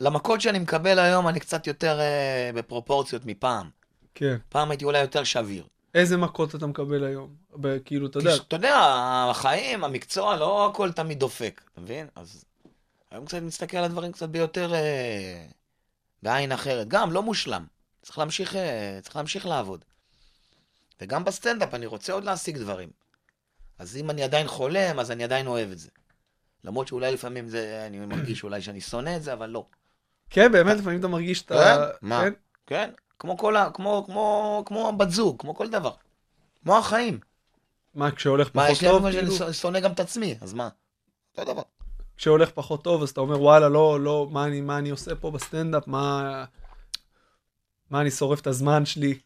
למכות 0.00 0.40
שאני 0.40 0.58
מקבל 0.58 0.98
היום, 0.98 1.28
אני 1.28 1.40
קצת 1.40 1.66
יותר 1.66 2.00
אה, 2.00 2.50
בפרופורציות 2.54 3.26
מפעם. 3.26 3.70
כן. 4.14 4.36
פעם 4.48 4.70
הייתי 4.70 4.84
אולי 4.84 5.00
יותר 5.00 5.24
שביר. 5.24 5.64
איזה 5.94 6.16
מכות 6.16 6.54
אתה 6.54 6.66
מקבל 6.66 7.04
היום? 7.04 7.34
ב- 7.60 7.78
כאילו, 7.84 8.06
אתה 8.06 8.18
יודע, 8.18 8.36
אתה 8.36 8.56
יודע, 8.56 8.76
החיים, 9.30 9.84
המקצוע, 9.84 10.36
לא 10.36 10.66
הכל 10.66 10.92
תמיד 10.92 11.18
דופק, 11.18 11.60
אתה 11.72 11.80
מבין? 11.80 12.06
אז 12.16 12.44
היום 13.10 13.26
קצת 13.26 13.42
מסתכל 13.42 13.76
על 13.76 13.84
הדברים 13.84 14.12
קצת 14.12 14.28
ביותר 14.28 14.74
אה, 14.74 15.46
בעין 16.22 16.52
אחרת. 16.52 16.88
גם, 16.88 17.12
לא 17.12 17.22
מושלם. 17.22 17.66
צריך 18.02 18.18
להמשיך, 18.18 18.56
אה, 18.56 18.98
צריך 19.02 19.16
להמשיך 19.16 19.46
לעבוד. 19.46 19.84
וגם 21.00 21.24
בסטנדאפ 21.24 21.74
אני 21.74 21.86
רוצה 21.86 22.12
עוד 22.12 22.24
להשיג 22.24 22.58
דברים. 22.58 22.88
אז 23.78 23.96
אם 23.96 24.10
אני 24.10 24.22
עדיין 24.22 24.48
חולם, 24.48 25.00
אז 25.00 25.10
אני 25.10 25.24
עדיין 25.24 25.46
אוהב 25.46 25.70
את 25.70 25.78
זה. 25.78 25.88
למרות 26.64 26.88
שאולי 26.88 27.12
לפעמים 27.12 27.48
זה, 27.48 27.84
אני 27.86 27.98
מרגיש 27.98 28.44
אולי 28.44 28.62
שאני 28.62 28.80
שונא 28.80 29.16
את 29.16 29.22
זה, 29.22 29.32
אבל 29.32 29.50
לא. 29.50 29.66
כן, 30.30 30.52
באמת, 30.52 30.76
לפעמים 30.76 31.00
אתה 31.00 31.08
מרגיש 31.08 31.42
את 31.42 31.50
ה... 31.50 31.54
כן? 31.54 32.06
מה? 32.08 32.22
כן? 32.22 32.32
כן? 32.66 32.90
כמו 33.18 33.38
כל 33.38 33.56
ה... 33.56 33.70
כמו, 33.74 34.02
כמו, 34.06 34.62
כמו 34.66 34.92
בת 34.98 35.10
זוג, 35.10 35.40
כמו 35.40 35.54
כל 35.54 35.68
דבר. 35.70 35.92
כמו 36.62 36.78
החיים. 36.78 37.18
מה, 37.94 38.10
כשהולך 38.10 38.50
מה, 38.54 38.62
פחות 38.62 38.76
יש 38.76 38.82
לי 38.82 38.88
טוב, 38.88 39.06
הרבה 39.06 39.18
כאילו? 39.18 39.32
שאני 39.32 39.52
שונא 39.52 39.80
גם 39.80 39.92
את 39.92 40.00
עצמי, 40.00 40.34
אז 40.40 40.54
מה? 40.54 40.68
אותו 41.38 41.52
דבר. 41.52 41.62
כשהולך 42.16 42.50
פחות 42.50 42.84
טוב, 42.84 43.02
אז 43.02 43.10
אתה 43.10 43.20
אומר, 43.20 43.42
וואלה, 43.42 43.68
לא, 43.68 44.00
לא, 44.00 44.28
מה 44.30 44.44
אני, 44.44 44.60
מה 44.60 44.78
אני 44.78 44.90
עושה 44.90 45.14
פה 45.14 45.30
בסטנדאפ? 45.30 45.86
מה... 45.86 46.44
מה 47.90 48.00
אני 48.00 48.10
שורף 48.10 48.40
את 48.40 48.46
הזמן 48.46 48.86
שלי? 48.86 49.18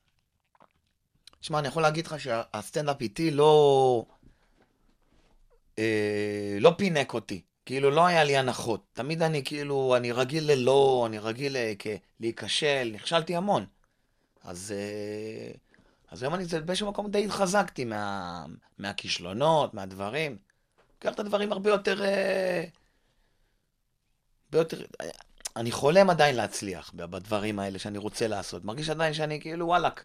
שמע, 1.41 1.59
אני 1.59 1.69
יכול 1.69 1.83
להגיד 1.83 2.07
לך 2.07 2.21
שהסטנדאפ 2.21 3.01
איתי 3.01 3.31
לא... 3.31 4.05
אה, 5.79 6.57
לא 6.61 6.75
פינק 6.79 7.15
אותי. 7.15 7.43
כאילו, 7.67 7.91
לא 7.91 8.07
היה 8.07 8.25
לי 8.25 8.37
הנחות. 8.37 8.85
תמיד 8.93 9.23
אני 9.23 9.45
כאילו, 9.45 9.97
אני 9.97 10.13
רגיל 10.13 10.53
ללא, 10.53 11.05
אני 11.07 11.19
רגיל 11.19 11.59
ל- 11.59 11.75
כ- 11.79 11.87
להיכשל, 12.21 12.91
נכשלתי 12.93 13.37
המון. 13.37 13.67
אז, 14.43 14.75
אה, 14.77 15.53
אז 16.11 16.23
היום 16.23 16.35
אני 16.35 16.45
באיזשהו 16.65 16.91
מקום 16.91 17.11
די 17.11 17.25
התחזקתי 17.25 17.85
מה, 17.85 18.45
מהכישלונות, 18.79 19.75
מהדברים. 19.75 20.37
לוקח 20.95 21.15
את 21.15 21.19
הדברים 21.19 21.53
הרבה 21.53 21.71
יותר... 21.71 22.05
אה, 22.05 22.65
הרבה 24.47 24.59
יותר... 24.59 24.85
אני 25.57 25.71
חולם 25.73 26.11
עדיין 26.11 26.37
להצליח 26.37 26.93
בדברים 26.95 27.59
האלה 27.59 27.79
שאני 27.79 27.99
רוצה 27.99 28.29
לעשות. 28.29 28.65
מרגיש 28.65 28.91
עדיין 28.91 29.15
שאני 29.15 29.41
כאילו, 29.41 29.67
וואלאק. 29.67 30.05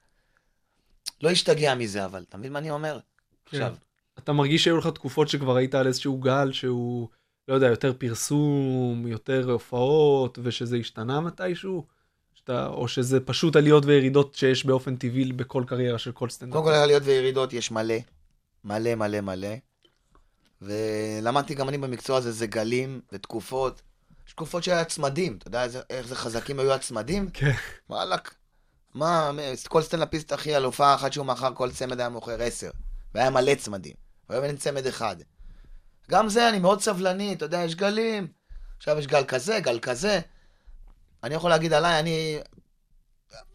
לא 1.22 1.32
אשתגע 1.32 1.76
מזה, 1.76 2.06
אבל 2.06 2.26
אתה 2.30 2.38
מבין 2.38 2.54
מה 2.54 2.60
אני 2.60 2.72
אומר? 2.72 3.00
עכשיו, 3.46 3.76
אתה 4.24 4.34
מרגיש 4.34 4.64
שהיו 4.64 4.78
לך 4.78 4.88
תקופות 4.88 5.30
שכבר 5.30 5.56
היית 5.56 5.76
על 5.76 5.88
איזשהו 5.88 6.18
גל 6.18 6.52
שהוא, 6.52 7.08
לא 7.48 7.54
יודע, 7.54 7.68
יותר 7.68 7.94
פרסום, 7.98 9.08
יותר 9.08 9.52
הופעות, 9.52 10.40
ושזה 10.44 10.78
השתנה 10.78 11.20
מתישהו? 11.20 11.86
שאתה, 12.34 12.68
או 12.68 12.88
שזה 12.88 13.20
פשוט 13.20 13.56
עליות 13.56 13.86
וירידות 13.86 14.34
שיש 14.36 14.66
באופן 14.66 14.96
טבעי 14.96 15.34
בכל 15.34 15.64
קריירה 15.68 15.98
של 15.98 16.12
כל 16.12 16.30
סטנדאפ? 16.30 16.54
קודם 16.54 16.66
כל 16.66 16.72
עליות 16.74 17.04
וירידות 17.06 17.54
יש 17.54 17.72
מלא. 17.72 17.96
מלא 18.64 18.96
מלא 18.96 19.22
מלא. 19.22 19.56
ולמדתי 20.62 21.56
גם 21.56 21.70
אני 21.70 21.78
במקצוע 21.78 22.18
הזה, 22.18 22.32
זה 22.32 22.48
גלים 22.48 23.02
ותקופות. 23.12 23.82
יש 24.28 24.34
תקופות 24.34 24.64
שהיה 24.64 24.86
צמדים, 24.86 25.38
אתה 25.38 25.48
יודע 25.48 25.64
איזה- 25.64 25.82
איך 25.90 26.08
זה 26.08 26.16
חזקים 26.16 26.60
היו 26.60 26.74
הצמדים? 26.74 27.30
כן. 27.34 27.52
וואלאק. 27.90 28.36
מה, 28.94 29.32
כל 29.68 29.82
סטנדאפיסט 29.82 30.34
אחי, 30.34 30.54
על 30.54 30.64
הופעה 30.66 30.96
אחת 30.96 31.14
שהוא 31.14 31.26
מכר, 31.26 31.54
כל 31.54 31.72
צמד 31.72 32.00
היה 32.00 32.10
מוכר 32.10 32.42
עשר. 32.42 32.70
והיה 33.16 33.30
מלא 33.30 33.56
צמדים. 33.56 33.94
והיום 34.30 34.46
אין 34.46 34.58
צמד 34.58 34.88
אחד. 34.88 35.16
גם 36.12 36.30
זה, 36.30 36.50
אני 36.50 36.60
מאוד 36.60 36.82
סבלני, 36.82 37.34
אתה 37.34 37.46
יודע, 37.46 37.64
יש 37.64 37.76
גלים. 37.76 38.28
עכשיו 38.78 39.00
יש 39.00 39.08
גל 39.08 39.24
כזה, 39.24 39.60
גל 39.60 39.80
כזה. 39.80 40.20
אני 41.24 41.36
יכול 41.36 41.50
להגיד 41.50 41.74
עליי, 41.74 42.00
אני... 42.00 42.40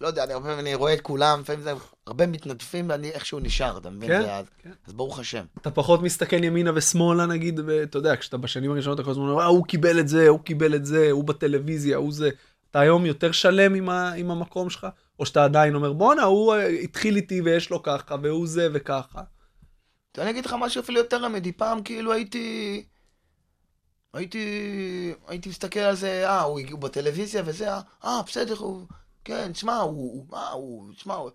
לא 0.00 0.06
יודע, 0.06 0.24
אני, 0.24 0.32
הרבה 0.32 0.44
פעמים 0.44 0.60
אני 0.60 0.74
רואה 0.74 0.94
את 0.94 1.00
כולם, 1.00 1.40
לפעמים 1.40 1.62
זה 1.62 1.72
הרבה 2.06 2.26
מתנדפים, 2.26 2.88
ואני 2.88 3.10
איכשהו 3.10 3.40
נשאר, 3.40 3.78
אתה 3.78 3.90
מבין? 3.90 4.08
כן, 4.08 4.22
זה, 4.22 4.28
כן. 4.62 4.70
אז 4.86 4.92
ברוך 4.92 5.18
השם. 5.18 5.44
אתה 5.58 5.70
פחות 5.70 6.02
מסתכל 6.02 6.44
ימינה 6.44 6.70
ושמאלה 6.74 7.26
נגיד, 7.26 7.60
ואתה 7.66 7.98
יודע, 7.98 8.16
כשאתה 8.16 8.36
בשנים 8.36 8.70
הראשונות 8.70 9.00
אתה 9.00 9.04
כל 9.04 9.10
הזמן 9.10 9.28
אומר, 9.28 9.42
אה, 9.42 9.46
הוא 9.46 9.66
קיבל 9.66 10.00
את 10.00 10.08
זה, 10.08 10.28
הוא 10.28 10.40
קיבל 10.40 10.74
את 10.74 10.84
זה, 10.84 11.10
הוא 11.10 11.24
בטלוויזיה, 11.24 11.96
הוא 11.96 12.12
זה. 12.12 12.30
אתה 12.70 12.80
היום 12.80 13.06
יותר 13.06 13.32
שלם 13.32 13.74
עם, 13.74 13.88
ה, 13.88 14.12
עם 14.12 14.30
המקום 14.30 14.70
שלך? 14.70 14.86
או 15.18 15.26
שאתה 15.26 15.44
עדיין 15.44 15.74
אומר, 15.74 15.92
בואנה, 15.92 16.22
הוא 16.22 16.54
אה, 16.54 16.66
התחיל 16.66 17.16
איתי 17.16 17.40
ויש 17.40 17.70
לו 17.70 17.82
ככה, 17.82 18.16
והוא 18.22 18.46
זה 18.46 18.68
וככה. 18.72 19.22
אני 20.18 20.30
אגיד 20.30 20.46
לך 20.46 20.56
משהו 20.60 20.80
אפילו 20.80 20.98
יותר 20.98 21.26
אמיתי, 21.26 21.52
פעם 21.52 21.82
כאילו 21.82 22.12
הייתי... 22.12 22.84
הייתי, 24.14 25.14
הייתי 25.28 25.48
מסתכל 25.48 25.80
על 25.80 25.96
זה, 25.96 26.28
אה, 26.30 26.40
הוא, 26.40 26.60
הוא 26.70 26.78
בטלוויזיה 26.78 27.42
וזה, 27.46 27.72
אה, 27.72 27.80
אה, 28.04 28.20
בסדר, 28.26 28.56
הוא, 28.58 28.86
כן, 29.24 29.54
שמע, 29.54 29.76
הוא, 29.76 30.12
הוא, 30.12 30.26
מה, 30.30 30.50
הוא, 30.50 30.92
שמע, 30.96 31.14
הוא... 31.14 31.30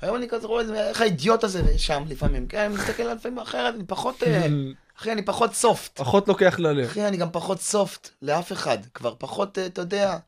היום 0.00 0.16
אני 0.16 0.28
כזה 0.28 0.46
רואה 0.46 0.62
את 0.62 0.66
זה, 0.66 0.88
איך 0.88 1.00
האידיוט 1.00 1.44
הזה 1.44 1.78
שם 1.78 2.04
לפעמים, 2.08 2.46
כן, 2.46 2.58
אני 2.58 2.74
מסתכל 2.74 3.02
על 3.02 3.16
לפעמים 3.16 3.38
אחרת, 3.38 3.74
אני 3.74 3.84
פחות, 3.84 4.22
אה, 4.22 4.46
אחי, 4.98 5.12
אני 5.12 5.22
פחות 5.22 5.54
סופט. 5.54 5.98
פחות 5.98 6.28
לוקח 6.28 6.58
ללב. 6.58 6.86
אחי, 6.86 7.08
אני 7.08 7.16
גם 7.16 7.28
פחות 7.32 7.60
סופט 7.60 8.08
לאף 8.22 8.52
אחד. 8.52 8.78
כבר 8.94 9.14
פחות, 9.18 9.58
אה, 9.58 9.66
אתה 9.66 9.80
יודע, 9.80 10.18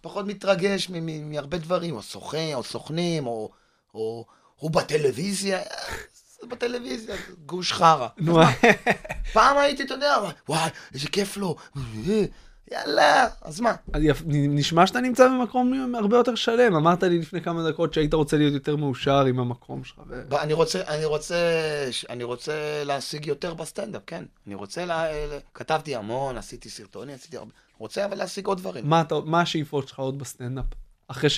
פחות 0.00 0.26
מתרגש 0.26 0.90
מהרבה 1.24 1.58
דברים, 1.58 1.96
או 1.96 2.02
סוכן, 2.02 2.50
או 2.54 2.62
סוכנים, 2.62 3.26
או, 3.26 3.50
או, 3.94 4.24
או 4.62 4.70
בטלוויזיה. 4.70 5.60
אה, 6.42 6.48
זה 6.48 6.56
בטלוויזיה, 6.56 7.14
גוש 7.46 7.72
חרא. 7.72 8.08
נו, 8.18 8.38
פעם 9.32 9.56
הייתי, 9.58 9.82
אתה 9.82 9.94
יודע, 9.94 10.16
וואי, 10.48 10.70
איזה 10.94 11.08
כיף 11.08 11.36
לו. 11.36 11.56
אה, 11.76 12.24
יאללה, 12.72 13.26
אז 13.42 13.60
מה? 13.60 13.74
נשמע 14.26 14.86
שאתה 14.86 15.00
נמצא 15.00 15.28
במקום 15.28 15.94
הרבה 15.94 16.16
יותר 16.16 16.34
שלם. 16.34 16.74
אמרת 16.76 17.02
לי 17.02 17.18
לפני 17.18 17.42
כמה 17.42 17.70
דקות 17.70 17.94
שהיית 17.94 18.14
רוצה 18.14 18.36
להיות 18.36 18.54
יותר 18.54 18.76
מאושר 18.76 19.24
עם 19.24 19.38
המקום 19.40 19.84
שלך. 19.84 20.00
ו- 20.08 20.38
אני 20.40 20.52
רוצה, 20.52 20.80
אני 20.88 21.04
רוצה, 21.04 21.36
אני 22.10 22.24
רוצה 22.24 22.52
להשיג 22.84 23.26
יותר 23.26 23.54
בסטנדאפ, 23.54 24.02
כן. 24.06 24.24
אני 24.46 24.54
רוצה, 24.54 24.84
לה, 24.84 25.12
ל- 25.12 25.38
כתבתי 25.54 25.94
המון, 25.96 26.36
עשיתי 26.38 26.68
סרטונים, 26.70 27.14
עשיתי 27.14 27.36
הרבה. 27.36 27.50
רוצה 27.78 28.04
אבל 28.04 28.18
להשיג 28.18 28.46
עוד 28.46 28.58
דברים. 28.58 28.88
מה 28.88 29.00
אתה- 29.00 29.20
מה 29.24 29.40
השאיפות 29.40 29.88
שלך 29.88 29.98
עוד 29.98 30.18
בסטנדאפ? 30.18 30.64
אחרי 31.08 31.30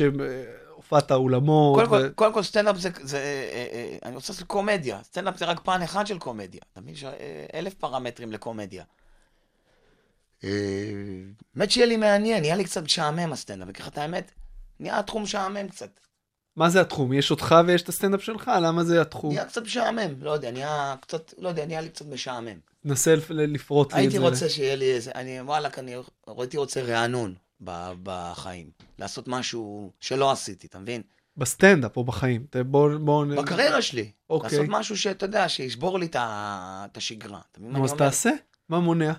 שהופעת 0.89 1.13
אולמות. 1.13 1.79
קודם 1.79 1.89
כל, 1.91 2.07
ו- 2.11 2.15
קודם 2.15 2.33
כל 2.35 2.43
סטנדאפ 2.43 2.77
זה, 2.77 2.89
זה 3.03 3.17
אה, 3.19 3.67
אה, 3.73 3.99
אני 4.05 4.15
רוצה 4.17 4.33
לעשות 4.33 4.47
קומדיה. 4.47 5.01
סטנדאפ 5.03 5.39
זה 5.39 5.45
רק 5.45 5.61
פן 5.65 5.83
אחד 5.83 6.07
של 6.07 6.19
קומדיה. 6.19 6.61
אתה 6.73 6.81
מבין? 6.81 6.95
יש 6.95 7.05
אה, 7.05 7.11
אלף 7.55 7.75
פרמטרים 7.75 8.33
לקומדיה. 8.33 8.85
אה, 10.45 10.51
באמת 11.55 11.71
שיהיה 11.71 11.87
לי 11.87 11.97
מעניין, 11.97 12.41
נהיה 12.41 12.57
לי 12.57 12.65
קצת 12.65 12.83
משעמם 12.83 13.33
הסטנדאפ. 13.33 13.69
אגיד 13.69 13.83
לך 13.83 13.89
את 13.89 13.99
האמת, 13.99 14.33
נהיה 14.81 14.99
התחום 14.99 15.23
משעמם 15.23 15.69
קצת. 15.69 16.01
מה 16.57 16.71
זה 16.71 16.81
התחום? 16.81 17.13
יש 17.13 17.31
אותך 17.31 17.55
ויש 17.67 17.83
את 17.83 17.89
הסטנדאפ 17.89 18.23
שלך? 18.23 18.51
למה 18.63 18.85
זה 18.85 19.01
התחום? 19.01 19.31
נהיה 19.33 19.45
קצת 19.45 19.63
משעמם, 19.63 20.15
לא 20.23 20.31
יודע, 20.31 20.51
נהיה 20.51 20.95
קצת, 21.01 21.35
לא 21.39 21.49
יודע, 21.49 21.67
נהיה 21.67 21.81
לי 21.81 21.89
קצת 21.89 22.07
משעמם. 22.07 22.59
נסה 22.85 23.15
לפ- 23.15 23.31
לפרוט 23.31 23.93
לי 23.93 24.07
את 24.07 24.11
זה. 24.11 24.17
הייתי 24.19 24.31
רוצה 24.31 24.49
שיהיה 24.49 24.77
לי 24.77 24.93
איזה, 24.95 25.11
אני, 25.15 25.41
וואלכ, 25.41 25.79
אני 25.79 25.95
הייתי 26.39 26.57
רוצה 26.57 26.83
רענון 26.83 27.35
בחיים. 28.03 28.71
לעשות 28.99 29.29
משהו 29.29 29.93
שלא 30.01 30.31
עשיתי, 30.33 30.67
אתה 30.67 30.79
מבין? 30.79 31.03
בסטנדאפ 31.37 31.97
או 31.97 32.05
בחיים? 32.05 32.47
בוא... 32.67 32.91
בוא 33.01 33.25
בקריירה 33.25 33.83
שלי. 33.83 34.11
אוקיי. 34.31 34.51
לעשות 34.51 34.67
משהו 34.69 34.97
שאתה 34.97 35.25
יודע, 35.25 35.49
שישבור 35.49 35.99
לי 35.99 36.09
את 36.15 36.97
השגרה. 36.97 37.41
אתה 37.53 37.61
מבין 37.61 37.73
מה 37.73 37.79
נו, 37.79 37.85
אז? 37.85 37.93
תעשה. 37.93 38.31
מה 38.69 38.81
מונע? 38.81 39.13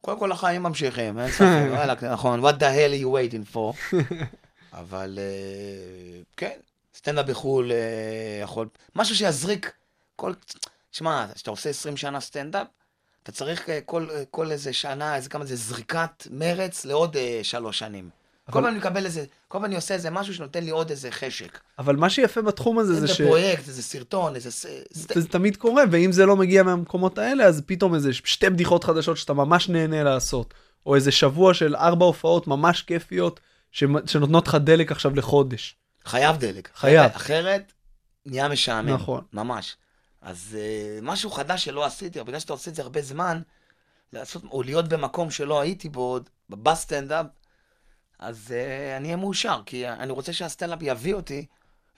קודם 0.00 0.18
כל 0.18 0.32
החיים 0.32 0.62
ממשיכים, 0.62 1.18
אין 1.18 1.30
ספק, 1.30 1.66
וואלכ, 1.72 2.04
נכון, 2.04 2.44
what 2.44 2.52
the 2.52 2.60
hell 2.60 2.92
are 2.92 3.04
you 3.04 3.08
waiting 3.08 3.54
for? 3.54 3.96
אבל 4.80 5.18
אה, 5.18 6.22
כן, 6.36 6.58
סטנדאפ 6.94 7.26
בחו"ל 7.26 7.72
אה, 7.72 8.40
יכול, 8.42 8.68
משהו 8.96 9.16
שיזריק 9.16 9.72
כל, 10.16 10.32
שמע, 10.92 11.26
כשאתה 11.34 11.50
עושה 11.50 11.70
20 11.70 11.96
שנה 11.96 12.20
סטנדאפ, 12.20 12.66
אתה 13.22 13.32
צריך 13.32 13.68
אה, 13.70 13.78
כל, 13.86 14.06
אה, 14.10 14.22
כל 14.30 14.50
איזה 14.50 14.72
שנה, 14.72 15.16
איזה 15.16 15.28
כמה 15.28 15.44
זה 15.44 15.56
זריקת 15.56 16.26
מרץ 16.30 16.84
לעוד 16.84 17.16
אה, 17.16 17.40
שלוש 17.42 17.78
שנים. 17.78 18.10
כל 18.50 18.52
אבל- 18.52 18.60
פעם 18.60 18.70
אני 18.70 18.78
מקבל 18.78 19.04
איזה, 19.06 19.24
כל 19.48 19.58
פעם 19.58 19.64
אני 19.64 19.76
עושה 19.76 19.94
איזה 19.94 20.10
משהו 20.10 20.34
שנותן 20.34 20.64
לי 20.64 20.70
עוד 20.70 20.90
איזה 20.90 21.10
חשק. 21.10 21.58
אבל 21.78 21.96
מה 21.96 22.10
שיפה 22.10 22.42
בתחום 22.42 22.78
הזה 22.78 22.94
זה 22.94 23.02
איזה 23.02 23.14
ש... 23.14 23.20
פרויקט, 23.20 23.68
איזה 23.68 23.82
סרטון, 23.82 24.34
איזה... 24.34 24.50
סט- 24.50 25.18
זה 25.18 25.28
תמיד 25.28 25.56
קורה, 25.56 25.82
ואם 25.90 26.12
זה 26.12 26.26
לא 26.26 26.36
מגיע 26.36 26.62
מהמקומות 26.62 27.18
האלה, 27.18 27.44
אז 27.44 27.62
פתאום 27.66 27.94
איזה 27.94 28.12
שתי 28.12 28.50
בדיחות 28.50 28.84
חדשות 28.84 29.16
שאתה 29.16 29.32
ממש 29.32 29.68
נהנה 29.68 30.02
לעשות. 30.02 30.54
או 30.86 30.94
איזה 30.94 31.12
שבוע 31.12 31.54
של 31.54 31.76
ארבע 31.76 32.04
הופעות 32.06 32.46
ממש 32.46 32.82
כיפיות, 32.82 33.40
שמ- 33.72 34.06
שנותנות 34.06 34.48
לך 34.48 34.54
דלק 34.54 34.92
עכשיו 34.92 35.14
לחודש. 35.16 35.76
חייב 36.04 36.36
דלק. 36.36 36.68
חייב. 36.74 37.10
אחרת 37.14 37.72
נהיה 38.26 38.48
משעמם. 38.48 38.88
נכון. 38.94 39.20
ממש. 39.32 39.76
אז 40.22 40.58
uh, 40.58 41.04
משהו 41.04 41.30
חדש 41.30 41.64
שלא 41.64 41.84
עשיתי, 41.84 42.20
אבל 42.20 42.26
בגלל 42.26 42.40
שאתה 42.40 42.52
עושה 42.52 42.70
את 42.70 42.74
זה 42.74 42.82
הרבה 42.82 43.02
זמן, 43.02 43.42
לעשות, 44.12 44.42
או 44.44 44.62
להיות 44.62 44.88
במקום 44.88 45.30
שלא 45.30 45.60
הייתי 45.60 45.88
בו 45.88 46.00
עוד, 46.00 46.30
בסטנדאפ, 46.50 47.26
אז 48.18 48.48
uh, 48.48 48.96
אני 48.96 49.06
אהיה 49.08 49.16
מאושר, 49.16 49.60
כי 49.66 49.88
אני 49.88 50.12
רוצה 50.12 50.32
שהסטנדאפ 50.32 50.78
יביא 50.82 51.14
אותי 51.14 51.46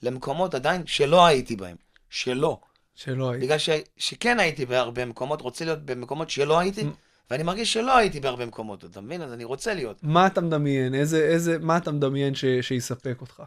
למקומות 0.02 0.54
עדיין 0.54 0.86
שלא 0.86 1.26
הייתי 1.26 1.56
בהם. 1.56 1.76
שלא. 2.10 2.60
שלא 2.94 3.30
היית. 3.30 3.42
בגלל 3.42 3.58
ש, 3.58 3.68
שכן 3.96 4.40
הייתי 4.40 4.66
בהרבה 4.66 5.04
מקומות, 5.04 5.40
רוצה 5.40 5.64
להיות 5.64 5.82
במקומות 5.82 6.30
שלא 6.30 6.58
הייתי, 6.58 6.86
ואני 7.30 7.42
מרגיש 7.42 7.72
שלא 7.72 7.96
הייתי 7.96 8.20
בהרבה 8.20 8.46
מקומות, 8.46 8.84
אתה 8.84 9.00
מבין? 9.00 9.22
אז 9.22 9.32
אני 9.32 9.44
רוצה 9.44 9.74
להיות. 9.74 9.96
מה 10.02 10.26
אתה 10.26 10.40
מדמיין? 10.40 10.94
איזה, 10.94 11.18
איזה, 11.18 11.58
מה 11.58 11.76
אתה 11.76 11.92
מדמיין 11.92 12.34
ש, 12.34 12.44
שיספק 12.60 13.16
אותך? 13.20 13.42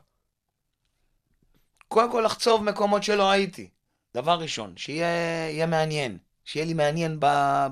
קודם 1.87 2.11
כל 2.11 2.21
לחצוב 2.25 2.63
מקומות 2.63 3.03
שלא 3.03 3.31
הייתי. 3.31 3.69
דבר 4.17 4.39
ראשון, 4.39 4.77
שיהיה 4.77 5.07
יהיה 5.49 5.65
מעניין. 5.65 6.17
שיהיה 6.45 6.65
לי 6.65 6.73
מעניין 6.73 7.17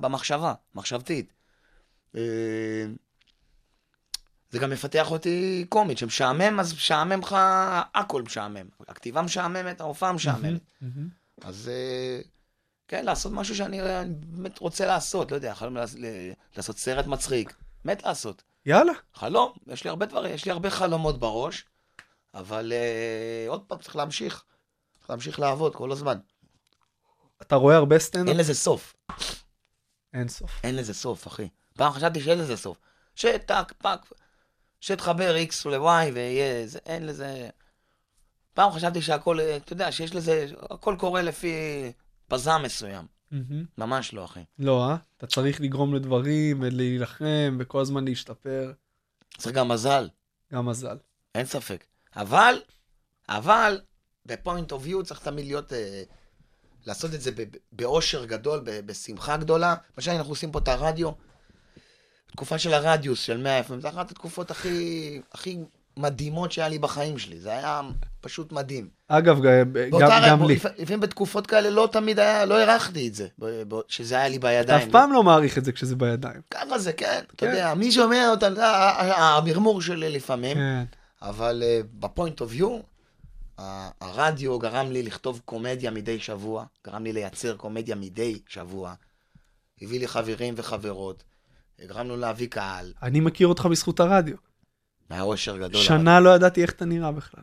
במחשבה, 0.02 0.54
מחשבתית. 0.76 1.34
אה, 2.16 2.86
זה 4.50 4.60
גם 4.60 4.70
מפתח 4.70 5.12
אותי 5.12 5.66
קומית, 5.70 5.98
שמשעמם, 5.98 6.60
אז 6.60 6.74
משעמם 6.74 7.20
לך, 7.20 7.36
הכל 7.94 8.22
משעמם. 8.22 8.66
הכתיבה 8.88 9.22
משעממת, 9.22 9.82
ההופעה 9.82 10.14
משעממת. 10.14 10.62
אז 11.42 11.70
אה, 11.74 12.22
כן, 12.88 13.06
לעשות 13.06 13.32
משהו 13.32 13.56
שאני 13.56 13.82
אני 13.82 14.14
באמת 14.28 14.60
רוצה 14.60 14.86
לעשות, 14.86 15.32
לא 15.32 15.36
יודע, 15.36 15.54
חלום 15.54 15.78
לעשות 16.58 16.78
סרט 16.78 17.06
מצחיק. 17.06 17.54
מת 17.86 18.04
לעשות. 18.04 18.44
יאללה. 18.66 18.94
חלום, 19.14 19.54
יש 19.68 19.84
לי 19.84 19.90
הרבה 19.90 20.06
דברים, 20.06 20.34
יש 20.34 20.46
לי 20.46 20.52
הרבה 20.52 20.70
חלומות 20.70 21.20
בראש, 21.20 21.66
אבל 22.34 22.74
אה, 22.74 23.46
עוד 23.48 23.62
פעם, 23.68 23.80
צריך 23.80 23.96
להמשיך. 23.96 24.44
צריך 24.98 25.10
להמשיך 25.10 25.40
לעבוד 25.40 25.76
כל 25.76 25.92
הזמן. 25.92 26.18
אתה 27.42 27.56
רואה 27.56 27.76
הרבה 27.76 28.00
סטנדאפ? 28.00 28.30
אין 28.30 28.38
לזה 28.38 28.54
סוף. 28.54 28.96
אין 30.14 30.28
סוף. 30.28 30.52
אין 30.64 30.76
לזה 30.76 30.94
סוף, 30.94 31.28
אחי. 31.28 31.48
פעם 31.74 31.94
חשבתי 31.94 32.22
שאין 32.22 32.40
לזה 32.40 32.58
סוף. 32.58 32.78
שטק, 33.16 33.74
פק, 33.78 34.00
שתחבר 34.82 35.36
X 35.50 35.70
ל-Y 35.70 36.14
ויהיה, 36.14 36.68
זה, 36.68 36.80
אין 36.86 37.06
לזה... 37.06 37.50
פעם 38.54 38.72
חשבתי 38.72 39.02
שהכל, 39.02 39.40
אה, 39.40 39.58
אתה 39.58 39.74
יודע, 39.74 39.92
שיש 39.92 40.16
לזה, 40.16 40.46
הכל 40.70 40.96
קורה 41.00 41.22
לפי 41.22 41.54
פזם 42.28 42.62
מסוים. 42.64 43.06
מהמם. 43.32 43.66
ממש 43.78 44.14
לא, 44.14 44.26
אחי. 44.26 44.44
לא, 44.60 44.90
אה? 44.90 44.96
אתה 45.18 45.28
צריך 45.28 45.62
לגרום 45.62 45.96
לדברים 45.96 46.62
ולהילחם 46.62 47.58
וכל 47.60 47.82
הזמן 47.82 48.06
להשתפר. 48.06 48.72
צריך 49.38 49.56
גם 49.56 49.68
מזל, 49.68 50.10
גם 50.54 50.66
מזל. 50.66 50.98
אין 51.36 51.46
ספק. 51.46 51.86
אבל, 52.16 52.62
אבל, 53.30 53.82
בפוינט 54.26 54.72
אוף 54.72 54.86
יו 54.86 55.04
צריך 55.04 55.20
תמיד 55.20 55.46
להיות, 55.46 55.74
אה, 55.74 56.04
לעשות 56.86 57.14
את 57.14 57.22
זה 57.22 57.32
באושר 57.72 58.26
גדול, 58.26 58.62
בשמחה 58.86 59.38
גדולה. 59.38 59.76
למשל, 59.98 60.12
אנחנו 60.12 60.32
עושים 60.32 60.52
פה 60.52 60.60
את 60.60 60.68
הרדיו, 60.68 61.12
תקופה 62.32 62.58
של 62.58 62.74
הרדיוס 62.74 63.20
של 63.20 63.38
100 63.38 63.60
FM, 63.62 63.74
זו 63.82 63.88
אחת 63.90 64.12
התקופות 64.12 64.52
הכי, 64.52 65.22
הכי 65.34 65.58
מדהימות 65.98 66.52
שהיה 66.52 66.70
לי 66.70 66.80
בחיים 66.80 67.18
שלי. 67.18 67.40
זה 67.40 67.50
היה 67.52 67.82
פשוט 68.22 68.52
מדהים. 68.52 68.88
אגב, 69.08 69.40
גם, 69.44 70.10
גם 70.28 70.44
לי. 70.44 70.56
לפ- 70.56 70.66
לפעמים 70.78 71.00
בתקופות 71.00 71.48
כאלה 71.48 71.70
לא 71.70 71.90
תמיד 71.92 72.20
היה, 72.20 72.46
לא 72.46 72.58
הערכתי 72.60 73.08
את 73.08 73.16
זה, 73.16 73.28
שזה 73.88 74.16
היה 74.16 74.28
לי 74.28 74.38
אתה 74.38 74.48
בידיים. 74.48 74.88
אף 74.88 74.92
פעם 74.92 75.14
לא 75.14 75.24
מעריך 75.24 75.58
את 75.58 75.66
זה 75.66 75.72
כשזה 75.72 75.96
בידיים. 75.96 76.42
ככה 76.52 76.80
זה, 76.80 76.94
כן. 76.94 77.22
אתה 77.28 77.34
כן. 77.38 77.46
יודע, 77.52 77.74
מי 77.74 77.92
שומע 77.92 78.30
אותה, 78.30 78.38
אתה 78.48 78.54
יודע, 78.54 78.68
ה- 78.68 79.02
ה- 79.02 79.38
המרמור 79.38 79.82
שלי 79.82 80.10
לפעמים. 80.10 80.58
כן. 80.58 80.84
אבל 81.22 81.64
בפוינט 82.00 82.42
אוף 82.42 82.54
יו, 82.54 82.80
הרדיו 83.58 84.60
גרם 84.60 84.92
לי 84.92 85.04
לכתוב 85.04 85.42
קומדיה 85.46 85.92
מדי 85.92 86.20
שבוע, 86.20 86.66
גרם 86.86 87.04
לי 87.04 87.14
לייצר 87.14 87.56
קומדיה 87.56 87.96
מדי 87.96 88.40
שבוע. 88.48 88.94
הביא 89.82 90.00
לי 90.00 90.08
חברים 90.08 90.54
וחברות, 90.58 91.24
גרם 91.82 92.06
לנו 92.06 92.18
להביא 92.18 92.48
קהל, 92.48 92.94
אני 93.04 93.20
מכיר 93.20 93.48
אותך 93.48 93.66
בזכות 93.66 94.00
הרדיו. 94.00 94.36
היה 95.10 95.22
אושר 95.22 95.58
גדול. 95.58 95.82
שנה 95.82 96.20
לא 96.20 96.30
ידעתי 96.30 96.62
איך 96.62 96.72
אתה 96.72 96.86
נראה 96.86 97.12
בכלל. 97.12 97.42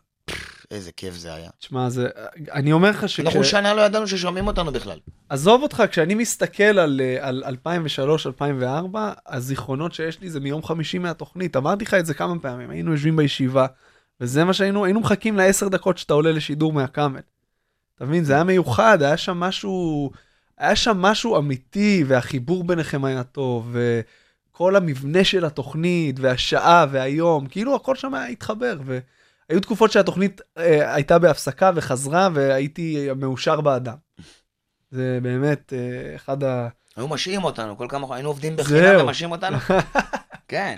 איזה 0.71 0.93
כיף 0.93 1.15
זה 1.15 1.35
היה. 1.35 1.51
תשמע, 1.59 1.89
זה... 1.89 2.09
אני 2.53 2.73
אומר 2.73 2.91
לך 2.91 3.09
שכש... 3.09 3.21
אנחנו 3.21 3.45
שנה 3.45 3.75
לא 3.75 3.81
ידענו 3.81 4.07
ששומעים 4.09 4.47
אותנו 4.47 4.73
בכלל. 4.73 4.99
עזוב 5.29 5.63
אותך, 5.63 5.83
כשאני 5.91 6.15
מסתכל 6.15 6.63
על, 6.63 7.01
אה, 7.05 7.29
על 7.29 7.57
2003-2004, 8.93 8.97
הזיכרונות 9.27 9.95
שיש 9.95 10.21
לי 10.21 10.31
זה 10.31 10.41
מיום 10.41 10.63
חמישי 10.63 10.99
מהתוכנית. 10.99 11.57
אמרתי 11.57 11.85
לך 11.85 11.95
את 11.95 12.07
זה 12.07 12.15
כמה 12.15 12.39
פעמים, 12.39 12.71
היינו 12.71 12.93
יושבים 12.93 13.17
בישיבה, 13.17 13.67
וזה 14.23 14.45
מה 14.45 14.53
שהיינו, 14.53 14.85
היינו 14.85 15.01
מחכים 15.01 15.37
לעשר 15.37 15.69
דקות 15.69 15.99
שאתה 15.99 16.15
עולה 16.15 16.33
לשידור 16.33 16.73
מהקאמל. 16.73 17.21
אתה 17.97 18.05
מבין? 18.05 18.25
זה 18.25 18.35
היה 18.35 18.45
מיוחד, 18.45 19.03
היה 19.03 19.17
שם 19.17 19.41
משהו, 19.41 20.11
היה 20.59 20.77
שם 20.77 21.03
משהו 21.03 21.39
אמיתי, 21.39 22.05
והחיבור 22.07 22.65
ביניכם 22.65 23.05
היה 23.05 23.23
טוב, 23.23 23.77
וכל 24.51 24.77
המבנה 24.77 25.25
של 25.25 25.45
התוכנית, 25.45 26.17
והשעה, 26.21 26.87
והיום, 26.91 27.47
כאילו 27.47 27.75
הכל 27.75 27.97
שם 27.97 28.15
היה 28.15 28.27
התחבר, 28.27 28.79
והיו 28.85 29.61
תקופות 29.61 29.93
שהתוכנית 29.93 30.41
אה, 30.59 30.95
הייתה 30.95 31.19
בהפסקה 31.19 31.71
וחזרה, 31.75 32.29
והייתי 32.35 33.09
מאושר 33.17 33.61
באדם. 33.61 33.97
זה 34.91 35.19
באמת 35.23 35.73
אה, 35.73 36.17
אחד 36.17 36.45
ה... 36.45 36.69
היו 36.97 37.09
משעים 37.09 37.45
אותנו, 37.45 37.79
כל 37.79 37.87
כמה, 37.89 38.15
היינו 38.15 38.29
עובדים. 38.29 38.57
בחינם 38.57 39.01
ומשעים 39.01 39.31
אותנו. 39.31 39.59
כן. 40.49 40.77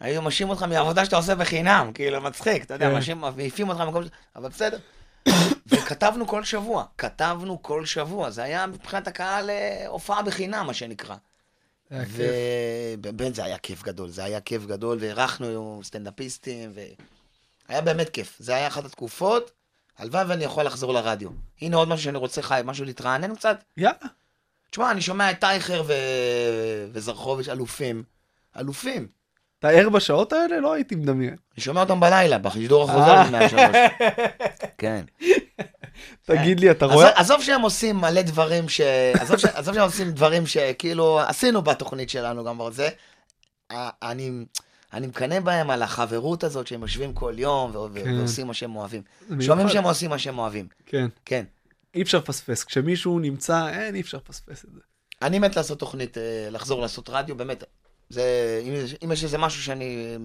היו 0.00 0.22
משעים 0.22 0.48
אותך 0.48 0.62
מהעבודה 0.62 1.04
שאתה 1.04 1.16
עושה 1.16 1.34
בחינם, 1.34 1.90
כאילו, 1.94 2.20
מצחיק, 2.20 2.64
אתה 2.64 2.74
יודע, 2.74 2.90
כן. 2.90 2.96
משעים, 2.96 3.24
מעיפים 3.36 3.68
אותך 3.68 3.80
ממקום, 3.80 4.02
אבל 4.36 4.48
בסדר. 4.48 4.78
וכתבנו 5.66 6.26
כל 6.26 6.44
שבוע, 6.44 6.84
כתבנו 6.98 7.62
כל 7.62 7.86
שבוע, 7.86 8.30
זה 8.30 8.42
היה 8.42 8.66
מבחינת 8.66 9.08
הקהל 9.08 9.50
אה, 9.50 9.84
הופעה 9.88 10.22
בחינם, 10.22 10.66
מה 10.66 10.74
שנקרא. 10.74 11.16
ובאמת 11.90 13.34
זה 13.34 13.44
היה 13.44 13.58
כיף 13.58 13.82
גדול, 13.82 14.10
זה 14.10 14.24
היה 14.24 14.40
כיף 14.40 14.66
גדול, 14.66 14.98
ואירחנו 15.00 15.80
סטנדאפיסטים, 15.84 16.72
והיה 17.68 17.80
באמת 17.80 18.08
כיף. 18.08 18.36
זה 18.38 18.54
היה 18.54 18.66
אחת 18.66 18.84
התקופות, 18.84 19.50
הלוואי 19.98 20.24
ואני 20.24 20.44
יכול 20.44 20.64
לחזור 20.64 20.92
לרדיו. 20.92 21.28
הנה 21.60 21.76
עוד 21.76 21.88
משהו 21.88 22.04
שאני 22.04 22.18
רוצה, 22.18 22.42
חי, 22.42 22.60
משהו 22.64 22.84
להתרענן 22.84 23.34
קצת. 23.34 23.64
יאללה. 23.76 23.96
תשמע, 24.70 24.90
אני 24.90 25.00
שומע 25.00 25.30
את 25.30 25.40
טייכר 25.40 25.82
ו... 25.86 25.92
וזרחוביץ' 26.92 27.48
אלופים. 27.48 28.02
אלופים. 28.56 29.08
אתה 29.68 29.78
ער 29.78 29.88
בשעות 29.88 30.32
האלה? 30.32 30.60
לא 30.60 30.72
הייתי 30.72 30.94
מדמיין. 30.94 31.36
אני 31.54 31.64
שומע 31.64 31.80
אותם 31.80 32.00
בלילה, 32.00 32.38
בשידור 32.38 32.90
החוזר 32.90 33.14
אה. 33.14 33.24
של 33.24 33.30
103. 33.30 33.76
כן. 34.78 35.04
תגיד 36.22 36.60
לי, 36.60 36.70
אתה 36.70 36.86
רואה? 36.86 37.20
עזוב 37.20 37.42
שהם 37.42 37.62
עושים 37.62 37.96
מלא 37.96 38.22
דברים 38.22 38.68
ש... 38.74 38.80
עזוב, 39.14 39.74
שהם 39.74 39.82
עושים 39.82 40.10
דברים 40.10 40.46
שכאילו 40.46 41.20
עשינו 41.20 41.62
בתוכנית 41.62 42.10
שלנו 42.10 42.44
גם 42.44 42.58
בזה. 42.58 42.88
אני, 44.02 44.30
אני 44.92 45.06
מקנא 45.06 45.40
בהם 45.40 45.70
על 45.70 45.82
החברות 45.82 46.44
הזאת 46.44 46.66
שהם 46.66 46.82
יושבים 46.82 47.12
כל 47.12 47.34
יום. 47.36 47.72
כן. 47.72 48.18
ועושים 48.18 48.46
מה 48.46 48.54
שהם 48.54 48.76
אוהבים. 48.76 49.02
שומעים. 49.40 49.68
שהם 49.68 49.84
עושים 49.84 50.10
מה 50.10 50.18
שהם 50.18 50.38
אוהבים. 50.38 50.66
כן. 50.86 51.06
כן. 51.24 51.44
אי 51.94 52.02
אפשר 52.02 52.18
לפספס. 52.18 52.64
כשמישהו 52.64 53.18
נמצא, 53.18 53.68
אין, 53.68 53.94
אי 53.94 54.00
אפשר 54.00 54.18
לפספס 54.18 54.64
את 54.64 54.70
זה. 54.74 54.80
אני 55.22 55.38
מת 55.38 55.56
לעשות 55.56 55.78
תוכנית, 55.78 56.18
אה, 56.18 56.48
לחזור 56.50 56.82
לעשות 56.82 57.08
רדיו, 57.08 57.36
באמת. 57.36 57.64
זה, 58.08 58.22
אם, 58.68 58.72
יש- 58.72 58.94
אם 59.04 59.12
יש 59.12 59.24
איזה 59.24 59.38
משהו 59.38 59.62
שאני... 59.62 60.16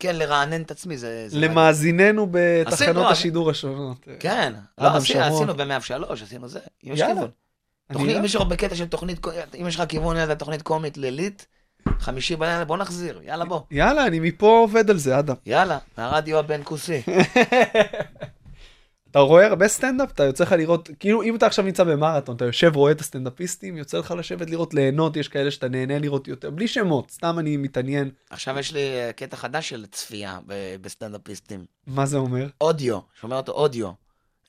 כן, 0.00 0.16
לרענן 0.16 0.62
את 0.62 0.70
עצמי, 0.70 0.96
זה... 0.98 1.24
זה. 1.28 1.38
למאזיננו 1.38 2.26
בתחנות 2.30 3.06
השידור 3.10 3.50
השונות. 3.50 3.96
כן. 4.20 4.52
לא, 4.78 4.88
עשינו. 4.96 5.24
עשינו 5.24 5.54
ב-103, 5.54 5.72
עשינו 6.22 6.48
זה. 6.48 6.58
אם 6.86 6.92
יש. 6.92 7.02
כיוון. 7.02 7.30
תוכנית, 7.92 8.12
לא- 8.14 8.18
אם 8.20 8.24
יש 8.24 8.34
לך 8.36 8.42
בקטע 8.42 8.74
של 8.74 8.86
תוכנית, 8.86 9.26
אם 9.60 9.66
יש 9.68 9.76
לך 9.76 9.82
כיוון 9.88 10.16
ליד 10.16 10.30
התוכנית 10.30 10.62
קומית 10.62 10.96
לילית, 10.98 11.46
חמישי 12.00 12.36
בלילה, 12.36 12.64
בוא 12.64 12.76
נחזיר, 12.76 13.20
יאללה 13.24 13.44
בוא. 13.44 13.60
יאללה, 13.70 14.06
אני 14.06 14.20
מפה 14.20 14.58
עובד 14.60 14.90
על 14.90 14.96
זה, 14.98 15.18
אדם. 15.18 15.34
יאללה, 15.46 15.78
מהרדיו 15.98 16.38
הבן 16.38 16.60
כוסי. 16.64 17.02
אתה 19.10 19.18
רואה 19.18 19.46
הרבה 19.46 19.68
סטנדאפ? 19.68 20.10
אתה 20.10 20.24
יוצא 20.24 20.44
לך 20.44 20.52
לראות, 20.52 20.88
כאילו 21.00 21.22
אם 21.22 21.36
אתה 21.36 21.46
עכשיו 21.46 21.64
נמצא 21.64 21.84
במרתון, 21.84 22.36
אתה 22.36 22.44
יושב 22.44 22.76
רואה 22.76 22.92
את 22.92 23.00
הסטנדאפיסטים, 23.00 23.76
יוצא 23.76 23.98
לך 23.98 24.14
לשבת 24.18 24.50
לראות, 24.50 24.74
ליהנות, 24.74 25.16
יש 25.16 25.28
כאלה 25.28 25.50
שאתה 25.50 25.68
נהנה 25.68 25.98
לראות 25.98 26.28
יותר, 26.28 26.50
בלי 26.50 26.68
שמות, 26.68 27.10
סתם 27.10 27.38
אני 27.38 27.56
מתעניין. 27.56 28.10
עכשיו 28.30 28.58
יש 28.58 28.72
לי 28.72 28.80
קטע 29.16 29.36
חדש 29.36 29.68
של 29.68 29.86
צפייה 29.86 30.38
בסטנדאפיסטים. 30.80 31.64
מה 31.86 32.06
זה 32.06 32.16
אומר? 32.16 32.46
אודיו, 32.60 32.98
שומע 33.20 33.36
אותו 33.36 33.52
אודיו. 33.52 33.90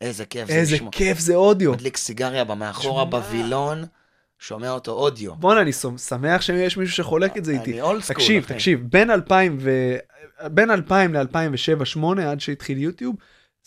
איזה 0.01 0.25
כיף 0.25 0.47
זה 0.47 0.53
איזה 0.53 0.75
לשמוע. 0.75 0.91
כיף 0.91 1.19
זה 1.19 1.35
אודיו. 1.35 1.71
מדליק 1.71 1.97
סיגריה 1.97 2.43
במאחורה. 2.43 3.05
בווילון, 3.05 3.83
שומע 4.39 4.71
אותו 4.71 4.91
אודיו. 4.91 5.35
בואנה, 5.35 5.61
אני 5.61 5.71
שמח 5.97 6.41
שיש 6.41 6.77
מישהו 6.77 6.95
שחולק 6.95 7.37
את 7.37 7.45
זה 7.45 7.51
איתי. 7.51 7.71
אני 7.71 7.81
old 7.81 8.01
school, 8.01 8.15
תקשיב. 8.15 8.45
תקשיב, 8.45 8.79
בין 8.89 9.11
2000 9.11 9.57
ו... 9.59 9.95
בין 10.43 10.71
2000 10.71 11.15
ל-2007-2008, 11.15 12.21
עד 12.21 12.39
שהתחיל 12.39 12.77
יוטיוב, 12.77 13.15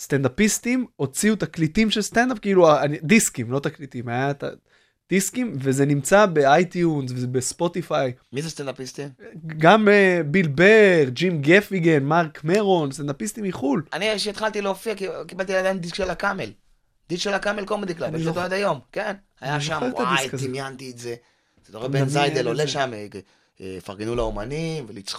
סטנדאפיסטים 0.07 0.86
הוציאו 0.96 1.36
תקליטים 1.36 1.90
של 1.90 2.03
סטנדאפ, 2.03 2.38
כאילו, 2.38 2.78
אני- 2.80 2.98
דיסקים, 3.03 3.53
לא 3.53 3.59
תקליטים, 3.59 4.09
היה 4.09 4.30
את 4.30 4.44
הדיסקים, 5.11 5.53
וזה 5.61 5.86
נמצא 5.86 6.26
ב 6.26 6.38
iTunes 6.38 7.11
וב 7.16 7.36
Spotify. 7.36 8.12
מי 8.32 8.42
זה 8.42 8.50
סטנדאפיסטים? 8.50 9.09
גם 9.46 9.88
אה, 9.88 10.20
ביל 10.26 10.48
בר, 10.48 11.05
ג'ים 11.09 11.42
גפיגן, 11.42 12.03
מרק 12.05 12.44
מרון, 12.44 12.92
סטנדאפיסטים 12.92 13.44
מחו"ל. 13.44 13.82
אני, 13.92 14.12
כשהתחלתי 14.16 14.61
להופיע, 14.61 14.94
קיבלתי 15.26 15.53
לידיים 15.53 15.78
דיסק 15.78 15.94
של 15.94 16.11
הקאמל. 16.11 16.50
דיסק 17.09 17.22
של 17.22 17.32
הקאמל 17.34 17.64
קומדי 17.64 17.94
קלאב, 17.94 18.14
יש 18.14 18.20
אותו 18.20 18.30
זוכר- 18.34 18.40
עד 18.44 18.53
היום, 18.53 18.78
כן. 18.92 19.12
היה 19.40 19.55
אני 19.55 19.62
שם, 19.64 19.80
וואי. 19.92 20.28
דמיינתי 20.46 20.90
את 20.90 20.98
זה. 20.98 21.14
אתה 21.70 21.78
רואה 21.78 21.88
בן 21.88 21.94
מדמיין 22.03 22.09
זיידל 22.09 22.46
עולה. 22.46 22.66
שם, 22.68 22.90
אה, 23.61 23.78
פרגנו 23.84 24.14
לאומנים 24.14 24.86
אתה 24.90 25.11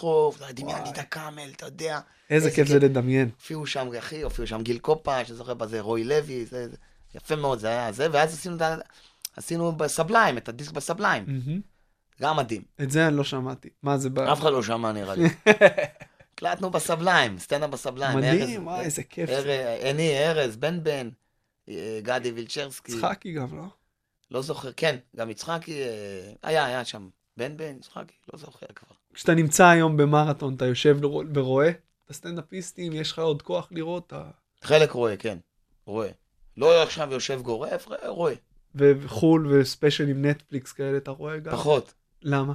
יודע, 0.42 0.52
דמיינתי 0.52 0.90
את 0.90 0.98
הקאמל, 0.98 1.50
אתה 1.56 1.66
יודע. 1.66 2.00
איזה 2.30 2.52
כיף 2.52 2.68
זה 2.68 2.80
לדמיין. 2.80 3.30
הופיעו 3.40 3.66
שם, 3.66 3.88
אחי, 3.98 4.22
הופיעו 4.22 4.48
שם 4.48 4.62
גיל 4.62 4.80
קופה, 4.80 5.26
שזוכר 5.26 5.54
בזה, 5.54 5.82
רוי 5.82 6.04
לוי, 6.04 6.46
זה, 6.46 6.70
זה, 6.70 6.76
יפה 7.16 7.36
מאוד, 7.36 7.60
זה 7.60 7.68
היה 7.68 7.92
זה, 7.92 8.08
ואז 8.12 8.34
עשינו, 8.34 8.56
עשינו 9.38 9.72
בסבליים, 9.72 10.38
את 10.38 10.50
הדיסק 10.50 10.72
בסבליים, 10.72 11.24
מהמם. 11.28 11.62
גם 12.22 12.38
מדהים. 12.38 12.62
את 12.82 12.92
זה 12.92 13.08
אני 13.08 13.18
לא 13.18 13.24
שמעתי. 13.24 13.70
מה 13.84 13.98
זה? 13.98 14.10
ב- 14.10 14.20
אף 14.20 14.40
אחד 14.40 14.52
לא 14.52 14.64
שמע 14.64 14.92
נראה 14.92 15.16
לי. 15.16 15.24
הקלטנו 16.34 16.70
בסבליים, 16.70 17.40
סטנדאפ 17.40 17.70
בסבליים. 17.70 18.18
מדהים, 18.18 18.60
ארז- 18.60 18.64
וואי, 18.64 18.86
איזה 18.86 19.04
כיף. 19.04 19.30
אני, 19.90 20.20
ארז, 20.20 20.56
בן 20.56 20.84
בן, 20.84 21.10
אה, 21.70 22.00
גדי 22.04 22.32
וילצ'רסקי. 22.32 22.92
יצחקי 22.92 23.34
גם, 23.34 23.58
לא? 23.58 23.64
לא 24.32 24.42
זוכר, 24.42 24.72
כן, 24.78 24.96
גם 25.16 25.30
יצחקי, 25.30 25.84
אה, 25.84 25.88
היה, 26.44 26.66
היה 26.66 26.86
שם. 26.86 27.08
בן 27.38 27.58
בן, 27.58 27.76
יצחקי, 27.78 28.14
לא 28.34 28.40
זוכר 28.40 28.66
כבר. 28.76 28.96
כשאתה 29.14 29.34
נמצא 29.34 29.68
היום 29.68 29.98
במרתון, 29.98 30.56
אתה 30.56 30.66
יושב 30.66 30.98
ורואה 31.34 31.70
את 31.70 32.10
הסטנדאפיסטים, 32.10 32.94
יש 32.94 33.12
לך 33.12 33.20
עוד 33.20 33.42
כוח 33.42 33.68
לראות, 33.72 34.14
חלק 34.62 34.92
רואה, 34.92 35.18
כן, 35.18 35.38
רואה. 35.86 36.10
לא 36.58 36.84
עכשיו 36.84 37.12
יושב 37.12 37.42
גורף, 37.42 37.88
רואה. 38.08 38.34
וחו"ל 38.76 39.48
וספיישל 39.48 40.08
עם 40.08 40.26
נטפליקס 40.26 40.72
כאלה, 40.72 40.98
אתה 40.98 41.12
רואה 41.12 41.40
גם? 41.40 41.52
פחות. 41.52 41.94
למה? 42.22 42.54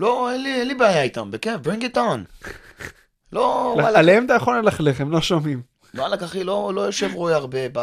לא, 0.00 0.32
אין 0.32 0.42
לי, 0.42 0.54
אין 0.54 0.68
לי 0.68 0.74
בעיה 0.74 1.02
איתם, 1.02 1.30
בכיף, 1.30 1.60
bring 1.64 1.82
it 1.82 1.96
on. 1.96 2.48
לא, 3.32 3.74
וואלה, 3.76 3.98
עליהם 3.98 4.26
אתה 4.26 4.34
יכול 4.34 4.58
ללכלך, 4.58 5.00
הם 5.00 5.10
לא 5.10 5.20
שומעים. 5.20 5.62
וואלכ, 5.94 6.22
אחי, 6.22 6.44
לא, 6.44 6.72
לא 6.74 6.80
יושב 6.80 7.10
רואה 7.14 7.36
הרבה 7.36 7.58
ב... 7.72 7.78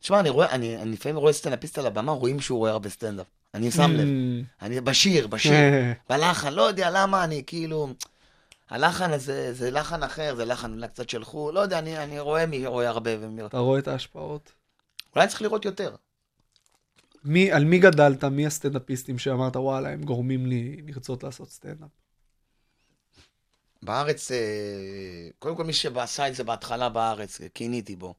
תשמע, 0.00 0.20
אני 0.20 0.30
רואה, 0.30 0.50
אני, 0.50 0.76
אני 0.76 0.92
לפעמים 0.92 1.16
רואה 1.16 1.32
סטנדאפיסט 1.32 1.78
על 1.78 1.86
הבמה, 1.86 2.12
רואים 2.12 2.40
שהוא 2.40 2.58
רואה 2.58 2.70
הרבה 2.70 2.88
סטנדאפ. 2.88 3.26
אני 3.54 3.70
שם 3.70 3.90
לב. 3.90 4.06
Mm. 4.06 4.64
אני, 4.64 4.80
בשיר, 4.80 5.26
בשיר. 5.26 5.52
אה, 5.52 5.92
בלחן, 6.10 6.52
לא 6.52 6.62
יודע 6.62 6.90
למה, 6.92 7.24
אני 7.24 7.42
כאילו... 7.46 7.88
הלחן 8.70 9.12
הזה, 9.12 9.54
זה 9.54 9.70
לחן 9.70 10.02
אחר, 10.02 10.34
זה 10.36 10.44
לחן 10.44 10.72
אולי 10.72 10.88
קצת 10.88 11.08
של 11.08 11.24
חו"ל, 11.24 11.54
לא 11.54 11.60
יודע, 11.60 11.78
אני, 11.78 11.98
אני 11.98 12.20
רואה 12.20 12.46
מי 12.46 12.66
רואה 12.66 12.88
הרבה 12.88 13.10
ומי... 13.20 13.46
אתה 13.46 13.58
רואה 13.58 13.78
את 13.78 13.88
ההשפעות. 13.88 14.52
אולי 15.16 15.28
צריך 15.28 15.42
לראות 15.42 15.64
יותר. 15.64 15.94
מי, 17.24 17.52
על 17.52 17.64
מי 17.64 17.78
גדלת? 17.78 18.24
מי 18.24 18.46
הסטנדאפיסטים 18.46 19.18
שאמרת, 19.18 19.56
וואלה, 19.56 19.88
הם 19.88 20.02
גורמים 20.02 20.46
לי 20.46 20.76
לרצות 20.86 21.24
לעשות 21.24 21.50
סטנדאפ? 21.50 21.88
בארץ, 23.82 24.30
אה, 24.30 25.28
קודם 25.38 25.56
כל 25.56 25.64
מי 25.64 25.72
שעשה 25.72 26.28
את 26.28 26.34
זה 26.34 26.44
בהתחלה 26.44 26.88
בארץ, 26.88 27.40
אה, 27.40 27.48
קינאתי 27.48 27.96
בו. 27.96 28.14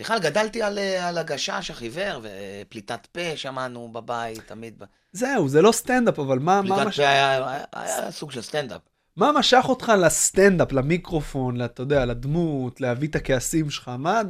בכלל 0.00 0.18
גדלתי 0.18 0.62
על, 0.62 0.78
אה, 0.78 1.08
על 1.08 1.18
הגשש 1.18 1.70
החיוור 1.70 2.20
ופליטת 2.22 3.06
פה 3.06 3.36
שמענו 3.36 3.92
בבית, 3.92 4.40
תמיד. 4.46 4.82
זהו, 5.12 5.48
זה 5.48 5.62
לא 5.62 5.72
סטנדאפ, 5.72 6.18
אבל 6.18 6.38
מה, 6.38 6.62
מה, 6.62 6.68
פליטת 6.68 6.86
מש... 6.86 6.96
פה 6.96 7.08
היה, 7.08 7.48
היה, 7.48 7.64
היה 7.72 8.12
סוג 8.12 8.30
של 8.30 8.42
סטנדאפ. 8.42 8.80
מה 9.16 9.32
משך 9.32 9.64
אותך 9.68 9.92
לסטנדאפ, 10.04 10.72
למיקרופון, 10.72 11.64
אתה 11.64 11.82
יודע, 11.82 12.04
לדמות, 12.04 12.80
להביא 12.80 13.08
את 13.08 13.14
הכעסים 13.14 13.70
שלך? 13.70 13.90
מה, 13.98 14.20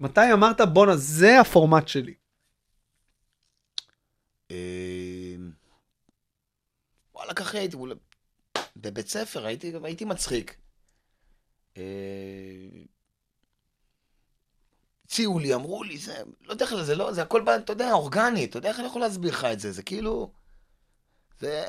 מתי 0.00 0.32
אמרת, 0.32 0.60
בואנה, 0.60 0.96
זה 0.96 1.40
הפורמט 1.40 1.88
שלי? 1.88 2.14
אה, 4.50 5.36
וואלה, 7.14 7.34
ככה 7.34 7.58
הייתי, 7.58 7.76
בבית 8.76 9.08
ספר 9.08 9.46
הייתי, 9.46 9.72
הייתי 9.84 10.04
מצחיק. 10.04 10.56
הציעו 15.12 15.38
לי, 15.38 15.54
אמרו 15.54 15.84
לי, 15.84 15.98
זה, 15.98 16.14
לא 16.44 16.52
יודע 16.52 16.64
איך, 16.64 16.74
זה 16.74 16.94
לא, 16.94 17.12
זה 17.12 17.22
הכל, 17.22 17.40
בא, 17.40 17.56
אתה 17.56 17.72
יודע, 17.72 17.92
אורגני, 17.92 18.44
אתה 18.44 18.56
יודע 18.56 18.68
איך 18.68 18.78
אני 18.78 18.86
יכול 18.86 19.00
להסביר 19.02 19.30
לך 19.30 19.44
את 19.44 19.60
זה, 19.60 19.72
זה 19.72 19.82
כאילו, 19.82 20.32
זה, 21.40 21.64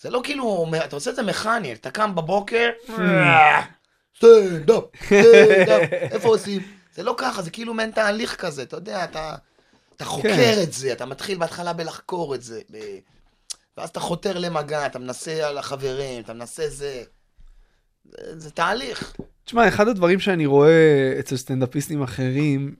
זה 0.00 0.10
לא 0.10 0.20
כאילו, 0.24 0.66
אתה 0.84 0.96
עושה 0.96 1.10
את 1.10 1.16
זה 1.16 1.22
מכני, 1.22 1.72
אתה 1.72 1.90
קם 1.90 2.14
בבוקר, 2.14 2.70
סטנדאפ, 4.18 4.84
סטנדאפ, 5.04 5.92
איפה 5.92 6.28
עושים? 6.28 6.62
זה 6.94 7.02
לא 7.02 7.14
ככה, 7.18 7.42
זה 7.42 7.50
כאילו 7.50 7.74
מעין 7.74 7.90
תהליך 7.90 8.36
כזה, 8.36 8.62
אתה 8.62 8.76
יודע, 8.76 9.04
אתה, 9.04 9.34
אתה 9.96 10.04
חוקר 10.04 10.62
את 10.62 10.72
זה, 10.72 10.92
אתה 10.92 11.06
מתחיל 11.06 11.38
בהתחלה 11.38 11.72
בלחקור 11.72 12.34
את 12.34 12.42
זה. 12.42 12.60
ואז 13.76 13.88
אתה 13.88 14.00
חותר 14.00 14.38
למגע, 14.38 14.86
אתה 14.86 14.98
מנסה 14.98 15.48
על 15.48 15.58
החברים, 15.58 16.22
אתה 16.22 16.32
מנסה 16.32 16.68
זה... 16.68 17.02
זה, 18.04 18.40
זה 18.40 18.50
תהליך. 18.50 19.16
תשמע, 19.44 19.68
אחד 19.68 19.88
הדברים 19.88 20.20
שאני 20.20 20.46
רואה 20.46 21.16
אצל 21.18 21.36
סטנדאפיסטים 21.36 22.02
אחרים, 22.02 22.74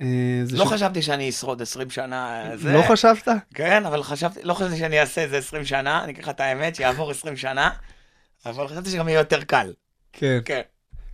אה, 0.00 0.40
זה 0.44 0.56
לא 0.56 0.64
חשבתי 0.64 1.02
שאני 1.02 1.28
אשרוד 1.28 1.62
20 1.62 1.90
שנה. 1.90 2.50
זה... 2.54 2.72
לא 2.72 2.82
חשבת? 2.82 3.28
כן, 3.54 3.86
אבל 3.86 4.02
חשבתי, 4.02 4.40
לא 4.42 4.54
חשבתי 4.54 4.76
שאני 4.76 5.00
אעשה 5.00 5.24
את 5.24 5.30
זה 5.30 5.38
20 5.38 5.64
שנה, 5.64 6.04
אני 6.04 6.12
לך 6.12 6.28
את 6.28 6.40
האמת, 6.40 6.74
שיעבור 6.74 7.10
20 7.10 7.36
שנה, 7.36 7.70
אבל 8.46 8.68
חשבתי 8.68 8.90
שגם 8.90 9.08
יהיה 9.08 9.18
יותר 9.18 9.44
קל. 9.44 9.72
כן. 10.12 10.38
כן. 10.44 10.60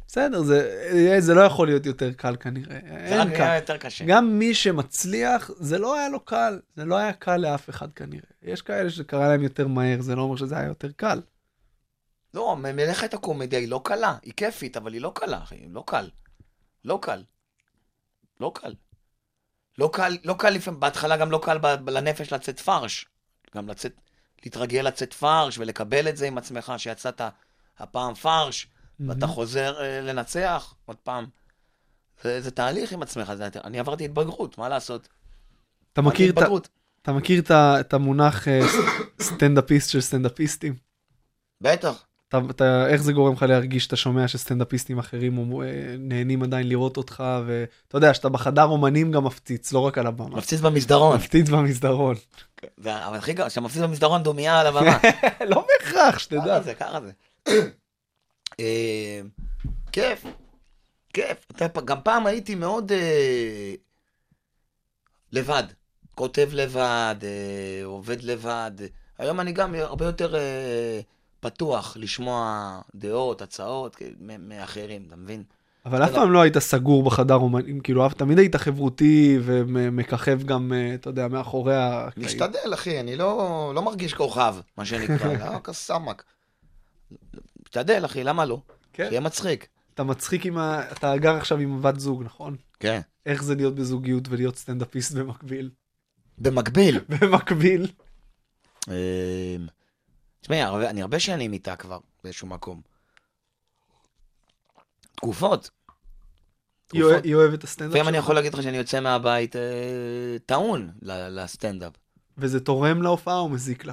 בסדר, 0.07 0.43
זה, 0.43 1.17
זה 1.19 1.35
לא 1.35 1.41
יכול 1.41 1.67
להיות 1.67 1.87
יותר 1.87 2.13
קל 2.13 2.37
כנראה. 2.41 2.79
זה 3.09 3.23
רק 3.23 3.29
קל. 3.29 3.43
היה 3.43 3.57
יותר 3.57 3.77
קשה. 3.77 4.05
גם 4.05 4.39
מי 4.39 4.55
שמצליח, 4.55 5.51
זה 5.57 5.79
לא 5.79 5.99
היה 5.99 6.09
לו 6.09 6.21
קל. 6.21 6.59
זה 6.77 6.85
לא 6.85 6.97
היה 6.97 7.13
קל 7.13 7.37
לאף 7.37 7.71
אחד 7.71 7.93
כנראה. 7.93 8.31
יש 8.43 8.63
כאלה 8.63 8.91
שזה 8.91 9.05
קרה 9.05 9.29
להם 9.29 9.43
יותר 9.43 9.67
מהר, 9.67 10.01
זה 10.01 10.17
לא 10.17 10.23
אומר 10.23 10.37
שזה 10.37 10.59
היה 10.59 10.67
יותר 10.67 10.89
קל. 10.97 11.21
לא, 12.35 12.57
מלאכת 12.57 13.15
הקומדיה 13.15 13.59
היא 13.59 13.69
לא 13.69 13.81
קלה, 13.85 14.17
היא 14.23 14.33
כיפית, 14.37 14.77
אבל 14.77 14.93
היא 14.93 15.01
לא 15.01 15.13
קלה, 15.15 15.43
אחי, 15.43 15.69
לא 15.69 15.85
קל. 15.87 16.11
לא 16.85 16.99
קל. 17.03 17.25
לא 18.41 18.53
קל. 18.55 18.75
לא 19.79 19.91
קל, 19.93 20.19
לא 20.25 20.35
קל 20.39 20.51
לפעמים, 20.51 20.81
בהתחלה 20.81 21.17
גם 21.17 21.31
לא 21.31 21.41
קל 21.43 21.59
ב- 21.59 21.91
לנפש 21.91 22.33
לצאת 22.33 22.61
פרש. 22.61 23.07
גם 23.57 23.69
לצאת, 23.69 24.01
להתרגל 24.45 24.81
לצאת 24.81 25.15
פרש 25.15 25.59
ולקבל 25.59 26.09
את 26.09 26.17
זה 26.17 26.27
עם 26.27 26.39
עצמך, 26.39 26.73
שיצאת 26.77 27.21
הפעם 27.79 28.15
פרש, 28.15 28.67
ואתה 29.01 29.27
חוזר 29.27 29.81
אה, 29.81 30.01
לנצח 30.01 30.75
עוד 30.85 30.97
פעם. 30.97 31.27
זה, 32.23 32.41
זה 32.41 32.51
תהליך 32.51 32.93
עם 32.93 33.03
עצמך, 33.03 33.35
זה, 33.35 33.49
אני 33.65 33.79
עברתי 33.79 34.05
התבגרות, 34.05 34.59
מה 34.59 34.69
לעשות? 34.69 35.09
אתה 35.93 36.03
מכיר, 36.03 36.31
את. 36.31 36.69
אתה 37.03 37.13
מכיר 37.13 37.41
את, 37.41 37.51
את 37.51 37.95
המונח 37.95 38.49
אה, 38.49 38.61
סטנדאפיסט 39.23 39.91
של 39.91 40.01
סטנדאפיסטים? 40.01 40.75
בטח. 41.61 42.08
אתה, 42.29 42.41
אתה, 42.51 42.87
איך 42.89 43.03
זה 43.03 43.13
גורם 43.13 43.33
לך 43.33 43.43
להרגיש 43.43 43.85
שאתה 43.85 43.97
שומע 43.97 44.29
שסטנדאפיסטים 44.29 44.99
אחרים 44.99 45.39
אה, 45.63 45.67
נהנים 45.99 46.43
עדיין 46.43 46.69
לראות 46.69 46.97
אותך, 46.97 47.25
ואתה 47.47 47.97
יודע 47.97 48.15
שאתה 48.15 48.29
בחדר 48.29 48.65
אומנים 48.65 49.13
גם 49.13 49.25
מפציץ, 49.25 49.73
לא 49.73 49.79
רק 49.79 49.99
על 49.99 50.07
הבמה. 50.07 50.37
מפציץ 50.37 50.61
במסדרון. 50.61 51.17
מפציץ 51.17 51.49
במסדרון. 51.49 52.17
זה- 52.77 53.07
אבל 53.07 53.17
הכי 53.17 53.33
גרוע, 53.33 53.49
כשאתה 53.49 53.61
מפציץ 53.61 53.83
במסדרון 53.83 54.23
דומייה 54.23 54.61
על 54.61 54.67
הבמה. 54.67 54.99
לא 55.51 55.67
בהכרח, 55.69 56.19
שתדע. 56.19 56.41
ככה 56.45 56.61
זה, 56.63 56.75
ככה 56.75 56.99
זה. 57.01 57.13
אה, 58.61 59.21
כיף, 59.93 60.25
כיף. 61.13 61.47
אתה 61.51 61.81
גם 61.85 61.99
פעם 62.05 62.27
הייתי 62.27 62.55
מאוד 62.55 62.93
אה, 62.93 63.75
לבד. 65.33 65.65
כותב 66.15 66.49
לבד, 66.53 67.15
אה, 67.23 67.85
עובד 67.85 68.23
לבד. 68.23 68.71
היום 69.19 69.41
אני 69.41 69.53
גם 69.53 69.75
הרבה 69.75 70.05
יותר 70.05 70.35
אה, 70.37 71.01
פתוח 71.41 71.97
לשמוע 72.01 72.81
דעות, 72.95 73.43
הצעות 73.43 73.97
מאחרים, 74.39 75.05
אתה 75.09 75.17
מבין? 75.17 75.43
אבל 75.87 76.05
אף 76.05 76.13
פעם 76.13 76.33
לא 76.33 76.41
היית 76.41 76.59
סגור 76.59 77.03
בחדר 77.03 77.35
אומנים, 77.35 77.81
כאילו, 77.81 78.09
תמיד 78.09 78.39
היית 78.39 78.57
חברותי 78.57 79.39
ומככב 79.45 80.43
גם, 80.43 80.73
אה, 80.73 80.95
אתה 80.95 81.11
יודע, 81.11 81.29
מאחורי 81.29 81.77
הקלעים. 81.77 82.27
משתדל, 82.27 82.75
אחי, 82.75 83.01
אני 83.01 83.17
לא, 83.17 83.73
לא 83.75 83.83
מרגיש 83.83 84.15
כוכב, 84.15 84.55
מה 84.77 84.85
שנקרא, 84.85 85.33
לא 85.55 85.59
כסמק. 85.59 86.25
משתדל, 87.65 88.05
אחי, 88.05 88.25
למה 88.25 88.45
לא? 88.45 88.61
כן. 88.93 89.07
שיהיה 89.09 89.21
מצחיק. 89.21 89.69
אתה 89.95 90.05
מצחיק 90.05 90.47
עם 90.47 90.59
ה... 90.59 90.83
אתה 90.93 91.17
גר 91.17 91.37
עכשיו 91.37 91.59
עם 91.59 91.83
בת 91.83 92.01
זוג, 92.01 92.23
נכון? 92.23 92.57
כן. 92.81 93.01
איך 93.27 93.43
זה 93.43 93.55
להיות 93.55 93.75
בזוגיות 93.75 94.29
ולהיות 94.29 94.57
סטנדאפיסט 94.57 95.13
במקביל? 95.13 95.71
במקביל, 96.39 97.01
במקביל. 97.21 97.87
תשמעי, 100.49 100.65
אני 100.91 101.03
הרבה 101.03 101.21
שנים 101.21 101.53
איתה 101.53 101.77
כבר, 101.77 101.99
באיזשהו 102.25 102.49
מקום. 102.49 102.81
תקופות. 105.17 105.71
היא 106.93 107.35
אוהבת 107.35 107.59
את 107.59 107.65
הסטנדאפ 107.65 107.91
לפעמים 107.91 108.09
אני 108.09 108.17
שלך? 108.17 108.25
יכול 108.25 108.35
להגיד 108.35 108.55
לך 108.55 108.63
שאני 108.63 108.77
יוצא 108.77 109.01
מהבית 109.01 109.57
אה, 109.57 110.37
טעון 110.47 110.91
לסטנדאפ. 111.03 111.93
וזה 112.39 112.61
תורם 112.61 113.03
להופעה 113.03 113.39
או 113.39 113.49
מזיק 113.49 113.85
לה? 113.85 113.93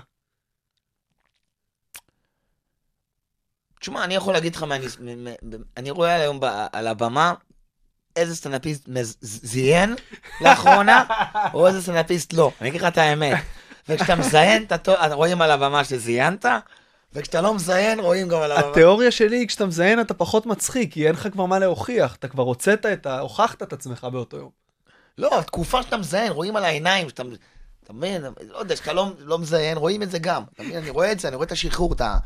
תשמע, 3.79 4.03
אני 4.03 4.15
יכול 4.15 4.33
להגיד 4.33 4.55
לך, 4.55 4.65
אני 5.77 5.91
רואה 5.91 6.15
היום 6.15 6.39
על 6.71 6.87
הבמה 6.87 7.33
איזה 8.15 8.35
סטנדאפיסט 8.35 8.89
זיין 9.21 9.95
לאחרונה, 10.41 11.03
או 11.53 11.67
איזה 11.67 11.81
סטנדאפיסט 11.81 12.33
לא. 12.33 12.51
אני 12.61 12.69
אגיד 12.69 12.81
לך 12.81 12.87
את 12.87 12.97
האמת. 12.97 13.37
וכשאתה 13.89 14.15
מזיין, 14.15 14.63
אתה 14.63 15.13
רואים 15.13 15.41
על 15.41 15.51
הבמה 15.51 15.83
שזיינת, 15.83 16.45
וכשאתה 17.13 17.41
לא 17.41 17.53
מזיין, 17.53 17.99
רואים 17.99 18.27
גם 18.27 18.41
על 18.41 18.51
הבמה. 18.51 18.71
התיאוריה 18.71 19.11
שלי 19.11 19.37
היא 19.37 19.47
כשאתה 19.47 19.65
מזיין 19.65 20.01
אתה 20.01 20.13
פחות 20.13 20.45
מצחיק, 20.45 20.93
כי 20.93 21.07
אין 21.07 21.13
לך 21.13 21.27
כבר 21.31 21.45
מה 21.45 21.59
להוכיח, 21.59 22.15
אתה 22.15 22.27
כבר 22.27 22.43
הוצאת 22.43 22.85
את 22.85 23.05
ה... 23.05 23.19
הוכחת 23.19 23.63
את 23.63 23.73
עצמך 23.73 24.07
באותו 24.11 24.37
יום. 24.37 24.49
לא, 25.17 25.39
התקופה 25.39 25.83
שאתה 25.83 25.97
מזיין, 25.97 26.31
רואים 26.31 26.55
על 26.55 26.65
העיניים, 26.65 27.09
שאתה... 27.09 27.23
אתה 27.83 27.93
מבין? 27.93 28.23
לא 28.49 28.57
יודע, 28.57 28.75
שאתה 28.75 28.93
לא, 28.93 29.11
לא 29.19 29.39
מזיין, 29.39 29.77
רואים 29.77 30.03
את 30.03 30.11
זה 30.11 30.19
גם. 30.19 30.43
אתה 30.53 30.63
מבין? 30.63 30.77
אני 30.77 30.89
רואה 30.89 31.11
את 31.11 31.19
זה, 31.19 31.27
אני 31.27 31.35
רואה 31.35 31.45
את 31.45 31.51
השחרור, 31.51 31.93
את 31.93 32.01
ה... 32.01 32.17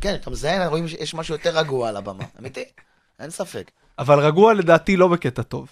כן, 0.00 0.16
כשאתה 0.16 0.30
מזיין, 0.30 0.62
רואים 0.62 0.88
שיש 0.88 1.14
משהו 1.14 1.34
יותר 1.34 1.58
רגוע 1.58 1.88
על 1.88 1.96
הבמה. 1.96 2.24
אמיתי, 2.38 2.64
אין 3.20 3.30
ספק. 3.30 3.70
אבל 3.98 4.18
רגוע 4.18 4.54
לדעתי 4.54 4.96
לא 4.96 5.08
בקטע 5.08 5.42
טוב. 5.42 5.68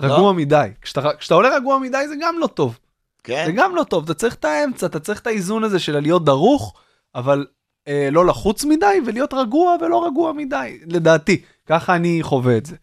רגוע 0.00 0.18
לא? 0.18 0.34
מדי. 0.34 0.68
כשאתה, 0.82 1.08
כשאתה 1.18 1.34
עולה 1.34 1.56
רגוע 1.56 1.78
מדי 1.78 2.08
זה 2.08 2.14
גם 2.20 2.38
לא 2.38 2.46
טוב. 2.46 2.78
כן? 3.28 3.44
זה 3.46 3.52
גם 3.52 3.76
לא 3.76 3.84
טוב, 3.84 4.04
אתה 4.04 4.14
צריך 4.14 4.34
את 4.34 4.44
האמצע, 4.44 4.86
אתה 4.86 5.00
צריך 5.00 5.20
את 5.20 5.26
האיזון 5.26 5.64
הזה 5.64 5.78
של 5.78 6.00
להיות 6.00 6.24
דרוך, 6.24 6.74
אבל 7.14 7.46
אה, 7.88 8.08
לא 8.12 8.26
לחוץ 8.26 8.64
מדי, 8.64 8.98
ולהיות 9.06 9.34
רגוע 9.34 9.76
ולא 9.80 10.06
רגוע 10.06 10.32
מדי, 10.32 10.80
לדעתי. 10.86 11.42
ככה 11.66 11.96
אני 11.96 12.18
חווה 12.22 12.56
את 12.56 12.66
זה. 12.66 12.76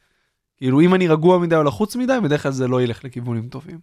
כאילו, 0.57 0.81
אם 0.81 0.95
אני 0.95 1.07
רגוע 1.07 1.39
מדי 1.39 1.55
או 1.55 1.63
לחוץ 1.63 1.95
מדי, 1.95 2.17
בדרך 2.23 2.43
כלל 2.43 2.51
זה 2.51 2.67
לא 2.67 2.81
ילך 2.81 3.03
לכיוונים 3.03 3.49
טובים. 3.49 3.79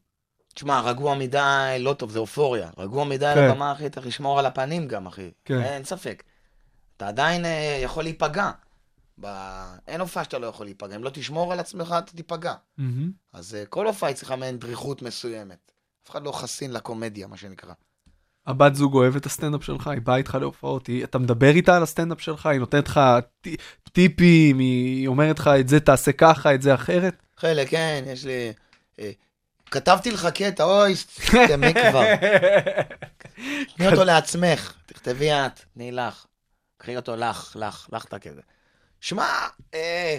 תשמע, 0.54 0.80
רגוע 0.80 1.14
מדי, 1.14 1.76
לא 1.80 1.92
טוב, 1.92 2.10
זה 2.10 2.18
אופוריה. 2.18 2.70
רגוע 2.78 3.04
מדי 3.04 3.26
על 3.26 3.34
כן. 3.34 3.50
הבמה, 3.50 3.72
אחי, 3.72 3.90
צריך 3.90 4.06
לשמור 4.06 4.38
על 4.38 4.46
הפנים 4.46 4.88
גם, 4.88 5.06
אחי. 5.06 5.30
כן. 5.44 5.60
אין 5.60 5.84
ספק. 5.84 6.22
אתה 6.96 7.08
עדיין 7.08 7.44
אה, 7.44 7.80
יכול 7.82 8.02
להיפגע. 8.02 8.50
ב... 9.20 9.26
אין 9.88 10.00
הופעה 10.00 10.24
שאתה 10.24 10.38
לא 10.38 10.46
יכול 10.46 10.66
להיפגע. 10.66 10.96
אם 10.96 11.04
לא 11.04 11.10
תשמור 11.10 11.52
על 11.52 11.60
עצמך, 11.60 11.94
אתה 11.98 12.12
תיפגע. 12.12 12.54
אז 13.32 13.54
אה, 13.54 13.66
כל 13.66 13.86
הופעה 13.86 14.08
היא 14.08 14.16
צריכה 14.16 14.36
מעין 14.36 14.58
דריכות 14.58 15.02
מסוימת. 15.02 15.71
אף 16.04 16.10
אחד 16.10 16.22
לא 16.22 16.32
חסין 16.32 16.72
לקומדיה, 16.72 17.26
מה 17.26 17.36
שנקרא. 17.36 17.72
הבת 18.46 18.74
זוג 18.74 18.94
אוהבת 18.94 19.16
את 19.16 19.26
הסטנדאפ 19.26 19.64
שלך, 19.64 19.86
היא 19.86 20.00
באה 20.00 20.16
איתך 20.16 20.34
להופעות, 20.40 20.86
היא, 20.86 21.04
אתה 21.04 21.18
מדבר 21.18 21.50
איתה 21.50 21.76
על 21.76 21.82
הסטנדאפ 21.82 22.20
שלך, 22.20 22.46
היא 22.46 22.60
נותנת 22.60 22.88
לך 22.88 23.00
טי- 23.40 23.56
טיפים, 23.92 24.58
היא 24.58 25.08
אומרת 25.08 25.38
לך 25.38 25.50
את 25.60 25.68
זה 25.68 25.80
תעשה 25.80 26.12
ככה, 26.12 26.54
את 26.54 26.62
זה 26.62 26.74
אחרת. 26.74 27.14
חלק, 27.36 27.68
כן, 27.70 28.04
יש 28.06 28.24
לי... 28.24 28.52
אה, 28.98 29.10
כתבתי 29.70 30.10
לך 30.10 30.26
קטע, 30.34 30.64
אוי, 30.64 30.94
תמי 31.48 31.74
כבר. 31.90 32.04
תני 33.76 33.88
אותו 33.88 34.04
לעצמך, 34.04 34.72
תכתבי 34.86 35.32
את, 35.32 35.60
תני 35.74 35.92
לך. 35.92 36.26
קחי 36.76 36.96
אותו 36.96 37.16
לך, 37.16 37.56
לך, 37.60 37.88
לך 37.92 38.04
את 38.04 38.14
הקטע. 38.14 38.40
שמע, 39.00 39.26
אה, 39.74 40.18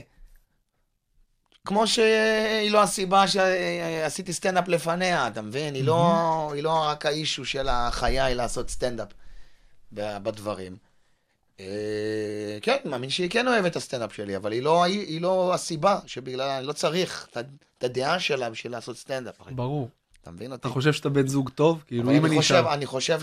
כמו 1.68 1.88
שהיא 1.88 2.72
לא 2.72 2.84
הסיבה 2.84 3.28
שעשיתי 3.28 4.34
סטנדאפ 4.34 4.68
לפניה, 4.68 5.28
אתה 5.28 5.42
מבין? 5.42 5.76
היא 5.76 5.84
לא, 5.84 6.52
היא 6.54 6.64
לא 6.64 6.84
רק 6.84 7.06
ה 7.06 7.13
issue 7.13 7.46
של 7.46 7.68
החיי 7.70 8.36
לעשות 8.36 8.70
סטנדאפ 8.70 9.08
בדברים. 9.92 10.78
אה, 11.60 12.58
כן, 12.62 12.78
מאמין 12.86 13.10
שהיא 13.10 13.30
כן 13.30 13.48
אוהבת 13.48 13.72
את 13.72 13.76
הסטנדאפ 13.76 14.14
שלי, 14.14 14.36
אבל 14.36 14.52
היא 14.52 14.62
לא, 14.64 14.84
היא, 14.84 15.00
היא 15.00 15.22
לא 15.22 15.54
הסיבה 15.54 16.00
שבגללה 16.06 16.58
אני 16.58 16.68
לא 16.68 16.74
צריך 16.74 17.28
את, 17.78 17.84
הדעה 17.84 18.20
שלה 18.20 18.50
בשביל 18.50 18.72
לעשות 18.72 18.98
סטנדאפ. 18.98 19.36
ברור. 19.52 19.90
אתה 20.22 20.32
מבין 20.32 20.52
אותי? 20.52 20.62
אתה 20.62 20.70
חושב 20.70 20.94
שאתה 20.94 21.10
בן 21.10 21.28
זוג 21.28 21.50
טוב? 21.50 21.84
כאילו, 21.88 22.12
אם 22.12 22.26
אני 22.26 22.38
חושב. 22.38 22.64
אני 22.72 22.86
חושב 22.86 23.20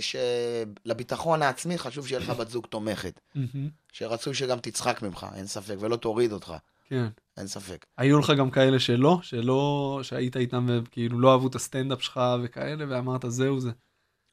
שלביטחון 0.00 1.42
העצמי 1.42 1.78
חשוב 1.78 2.08
שיהיה 2.08 2.20
לך 2.20 2.30
בת 2.30 2.50
זוג 2.50 2.66
תומכת. 2.66 3.20
שרצוי 3.92 4.34
שגם 4.34 4.58
תצחק 4.58 5.02
ממך, 5.02 5.26
אין 5.34 5.46
ספק, 5.46 5.74
ולא 5.78 5.96
תוריד 5.96 6.32
אותך, 6.32 6.54
כן. 6.84 7.06
אין 7.36 7.46
ספק. 7.46 7.86
היו 7.98 8.18
לך 8.18 8.30
גם 8.38 8.50
כאלה 8.50 8.78
שלא, 8.78 9.18
שלא, 9.22 10.00
שהיית 10.02 10.36
איתם 10.36 10.66
וכאילו 10.82 11.20
לא 11.20 11.32
אהבו 11.32 11.46
את 11.46 11.54
הסטנדאפ 11.54 12.02
שלך 12.02 12.20
וכאלה, 12.42 12.84
ואמרת 12.88 13.24
זהו 13.28 13.60
זה. 13.60 13.70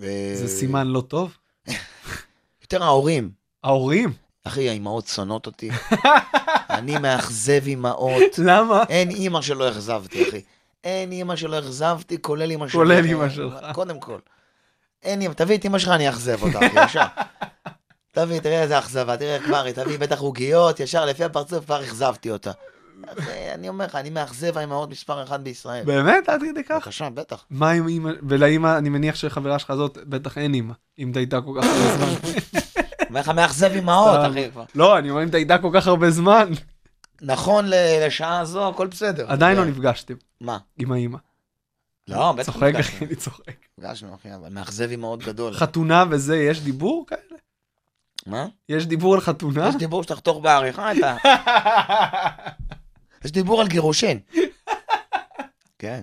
ו- 0.02 0.36
זה 0.36 0.48
סימן 0.48 0.88
לא 0.88 1.02
טוב? 1.02 1.38
יותר 2.62 2.84
ההורים. 2.84 3.32
ההורים? 3.64 4.14
אחי, 4.44 4.70
האימהות 4.70 5.08
שונאות 5.08 5.46
אותי. 5.46 5.70
אני 6.70 6.98
מאכזב 6.98 7.62
אימהות. 7.66 8.40
למה? 8.40 8.84
אין 8.90 9.10
אימא 9.10 9.42
שלא 9.42 9.70
אכזבתי, 9.70 10.30
אחי. 10.30 10.42
אין 10.84 11.12
אימא 11.12 11.36
שלא 11.36 11.60
אכזבתי, 11.60 12.22
כולל 12.22 12.52
אימא 12.52 12.68
שלך. 12.68 12.76
כולל 12.76 13.06
אימא 13.06 13.30
שלך. 13.30 13.56
קודם 13.74 14.00
כל. 14.00 14.20
אין 15.04 15.22
אימא, 15.22 15.34
תביא 15.34 15.58
את 15.58 15.64
אימא 15.64 15.80
שלך, 15.80 15.90
אני 15.90 16.08
אאכזב 16.08 16.44
אותה, 16.44 16.60
אחי, 16.68 16.86
ישר. 16.86 17.04
תביא, 18.12 18.40
תראה 18.40 18.62
איזה 18.62 18.80
אכזבה, 18.80 19.18
תראה 19.18 19.40
כבר, 19.40 19.64
היא 19.64 19.74
תביא 19.74 20.00
בטח 20.00 20.20
עוגיות, 20.20 20.80
ישר 20.80 21.06
לפי 21.06 21.24
הפרצוף 21.24 21.66
כבר 21.66 21.84
אכזבתי 21.84 22.32
אותה. 22.32 22.52
אחי, 23.20 23.32
אני 23.54 23.70
אומר 23.70 23.86
לך, 23.86 23.96
אני 23.96 24.10
מאכזב 24.10 24.58
האימהות 24.58 24.90
מספר 24.90 25.24
אחת 25.24 25.40
בישראל. 25.40 25.84
באמת? 25.86 26.30
עד 26.30 26.42
כדי 26.42 26.64
כך? 26.64 26.76
בבקשה, 26.76 27.10
בטח. 27.10 27.46
מה 27.50 27.72
עם 27.72 27.88
אימא, 27.88 28.12
ולאימא, 28.30 28.78
אני 28.78 28.90
מניח 28.90 29.16
שחברה 29.16 29.60
שלך 29.60 29.74
זאת, 29.74 29.98
בטח 30.04 30.38
אין 30.38 30.54
אימא, 30.54 30.74
אם 31.00 31.12
אתה 31.12 31.20
איתה 31.20 31.42
כל 31.42 31.60
כך 31.62 31.68
הרבה 31.68 31.96
זמן. 31.98 32.30
אומר 33.10 33.20
לך, 33.20 33.30
מאכזב 33.30 33.72
אימהות. 33.72 34.20
אחי, 34.32 34.52
כבר. 34.52 34.64
לא, 34.76 34.98
אני 34.98 35.10
אומר 35.10 35.24
אם 35.24 35.28
אתה 35.30 35.38
איתה 35.38 35.58
כל 35.58 35.70
כך 35.74 35.88
הרבה 35.88 36.12
זמן. 36.12 36.50
נכון 37.22 37.66
לשעה 37.70 38.40
הזו, 38.40 38.68
הכל 38.70 38.88
בסדר. 38.88 39.26
עדיין 39.32 39.58
לא 39.58 39.64
זה- 39.64 39.70
נפגשתם 39.70 40.14
מה? 40.42 40.58
עם 40.78 40.92
האימא. 40.92 41.18
לא, 42.08 42.32
בטח 42.32 42.52
צוחק 42.54 42.64
נפגשנו. 42.64 42.96
אחי, 42.98 43.06
אני 43.06 43.16
צוחק. 43.16 43.44
נפגשנו, 43.78 44.16
אחי, 44.16 44.36
אבל 44.36 44.50
מאכזב 44.50 44.90
אימהות 44.90 45.24
גדול. 45.24 45.54
חתונה 45.54 46.04
וזה, 46.10 46.38
יש 46.38 46.62
דיבור 46.62 47.06
כאלה? 47.08 47.20
מה? 48.30 48.48
יש 48.70 48.86
דיבור 48.86 49.14
על 49.14 49.22
חתונה? 49.22 49.70
יש 49.70 49.76
דיבור 49.76 50.04
שתחתוך 50.04 50.44
בעריכה 50.44 50.92
את 50.92 50.98
ה... 51.04 51.18
יש 53.26 53.32
דיבור 53.32 53.62
על 53.62 53.68
גירושין. 53.68 54.20
כן. 55.80 56.02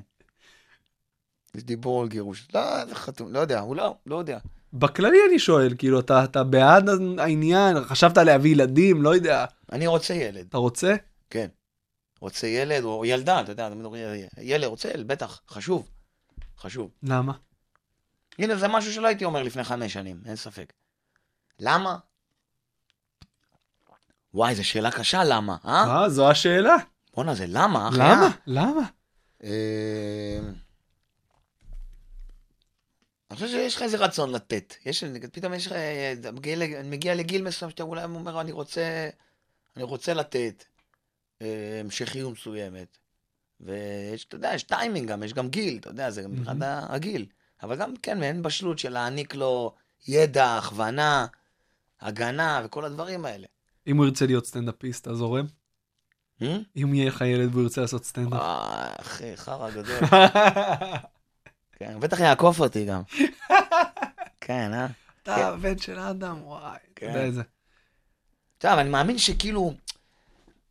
יש 1.54 1.64
דיבור 1.64 2.02
על 2.02 2.08
גירוש. 2.08 2.48
לא, 2.54 2.84
זה 2.84 2.94
חתום, 2.94 3.32
לא 3.32 3.38
יודע, 3.38 3.60
הוא 3.60 3.76
לא, 3.76 3.96
לא 4.06 4.16
יודע. 4.16 4.38
בכללי 4.72 5.18
אני 5.28 5.38
שואל, 5.38 5.74
כאילו, 5.78 6.00
אתה, 6.00 6.24
אתה 6.24 6.44
בעד 6.44 6.88
העניין? 7.18 7.84
חשבת 7.84 8.18
להביא 8.18 8.50
ילדים? 8.50 9.02
לא 9.02 9.14
יודע. 9.14 9.44
אני 9.72 9.86
רוצה 9.86 10.14
ילד, 10.14 10.46
אתה 10.48 10.58
רוצה? 10.58 10.94
כן. 11.30 11.46
רוצה 12.20 12.46
ילד 12.46 12.84
או 12.84 13.04
ילדה, 13.04 13.40
אתה 13.40 13.52
יודע, 13.52 13.68
ילד, 14.40 14.64
רוצה 14.64 14.88
ילד, 14.88 15.08
בטח, 15.08 15.40
חשוב. 15.48 15.88
חשוב. 16.58 16.90
למה? 17.02 17.32
הנה, 18.38 18.56
זה 18.56 18.68
משהו 18.68 18.92
שלא 18.92 19.06
הייתי 19.06 19.24
אומר 19.24 19.42
לפני 19.42 19.64
חמש 19.64 19.92
שנים, 19.92 20.20
אין 20.26 20.36
ספק. 20.36 20.72
למה? 21.60 21.96
וואי, 24.36 24.54
זו 24.54 24.64
שאלה 24.64 24.90
קשה, 24.90 25.24
למה, 25.24 25.56
אה? 25.64 26.02
אה, 26.02 26.08
זו 26.08 26.30
השאלה. 26.30 26.76
בואנה, 27.14 27.34
זה 27.34 27.44
למה, 27.48 27.88
אחי? 27.88 27.98
למה? 27.98 28.30
למה? 28.46 28.82
אה, 29.44 30.38
אני 33.30 33.34
חושב 33.36 33.46
שיש 33.46 33.76
לך 33.76 33.82
איזה 33.82 33.96
רצון 33.96 34.32
לתת. 34.32 34.74
יש, 34.86 35.04
פתאום 35.32 35.54
יש 35.54 35.66
לך, 35.66 35.74
מגיע, 36.32 36.56
מגיע 36.84 37.14
לגיל 37.14 37.42
מסוים 37.42 37.70
שאתה 37.70 37.82
אולי 37.82 38.04
אומר, 38.04 38.40
אני 38.40 38.52
רוצה, 38.52 39.08
אני 39.76 39.84
רוצה 39.84 40.14
לתת 40.14 40.64
אה, 41.42 41.80
המשכיות 41.80 42.32
מסוימת. 42.32 42.98
ויש, 43.60 44.24
אתה 44.24 44.36
יודע, 44.36 44.54
יש 44.54 44.62
טיימינג 44.62 45.08
גם, 45.08 45.22
יש 45.22 45.32
גם 45.32 45.48
גיל, 45.48 45.78
אתה 45.78 45.88
יודע, 45.88 46.10
זה 46.10 46.22
גם 46.22 46.32
מבחינת 46.32 46.56
מהמם. 46.56 46.86
הגיל. 46.88 47.26
אבל 47.62 47.76
גם, 47.76 47.96
כן, 47.96 48.20
מעין 48.20 48.42
בשלות 48.42 48.78
של 48.78 48.92
להעניק 48.92 49.34
לו 49.34 49.74
ידע, 50.08 50.56
הכוונה, 50.56 51.26
הגנה 52.00 52.62
וכל 52.64 52.84
הדברים 52.84 53.24
האלה. 53.24 53.46
אם 53.86 53.96
הוא 53.96 54.06
ירצה 54.06 54.26
להיות 54.26 54.46
סטנדאפיסט, 54.46 55.02
אתה 55.02 55.14
זורם? 55.14 55.46
אה? 56.42 56.58
אם 56.76 56.94
יהיה 56.94 57.08
לך 57.08 57.20
ילד 57.20 57.48
והוא 57.52 57.62
ירצה 57.62 57.80
לעשות 57.80 58.04
סטנדאפ. 58.04 58.40
אה, 58.40 58.92
אחי, 59.00 59.36
חרא 59.36 59.70
גדול. 59.70 59.98
כן, 61.78 62.00
בטח 62.00 62.20
יעקוף 62.20 62.60
אותי 62.60 62.84
גם. 62.84 63.02
כן, 64.40 64.74
אה? 64.74 64.86
אתה 65.22 65.48
הבן 65.48 65.78
של 65.78 65.98
אדם, 65.98 66.42
וואי. 66.42 66.62
אתה 66.62 66.78
כן. 66.94 67.06
יודע 67.06 67.24
איזה. 67.24 67.42
עכשיו, 68.56 68.80
אני 68.80 68.88
מאמין 68.88 69.18
שכאילו, 69.18 69.74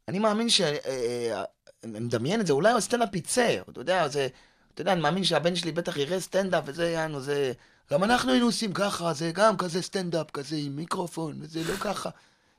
אני 0.07 0.19
מאמין 0.19 0.49
ש... 0.49 0.61
אה, 0.61 0.77
אה, 0.85 1.43
אני 1.83 1.99
מדמיין 1.99 2.41
את 2.41 2.47
זה, 2.47 2.53
אולי 2.53 2.71
הסטנדאפ 2.71 3.15
יצא, 3.15 3.57
אתה 3.69 3.79
יודע, 3.79 4.07
זה... 4.07 4.27
אתה 4.73 4.81
יודע, 4.81 4.93
אני 4.93 5.01
מאמין 5.01 5.23
שהבן 5.23 5.55
שלי 5.55 5.71
בטח 5.71 5.97
יראה 5.97 6.19
סטנדאפ, 6.19 6.63
וזה 6.67 6.89
יענו, 6.89 7.21
זה... 7.21 7.53
גם 7.91 8.03
אנחנו 8.03 8.31
היינו 8.31 8.45
עושים 8.45 8.73
ככה, 8.73 9.13
זה 9.13 9.31
גם 9.33 9.57
כזה 9.57 9.81
סטנדאפ, 9.81 10.31
כזה 10.31 10.55
עם 10.55 10.75
מיקרופון, 10.75 11.37
וזה 11.41 11.63
לא 11.71 11.75
ככה. 11.75 12.09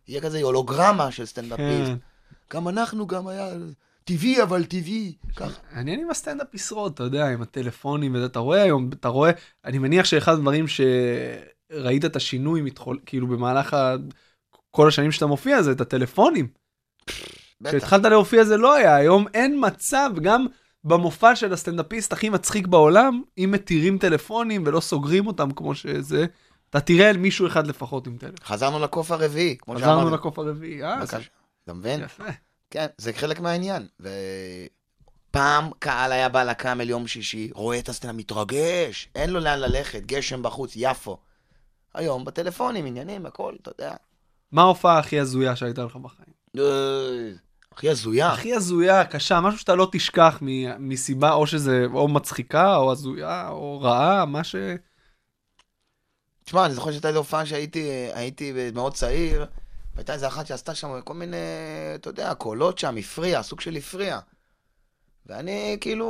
יהיה 0.09 0.21
כזה 0.21 0.43
הולוגרמה 0.43 1.11
של 1.11 1.27
סטנדאפיסט. 1.27 1.91
כן. 1.91 1.97
גם 2.53 2.69
אנחנו, 2.69 3.07
גם 3.07 3.29
היה 3.29 3.49
טבעי, 4.05 4.43
אבל 4.43 4.65
טבעי. 4.65 5.13
ככה. 5.37 5.61
מעניין 5.73 6.01
אם 6.01 6.11
הסטנדאפ 6.11 6.55
ישרוד, 6.55 6.93
אתה 6.93 7.03
יודע, 7.03 7.29
עם 7.29 7.43
הטלפונים 7.43 8.15
וזה, 8.15 8.27
אתה 8.27 8.39
רואה 8.39 8.63
היום, 8.63 8.91
אתה 8.93 9.09
רואה, 9.09 9.31
אני 9.65 9.79
מניח 9.79 10.05
שאחד 10.05 10.33
הדברים 10.33 10.65
שראית 10.69 12.05
את 12.05 12.17
השינוי, 12.17 12.61
מתחול, 12.61 12.99
כאילו 13.07 13.27
במהלך 13.27 13.75
ה... 13.75 13.95
כל 14.71 14.89
השנים 14.89 15.13
שאתה 15.13 15.27
מופיע, 15.27 15.63
זה 15.63 15.73
את 15.73 15.81
הטלפונים. 15.81 16.49
כשהתחלת 17.65 18.05
להופיע 18.05 18.45
זה 18.45 18.57
לא 18.57 18.75
היה, 18.75 18.97
היום 18.97 19.27
אין 19.35 19.63
מצב, 19.67 20.11
גם 20.23 20.47
במופע 20.85 21.37
של 21.37 21.53
הסטנדאפיסט 21.53 22.13
הכי 22.13 22.29
מצחיק 22.29 22.67
בעולם, 22.67 23.23
אם 23.39 23.51
מתירים 23.53 23.99
טלפונים 23.99 24.63
ולא 24.67 24.81
סוגרים 24.81 25.27
אותם 25.27 25.51
כמו 25.51 25.75
שזה, 25.75 26.27
אתה 26.71 26.81
תראה 26.81 27.11
על 27.11 27.17
מישהו 27.17 27.47
אחד 27.47 27.67
לפחות 27.67 28.07
עם 28.07 28.17
טלפון. 28.19 28.37
חזרנו 28.45 28.79
לקוף 28.79 29.11
הרביעי, 29.11 29.57
כמו 29.59 29.75
חזרנו 29.75 30.01
שאמרתי. 30.01 30.15
לקוף 30.15 30.39
הרביעי, 30.39 30.85
אה. 30.85 31.05
אתה 31.65 31.73
מבין? 31.73 32.01
יפה. 32.05 32.25
כן, 32.71 32.87
זה 32.99 33.13
חלק 33.13 33.41
מהעניין. 33.41 33.87
ופעם 34.01 35.71
קהל 35.79 36.13
היה 36.13 36.29
בא 36.29 36.43
לקאמל 36.43 36.91
יום 36.91 37.07
שישי, 37.07 37.51
רואה 37.55 37.79
את 37.79 37.89
הסצנה, 37.89 38.13
מתרגש, 38.13 39.09
אין 39.15 39.31
לו 39.31 39.41
לאן 39.41 39.59
ללכת, 39.59 40.03
גשם 40.07 40.43
בחוץ, 40.43 40.73
יפו. 40.77 41.19
היום 41.95 42.25
בטלפונים, 42.25 42.87
עניינים, 42.87 43.27
הכל, 43.27 43.55
אתה 43.63 43.71
יודע. 43.71 43.95
מה 44.53 44.63
ההופעה 44.63 44.99
הכי 44.99 45.21
הזויה 45.21 45.57
שהייתה 45.57 45.85
לך 45.85 45.97
בחיים? 45.97 46.33
אה, 46.59 47.33
הכי 47.73 47.91
הזויה. 47.91 48.33
הכי 48.33 48.55
הזויה, 48.55 49.05
קשה, 49.05 49.41
משהו 49.41 49.61
שאתה 49.61 49.75
לא 49.75 49.89
תשכח 49.93 50.39
מסיבה 50.79 51.33
או 51.33 51.47
שזה 51.47 51.87
או 51.95 52.09
מצחיקה, 52.09 52.77
או 52.77 52.93
הזויה, 52.93 53.49
או 53.49 53.81
רעה, 53.81 54.25
מה 54.25 54.45
ש... 54.45 54.57
תשמע, 56.47 56.67
אני 56.67 56.75
זוכר 56.75 56.91
שהייתה 56.91 57.11
לי 57.11 57.17
הופעה 57.17 57.47
שהייתי 57.47 58.09
הייתי 58.15 58.53
מאוד 58.75 58.95
צעיר, 58.95 59.47
והייתה 59.95 60.13
איזה 60.13 60.27
אחת 60.27 60.47
שעשתה 60.47 60.75
שם 60.75 61.01
כל 61.01 61.15
מיני, 61.15 61.37
אתה 61.95 62.11
יודע, 62.11 62.35
קולות 62.35 62.79
שם, 62.79 62.97
הפריע, 62.97 63.43
סוג 63.43 63.61
של 63.61 63.77
הפריע. 63.77 64.19
ואני 65.27 65.77
כאילו, 65.81 66.09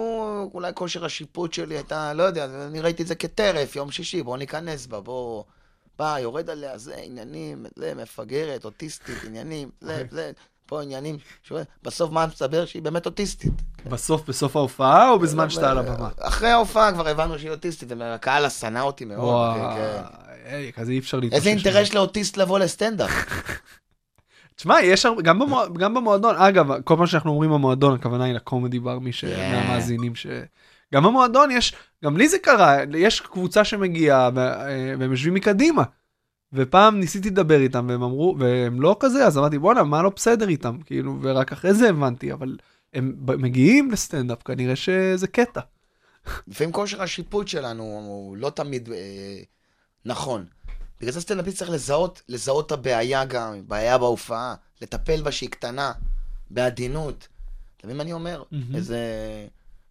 אולי 0.55 0.73
כושר 0.75 1.05
השיפוט 1.05 1.53
שלי 1.53 1.75
הייתה, 1.75 2.13
לא 2.13 2.23
יודע, 2.23 2.45
אני 2.67 2.81
ראיתי 2.81 3.03
את 3.03 3.09
זה 3.09 3.15
כטרף, 3.15 3.77
יום 3.77 3.91
שישי, 3.91 4.23
בוא 4.23 4.37
ניכנס 4.37 4.87
בה, 4.87 5.01
בוא... 5.01 5.45
בא, 5.99 6.19
יורד 6.19 6.51
עליה, 6.51 6.79
זה 6.79 6.97
עניינים, 6.97 7.67
זה 7.77 7.93
מפגרת, 7.95 8.65
אוטיסטית, 8.65 9.17
עניינים, 9.27 9.71
זה, 9.81 10.05
זה, 10.11 10.33
פה 10.67 10.83
עניינים. 10.83 11.19
שואל, 11.43 11.63
בסוף 11.83 12.11
מה 12.11 12.27
מסתבר 12.27 12.67
שהיא 12.67 12.83
באמת 12.83 13.07
אוטיסטית. 13.07 13.53
בסוף, 13.87 14.29
בסוף 14.29 14.57
ההופעה, 14.57 15.11
או 15.11 15.19
בזמן 15.19 15.51
שאתה 15.51 15.71
על 15.71 15.79
הבמה? 15.79 16.09
אחרי 16.21 16.49
ההופעה 16.49 16.93
כבר 16.93 17.09
הבנו 17.09 17.39
שהיא 17.39 17.51
אוטיסטית, 17.51 17.89
והקהל 17.99 18.49
שנא 18.49 18.79
אותי 18.79 19.05
מאוד. 19.05 19.55
כן. 19.55 19.61
וואי, 19.61 20.26
כזה 20.75 20.93
אי 20.93 20.99
אפשר 20.99 21.21
להתאושש. 21.21 21.47
איזה. 21.47 21.51
אינטרס 21.51 21.95
לאוטיסט 21.95 22.37
לבוא 22.37 22.59
לסטנדאפ? 22.59 23.11
תשמע, 24.57 24.83
יש 24.83 25.07
הרבה, 25.07 25.23
גם, 25.23 25.39
במוע... 25.39 25.67
גם 25.79 25.95
במועדון, 25.95 26.37
אגב, 26.37 26.83
כל 26.83 26.97
פעם 26.97 27.07
שאנחנו 27.07 27.31
אומרים 27.31 27.51
במועדון, 27.51 27.95
הכוונה 27.95 28.25
היא 28.25 28.35
לקומדי 28.35 28.79
בר, 28.79 28.99
מי. 28.99 29.11
מהמאזינים 29.37 30.15
ש... 30.15 30.27
גם 30.95 31.03
במועדון 31.05 31.51
יש, 31.51 31.75
גם 32.05 32.17
לי 32.17 32.29
זה 32.29 32.39
קרה, 32.39 32.77
יש 32.97 33.21
קבוצה 33.21 33.65
שמגיעה 33.65 34.27
אה, 34.37 34.95
והם 34.99 35.11
יושבים 35.11 35.35
מקדימה. 35.35 35.83
ופעם 36.53 37.01
ניסיתי 37.01 37.31
לדבר 37.31 37.61
איתם 37.61 37.87
והם 37.89 38.03
אמרו, 38.03 38.37
והם 38.39 38.81
לא 38.81 38.97
כזה, 39.01 39.27
אז 39.27 39.39
אמרתי 39.39 39.59
בואנה, 39.59 39.85
מה 39.85 40.03
לא 40.03 40.11
בסדר 40.17 40.49
איתם? 40.49 40.79
כאילו, 40.87 41.19
ורק 41.23 41.53
אחרי 41.53 41.75
זה 41.75 41.89
הבנתי, 41.89 42.33
אבל 42.33 42.57
הם 42.95 43.15
מגיעים 43.39 43.91
לסטנדאפ, 43.91 44.43
כנראה 44.43 44.77
שזה 44.77 45.27
קטע. 45.27 45.61
לפעמים 46.49 46.73
כושר 46.73 47.03
השיפוט 47.03 47.49
שלנו 47.49 47.83
הוא 47.83 48.37
לא 48.37 48.51
תמיד 48.51 48.89
אה, 48.93 49.43
נכון. 50.07 50.47
בגלל 51.01 51.13
זה 51.13 51.21
סטנדאפיסט 51.21 51.59
צריך 51.59 51.71
לזהות, 51.71 52.23
לזהות 52.29 52.67
את 52.67 52.73
הבעיה 52.73 53.25
גם, 53.25 53.69
בעיה 53.69 53.99
בהופעה, 53.99 54.55
לטפל 54.83 55.23
בה 55.23 55.33
שהיא 55.33 55.51
קטנה, 55.51 55.93
בעדינות. 56.51 57.29
אתה 57.77 57.87
מבין 57.87 57.97
מה 57.97 58.03
אני 58.03 58.13
אומר? 58.13 58.43
מהמם. 58.51 58.77
איזה... 58.77 58.99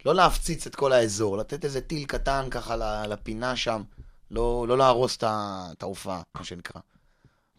לא 0.05 0.15
להפציץ 0.15 0.67
את 0.67 0.75
כל 0.75 0.93
האזור, 0.93 1.37
לתת 1.37 1.65
איזה 1.65 1.81
טיל 1.81 2.05
קטן 2.05 2.47
ככה 2.51 3.05
לפינה 3.07 3.55
שם, 3.55 3.83
לא, 4.31 4.65
לא 4.67 4.77
להרוס 4.77 5.17
את 5.21 5.83
ההופעה, 5.83 6.21
מה 6.35 6.43
שנקרא. 6.43 6.81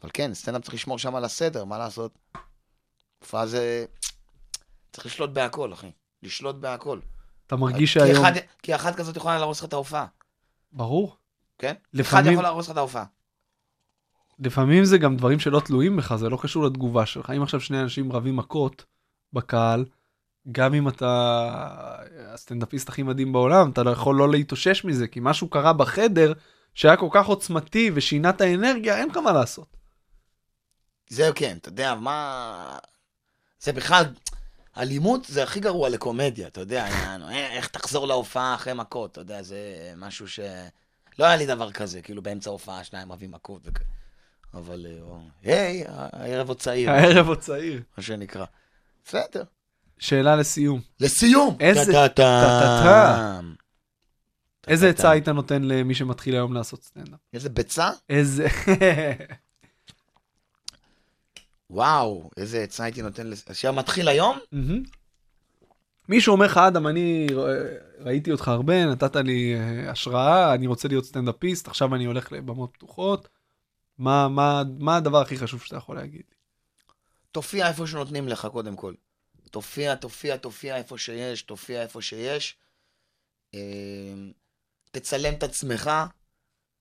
אבל 0.03 0.11
כן, 0.15 0.35
סטנדאפ 0.35 0.63
צריך 0.63 0.75
לשמור 0.75 0.99
שם 0.99 1.15
על 1.15 1.25
הסדר, 1.25 1.65
מה 1.65 1.79
לעשות? 1.79 2.19
הופעה 3.19 3.47
זה... 3.47 3.85
צריך 4.93 5.07
לשלוט 5.07 5.31
בהכל, 5.31 5.73
אחי. 5.73 5.91
לשלוט 6.23 6.57
בהכל. 6.57 7.01
אתה 7.47 7.57
מרגיש 7.57 7.93
כי 7.93 8.01
שהיום... 8.01 8.25
אחד, 8.25 8.33
כי 8.63 8.75
אחת 8.75 8.97
כזאת 8.97 9.17
יכולה 9.17 9.39
להרוס 9.39 9.59
לך 9.59 9.65
את 9.65 9.73
ההופעה, 9.73 10.07
ברור. 10.73 11.17
כן? 11.59 11.75
לפעמים- 11.93 12.25
אחד 12.25 12.33
יכול 12.33 12.43
להרוס 12.43 12.67
לך 12.67 12.73
את 12.73 12.77
ההופעה. 12.77 13.05
לפעמים 14.39 14.85
זה 14.85 14.99
גם 14.99 15.17
דברים 15.17 15.41
שלא 15.41 15.61
תלויים 15.61 15.97
בך, 15.97 16.17
זה 16.17 16.29
לא 16.29 16.39
קשור 16.43 16.65
לתגובה 16.65 17.07
שלך. 17.07 17.31
אם 17.37 17.43
עכשיו 17.43 17.61
שני 17.61 17.81
אנשים 17.81 18.13
רבים 18.13 18.37
מכות 18.37 18.85
בקהל, 19.33 19.85
גם 20.53 20.75
אם 20.75 20.89
אתה 20.89 21.99
הסטנדאפיסט 22.35 22.89
הכי 22.89 23.03
מדהים 23.03 23.33
בעולם, 23.33 23.71
אתה 23.71 23.83
לא 23.83 23.91
יכול 23.91 24.17
לא 24.17 24.31
להתאושש 24.31 24.85
מזה, 24.85 25.07
כי 25.07 25.21
משהו 25.23 25.49
קרה 25.49 25.73
בחדר 25.73 26.33
שהיה 26.75 26.97
כל 26.97 27.09
כך 27.13 27.27
עוצמתי 27.27 27.91
ושינה 27.95 28.31
את 28.31 28.41
האנרגיה, 28.41 28.99
אין 28.99 29.09
לך 29.09 29.17
מה 29.17 29.33
לעשות. 29.33 29.77
זהו 31.09 31.33
כן, 31.35 31.57
אתה 31.61 31.69
יודע, 31.69 31.95
מה... 31.95 32.79
זה 33.61 33.73
בכלל, 33.73 34.05
אלימות 34.77 35.25
זה 35.25 35.43
הכי 35.43 35.61
גרוע 35.61 35.89
לקומדיה, 35.89 36.47
אתה 36.47 36.61
יודע, 36.61 36.87
אה, 36.87 37.53
איך 37.53 37.69
תחזור 37.69 38.07
להופעה 38.09 38.55
אחרי 38.55 38.73
מכות, 38.73 39.13
אתה 39.13 39.21
יודע, 39.21 39.43
זה 39.43 39.93
משהו 39.97 40.29
ש... 40.29 40.41
לא 41.19 41.25
היה 41.25 41.37
לי 41.37 41.47
דבר 41.47 41.73
כזה, 41.73 42.03
כאילו 42.03 42.23
באמצע 42.23 42.51
ההופעה 42.51 42.85
שניים 42.85 43.12
רבים 43.12 43.31
מכות 43.31 43.62
וכ... 43.64 43.79
אבל, 44.55 44.87
אה, 44.87 45.17
היי, 45.43 45.85
הערב 45.89 46.49
עוד 46.49 46.59
צעיר, 46.61 46.91
הערב 46.91 47.29
עוד 47.29 47.39
צעיר. 47.39 47.83
מה 47.97 48.03
שנקרא. 48.03 48.45
בסדר. 49.05 49.45
שאלה 49.99 50.37
לסיום, 50.37 50.81
לסיום! 51.01 51.57
איזה- 51.61 51.93
טה-טה-טם. 51.93 53.55
איזה. 54.69 54.89
עצה 54.89 55.11
היית 55.11 55.29
נותן 55.29 55.62
למי 55.62 55.95
שמתחיל 55.95 56.35
היום 56.35 56.55
לעשות 56.55 56.85
סטנדאפ? 56.85 57.19
איזה 57.33 57.49
ביצה? 57.49 57.91
איזה... 58.11 58.47
וואו, 61.71 62.31
איזה 62.37 62.62
עצה 62.62 62.85
הייתי 62.85 63.03
נותן 63.03 63.27
לס... 63.27 63.45
עכשיו 63.51 63.73
מתחיל 63.73 64.09
היום? 64.09 64.39
מישהו 66.09 66.33
אומר 66.33 66.47
לך, 66.47 66.57
אדם, 66.57 66.87
אני 66.87 67.27
ראיתי 67.99 68.33
אותך 68.33 68.49
הרבה, 68.49 68.87
נתת 68.87 69.17
לי 69.17 69.55
אה, 69.55 69.91
השראה, 69.91 70.55
אני 70.55 70.67
רוצה 70.67 70.89
להיות 70.89 71.05
סטנדאפיסט, 71.05 71.69
עכשיו 71.69 71.95
אני 71.95 72.05
הולך 72.05 72.33
לבמות 72.33 72.71
פתוחות. 72.73 73.29
מה, 73.99 74.29
מה, 74.29 74.63
מה 74.79 74.97
הדבר 74.97 75.21
הכי 75.21 75.37
חשוב 75.37 75.61
שאתה 75.63 75.77
יכול 75.77 75.97
להגיד? 75.97 76.23
תופיע 77.33 77.69
איפה 77.69 77.87
שנותנים 77.87 78.29
לך, 78.29 78.47
קודם 78.53 78.77
כל. 78.77 78.95
תופיע, 79.51 79.95
תופיע, 79.95 80.37
תופיע 80.37 80.77
איפה 80.77 80.99
שיש, 80.99 81.43
תופיע 81.43 81.83
איפה 81.83 82.03
שיש. 82.03 82.57
אה, 83.55 83.61
תצלם 84.91 85.35
את 85.35 85.43
עצמך, 85.43 85.91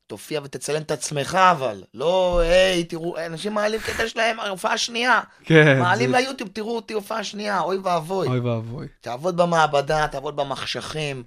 תופיע 0.08 0.42
ותצלם 0.44 0.82
את 0.82 0.92
עצמך, 0.92 1.36
אבל. 1.52 1.84
לא, 1.94 2.40
היי, 2.40 2.84
תראו, 2.84 3.16
אנשים 3.26 3.54
מעלים 3.54 3.80
קטע 3.80 4.08
שלהם, 4.08 4.40
הופעה 4.40 4.78
שנייה. 4.78 5.22
כן. 5.44 5.80
מעלים 5.80 6.12
זה- 6.12 6.18
ליוטיוב, 6.18 6.50
תראו 6.54 6.76
אותי 6.76 6.94
הופעה 6.94 7.24
שנייה, 7.24 7.60
אוי 7.62 7.78
ואבוי. 7.78 8.28
אוי 8.28 8.40
ואבוי. 8.40 8.88
תעבוד 9.02 9.38
במעבדה, 9.38 10.08
תעבוד 10.08 10.36
במחשכים, 10.36 11.24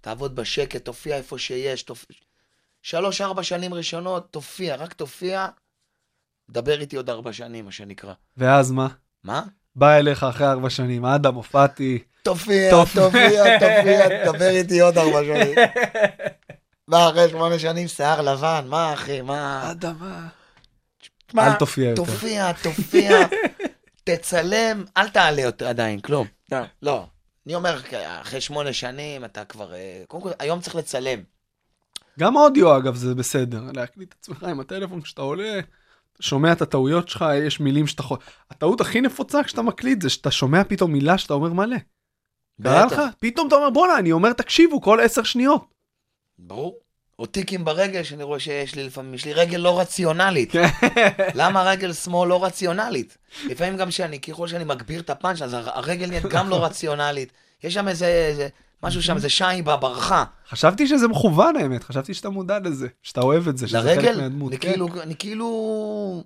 תעבוד 0.00 0.36
בשקט, 0.36 0.84
תופיע 0.84 1.16
איפה 1.16 1.38
שיש. 1.38 1.82
תופ... 1.82 2.04
שלוש, 2.82 3.20
ארבע 3.20 3.42
שנים 3.42 3.74
ראשונות, 3.74 4.26
תופיע, 4.30 4.76
רק 4.76 4.92
תופיע. 4.92 5.46
דבר 6.50 6.80
איתי 6.80 6.96
עוד 6.96 7.10
ארבע 7.10 7.32
שנים, 7.32 7.64
מה 7.64 7.72
שנקרא. 7.72 8.12
ואז 8.36 8.70
מה? 8.70 8.88
מה? 9.24 9.42
בא 9.76 9.96
אליך 9.96 10.22
אחרי 10.24 10.46
ארבע 10.46 10.70
שנים, 10.70 11.04
אדם, 11.04 11.34
הופעתי. 11.34 11.98
תופיע, 12.22 12.70
טוב. 12.70 12.88
תופיע, 12.94 13.58
תופיע, 13.58 14.08
דבר 14.32 14.48
איתי 14.48 14.80
עוד 14.80 14.98
ארבע 14.98 15.20
שנים. 15.24 15.54
מה, 16.90 17.10
אחרי 17.10 17.28
שמונה 17.30 17.58
שנים 17.58 17.88
שיער 17.88 18.20
לבן, 18.20 18.64
מה 18.68 18.94
אחי, 18.94 19.20
מה? 19.20 19.70
אדם, 19.70 19.94
מה? 21.34 21.46
אל 21.46 21.54
תופיע 21.54 21.90
יותר. 21.90 22.04
תופיע, 22.04 22.52
תופיע, 22.52 23.18
תצלם, 24.04 24.84
אל 24.96 25.08
תעלה 25.08 25.42
יותר 25.42 25.68
עדיין, 25.68 26.00
כלום. 26.00 26.26
לא. 26.82 27.06
אני 27.46 27.54
אומר, 27.54 27.80
אחרי 28.20 28.40
שמונה 28.40 28.72
שנים 28.72 29.24
אתה 29.24 29.44
כבר... 29.44 29.74
אה, 29.74 30.02
קודם 30.08 30.22
כל, 30.22 30.30
היום 30.38 30.60
צריך 30.60 30.76
לצלם. 30.76 31.22
גם 32.18 32.36
אודיו, 32.36 32.76
אגב, 32.76 32.94
זה 32.94 33.14
בסדר. 33.14 33.62
להקליט 33.74 34.08
את 34.08 34.16
עצמך 34.20 34.42
עם 34.42 34.60
הטלפון 34.60 35.00
כשאתה 35.00 35.22
עולה, 35.22 35.58
אתה 36.12 36.22
שומע 36.22 36.52
את 36.52 36.62
הטעויות 36.62 37.08
שלך, 37.08 37.24
יש 37.46 37.60
מילים 37.60 37.86
שאתה 37.86 38.02
יכול... 38.02 38.18
הטעות 38.50 38.80
הכי 38.80 39.00
נפוצה 39.00 39.44
כשאתה 39.44 39.62
מקליט 39.62 40.02
זה 40.02 40.10
שאתה 40.10 40.30
שומע 40.30 40.64
פתאום 40.64 40.92
מילה 40.92 41.18
שאתה 41.18 41.34
אומר 41.34 41.52
מלא. 41.52 41.76
קרה 42.62 42.86
לך? 42.86 42.92
בטח, 42.92 43.04
פתאום 43.18 43.48
אתה 43.48 43.56
אומר, 43.56 43.70
בואנה, 43.70 43.98
אני 43.98 44.12
אומר, 44.12 44.32
תקשיבו, 44.32 44.80
כל 44.80 45.00
עשר 45.00 45.22
שניות. 45.22 45.79
ברור. 46.46 46.78
או 47.18 47.26
טיקים 47.26 47.64
ברגל, 47.64 48.02
שאני 48.02 48.22
רואה 48.22 48.40
שיש 48.40 48.74
לי 48.74 48.84
לפעמים, 48.86 49.14
יש 49.14 49.24
לי 49.24 49.32
רגל 49.32 49.58
לא 49.58 49.80
רציונלית. 49.80 50.52
כן. 50.52 50.68
למה 51.34 51.62
רגל 51.62 51.92
שמאל 51.92 52.28
לא 52.28 52.44
רציונלית? 52.44 53.18
לפעמים 53.46 53.76
גם 53.76 53.90
שאני, 53.90 54.20
ככל 54.20 54.48
שאני 54.48 54.64
מגביר 54.64 55.00
את 55.00 55.10
הפאנץ', 55.10 55.42
אז 55.42 55.54
הר- 55.54 55.70
הרגל 55.78 56.06
נהיית 56.06 56.24
גם 56.24 56.48
לא 56.48 56.56
רציונלית. 56.66 57.32
יש 57.64 57.74
שם 57.74 57.88
איזה, 57.88 58.06
איזה 58.06 58.48
משהו 58.82 59.02
שם, 59.02 59.16
איזה 59.16 59.28
שי 59.28 59.44
ברחה. 59.64 60.24
חשבתי 60.48 60.86
שזה 60.86 61.08
מכוון 61.08 61.56
האמת, 61.56 61.82
חשבתי 61.84 62.14
שאתה 62.14 62.28
מודע 62.30 62.58
לזה, 62.58 62.88
שאתה 63.02 63.20
אוהב 63.20 63.48
את 63.48 63.58
זה, 63.58 63.68
שזה 63.68 63.80
חלק 63.80 63.96
לרגל, 63.98 64.20
מהדמות. 64.20 64.52
אני 64.52 64.58
כן. 64.60 64.68
כאילו, 64.70 64.88
אני 65.02 65.14
כאילו, 65.16 66.22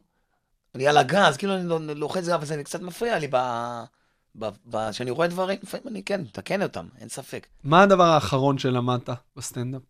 אני 0.75 0.87
על 0.87 0.97
הגז, 0.97 1.37
כאילו 1.37 1.55
אני 1.57 1.69
לא- 1.69 1.81
לוחץ 1.81 2.29
אבל 2.29 2.45
זה 2.47 2.65
קצת 2.65 2.83
מפריע 2.83 3.19
לי 3.19 3.29
ב- 3.31 4.91
כשאני 4.91 5.11
רואה 5.11 5.29
דברים, 5.29 5.59
לפעמים 5.62 5.89
אני 5.89 6.03
כן, 6.03 6.21
מתקן 6.21 6.62
אותם, 6.62 6.87
אין 7.01 7.09
ספק. 7.09 7.47
מה 7.65 7.83
הדבר 7.83 8.05
האחרון 8.05 8.59
שלמדת 8.59 9.09
בסטנדאפ? 9.37 9.83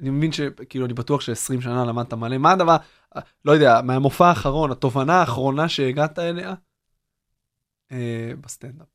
אני 0.00 0.10
מבין 0.10 0.32
שכאילו 0.32 0.86
אני 0.86 0.94
בטוח 0.94 1.20
ש-20 1.20 1.60
שנה 1.60 1.84
למדת 1.84 2.12
מלא, 2.12 2.38
מה 2.38 2.52
הדבר, 2.52 2.76
לא 3.44 3.52
יודע, 3.52 3.80
מהמופע 3.82 4.28
האחרון, 4.28 4.70
התובנה 4.70 5.20
האחרונה 5.20 5.68
שהגעת 5.68 6.18
אליה 6.18 6.54
אה, 7.92 8.32
בסטנדאפ, 8.40 8.86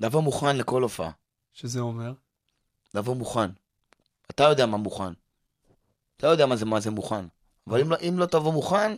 לבוא 0.00 0.20
מוכן 0.22 0.56
לכל 0.56 0.82
הופעה, 0.82 1.10
שזה 1.52 1.80
אומר, 1.80 2.12
לבוא 2.94 3.16
מוכן. 3.16 3.50
אתה 4.30 4.44
יודע 4.44 4.66
מה 4.66 4.76
מוכן. 4.76 5.12
אתה 6.16 6.26
יודע 6.26 6.46
מה 6.46 6.56
זה, 6.56 6.64
מה 6.64 6.80
זה 6.80 6.90
מוכן. 6.90 7.24
אבל 7.66 7.80
אם 7.80 7.90
לא, 7.90 7.96
אם 8.08 8.14
לא 8.18 8.26
תבוא 8.26 8.52
מוכן, 8.52 8.94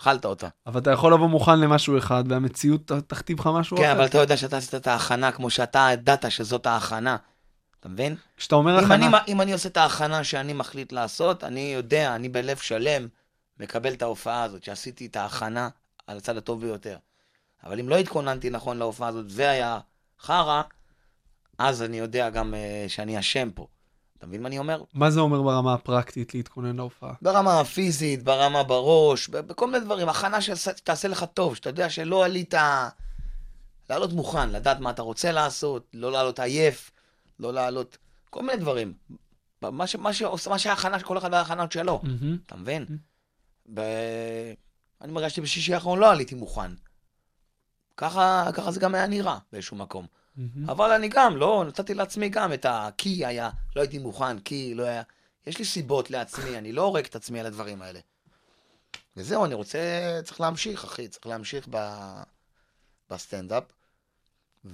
אכלת 0.00 0.24
אותה. 0.24 0.48
אבל 0.66 0.80
אתה 0.80 0.90
יכול 0.90 1.14
לבוא 1.14 1.28
מוכן 1.28 1.60
למשהו 1.60 1.98
אחד 1.98 2.24
והמציאות 2.28 2.92
תכתיב 3.06 3.40
לך 3.40 3.46
משהו 3.46 3.76
כן, 3.76 3.82
אחר. 3.82 3.92
אבל 3.92 4.06
אתה 4.06 4.18
יודע 4.18 4.36
שאתה 4.36 4.56
עשית 4.56 4.74
את 4.74 4.86
ההכנה 4.86 5.32
כמו 5.32 5.50
שאתה 5.50 5.88
ידעת 5.92 6.30
שזאת 6.30 6.66
ההכנה. 6.66 7.16
אתה 7.84 7.92
מבין? 7.92 8.16
כשאתה 8.36 8.54
אומר 8.54 8.78
אם 8.78 8.92
אני, 8.92 9.06
הכנה, 9.06 9.18
אם 9.28 9.40
אני 9.40 9.52
עושה 9.52 9.68
את 9.68 9.76
ההכנה 9.76 10.24
שאני 10.24 10.52
מחליט 10.52 10.92
לעשות, 10.92 11.44
אני 11.44 11.60
יודע, 11.60 12.14
אני 12.14 12.28
בלב 12.28 12.56
שלם 12.56 13.08
מקבל 13.60 13.92
את 13.92 14.02
ההופעה 14.02 14.42
הזאת, 14.42 14.64
שעשיתי 14.64 15.06
את 15.06 15.16
ההכנה 15.16 15.68
על 16.06 16.16
הצד 16.16 16.36
הטוב 16.36 16.60
ביותר. 16.60 16.96
אבל 17.64 17.80
אם 17.80 17.88
לא 17.88 17.96
התכוננתי 17.96 18.50
נכון 18.50 18.78
להופעה 18.78 19.08
הזאת 19.08 19.26
והיה 19.28 19.78
חרא, 20.20 20.62
אז 21.58 21.82
אני 21.82 21.98
יודע 21.98 22.30
גם 22.30 22.54
uh, 22.54 22.88
שאני 22.88 23.18
אשם 23.18 23.50
פה. 23.54 23.66
אתה 24.18 24.26
מבין 24.26 24.42
מה 24.42 24.48
אני 24.48 24.58
אומר? 24.58 24.82
מה 24.94 25.10
זה 25.10 25.20
אומר 25.20 25.42
ברמה 25.42 25.74
הפרקטית 25.74 26.34
להתכונן 26.34 26.76
להופעה? 26.76 27.12
ברמה 27.22 27.60
הפיזית, 27.60 28.22
ברמה 28.22 28.62
בראש, 28.62 29.28
בכל 29.28 29.66
מיני 29.66 29.84
דברים. 29.84 30.08
הכנה 30.08 30.40
שתעשה 30.40 31.08
לך 31.08 31.24
טוב, 31.34 31.56
שאתה 31.56 31.68
יודע 31.68 31.90
שלא 31.90 32.24
עלית... 32.24 32.54
לעלות 33.90 34.12
מוכן, 34.12 34.50
לדעת 34.50 34.80
מה 34.80 34.90
אתה 34.90 35.02
רוצה 35.02 35.32
לעשות, 35.32 35.86
לא 35.94 36.12
לעלות 36.12 36.40
עייף, 36.40 36.90
לא 37.38 37.52
לעלות... 37.52 37.98
כל 38.30 38.42
מיני 38.42 38.56
דברים. 38.56 38.92
מה, 39.62 39.86
ש, 39.86 39.96
מה, 39.96 40.12
שעושה, 40.12 40.50
מה 40.50 40.58
שההכנה, 40.58 41.02
כל 41.02 41.18
אחד 41.18 41.32
וההכנות 41.32 41.72
שלו. 41.72 42.00
מהמם. 42.02 42.38
אתה 42.46 42.56
מבין? 42.56 42.86
ב... 43.74 43.80
אני 45.00 45.12
מרגשתי 45.12 45.40
בשישי 45.40 45.74
האחרון 45.74 45.98
לא 45.98 46.10
עליתי 46.10 46.34
מוכן. 46.34 46.70
ככה, 47.96 48.50
ככה 48.54 48.70
זה 48.70 48.80
גם 48.80 48.94
היה 48.94 49.06
נראה 49.06 49.38
באיזשהו 49.52 49.76
מקום. 49.76 50.06
מהמם. 50.36 50.70
אבל 50.70 50.90
אני 50.90 51.08
גם, 51.08 51.36
לא, 51.36 51.64
נתתי 51.68 51.94
לעצמי 51.94 52.28
גם 52.28 52.52
את 52.52 52.64
ה-כי 52.64 53.26
היה, 53.26 53.50
לא 53.76 53.80
הייתי 53.80 53.98
מוכן, 53.98 54.38
כי 54.38 54.74
לא 54.74 54.82
היה... 54.82 55.02
יש 55.46 55.58
לי 55.58 55.64
סיבות 55.64 56.10
לעצמי, 56.10 56.58
אני 56.58 56.72
לא 56.72 56.82
הורג 56.82 57.04
את 57.04 57.16
עצמי 57.16 57.40
על 57.40 57.46
הדברים 57.46 57.82
האלה. 57.82 58.00
וזהו, 59.16 59.44
אני 59.44 59.54
רוצה, 59.54 59.78
צריך 60.24 60.40
להמשיך, 60.40 60.84
אחי, 60.84 61.08
צריך 61.08 61.26
להמשיך 61.26 61.66
ב... 61.70 61.76
בסטנדאפ, 63.10 63.64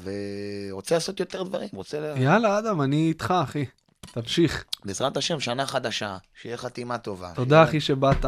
ורוצה 0.05 0.95
לעשות 0.95 1.21
יותר 1.21 1.43
דברים, 1.43 1.69
רוצה... 1.73 2.15
יאללה, 2.17 2.59
אדם, 2.59 2.83
אני 2.83 3.09
איתך, 3.09 3.35
אחי. 3.43 3.65
תמשיך. 4.01 4.65
בעזרת 4.85 5.17
השם, 5.17 5.41
שנה 5.41 5.67
חדשה, 5.67 6.17
שיהיה 6.43 6.57
חתימה 6.57 6.99
טובה. 6.99 7.33
תודה, 7.35 7.49
שיהיה- 7.57 7.65
אחי, 7.69 7.81
שבאת. 7.81 8.25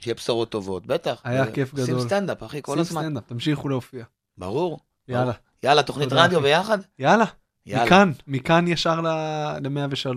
שיהיה 0.00 0.14
בשורות 0.14 0.50
טובות, 0.50 0.86
בטח. 0.86 1.20
היה 1.24 1.44
ו- 1.48 1.52
כיף 1.52 1.74
גדול. 1.74 2.00
סטנדאפ, 2.00 2.42
אחי, 2.42 2.58
כל 2.62 2.72
שים 2.72 2.80
הזמן. 2.80 3.02
סטנדאפ, 3.02 3.22
תמשיכו 3.26 3.68
להופיע. 3.68 4.04
ברור. 4.38 4.78
יאללה. 5.08 5.32
יאללה, 5.62 5.82
תוכנית 5.82 6.08
תודה, 6.08 6.24
רדיו 6.24 6.38
אחי. 6.38 6.48
ביחד? 6.48 6.78
יאללה, 6.98 7.24
יאללה. 7.66 7.84
מכאן, 7.86 8.12
מכאן 8.26 8.68
ישר 8.68 9.00
ל-103. 9.00 10.08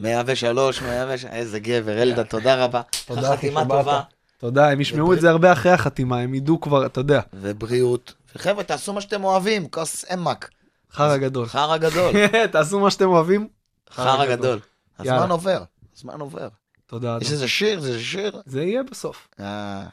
103, 0.00 0.82
103, 0.82 1.24
איזה 1.24 1.60
גבר, 1.60 2.02
אלדה, 2.02 2.24
תודה 2.34 2.64
רבה. 2.64 2.82
תודה, 3.06 3.34
אחי, 3.34 3.50
שבאת. 3.50 3.68
טובה. 3.68 4.00
תודה, 4.38 4.70
הם 4.70 4.80
ישמעו 4.80 5.12
את 5.12 5.20
זה 5.20 5.30
הרבה 5.30 5.52
אחרי 5.52 5.72
החתימה, 5.72 6.18
הם 6.18 6.34
ידעו 6.34 6.60
כבר, 6.60 6.86
אתה 6.86 7.00
יודע, 7.00 7.20
ובריאות. 7.34 8.14
וחבר'ה, 8.36 8.64
תעשו 8.64 8.92
מה 8.92 9.00
שאתם 9.00 9.24
אוהבים, 9.24 9.68
כוס 9.68 10.04
אמק. 10.12 10.50
חרא 10.92 11.16
גדול. 11.16 11.46
חרא 11.46 11.76
גדול. 11.76 12.12
תעשו 12.52 12.80
מה 12.80 12.90
שאתם 12.90 13.08
אוהבים. 13.08 13.48
חרא 13.90 14.26
גדול. 14.26 14.60
הזמן 14.98 15.30
עובר, 15.30 15.62
הזמן 15.96 16.20
עובר. 16.20 16.48
תודה, 16.86 17.18
יש. 17.20 17.32
איזה 17.32 17.48
שיר, 17.48 17.80
זה 17.80 18.00
שיר? 18.00 18.42
זה 18.46 18.62
יהיה 18.62 18.82
בסוף. 18.82 19.28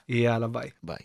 יאללה, 0.10 0.48
ביי. 0.48 0.70
ביי. 0.84 0.98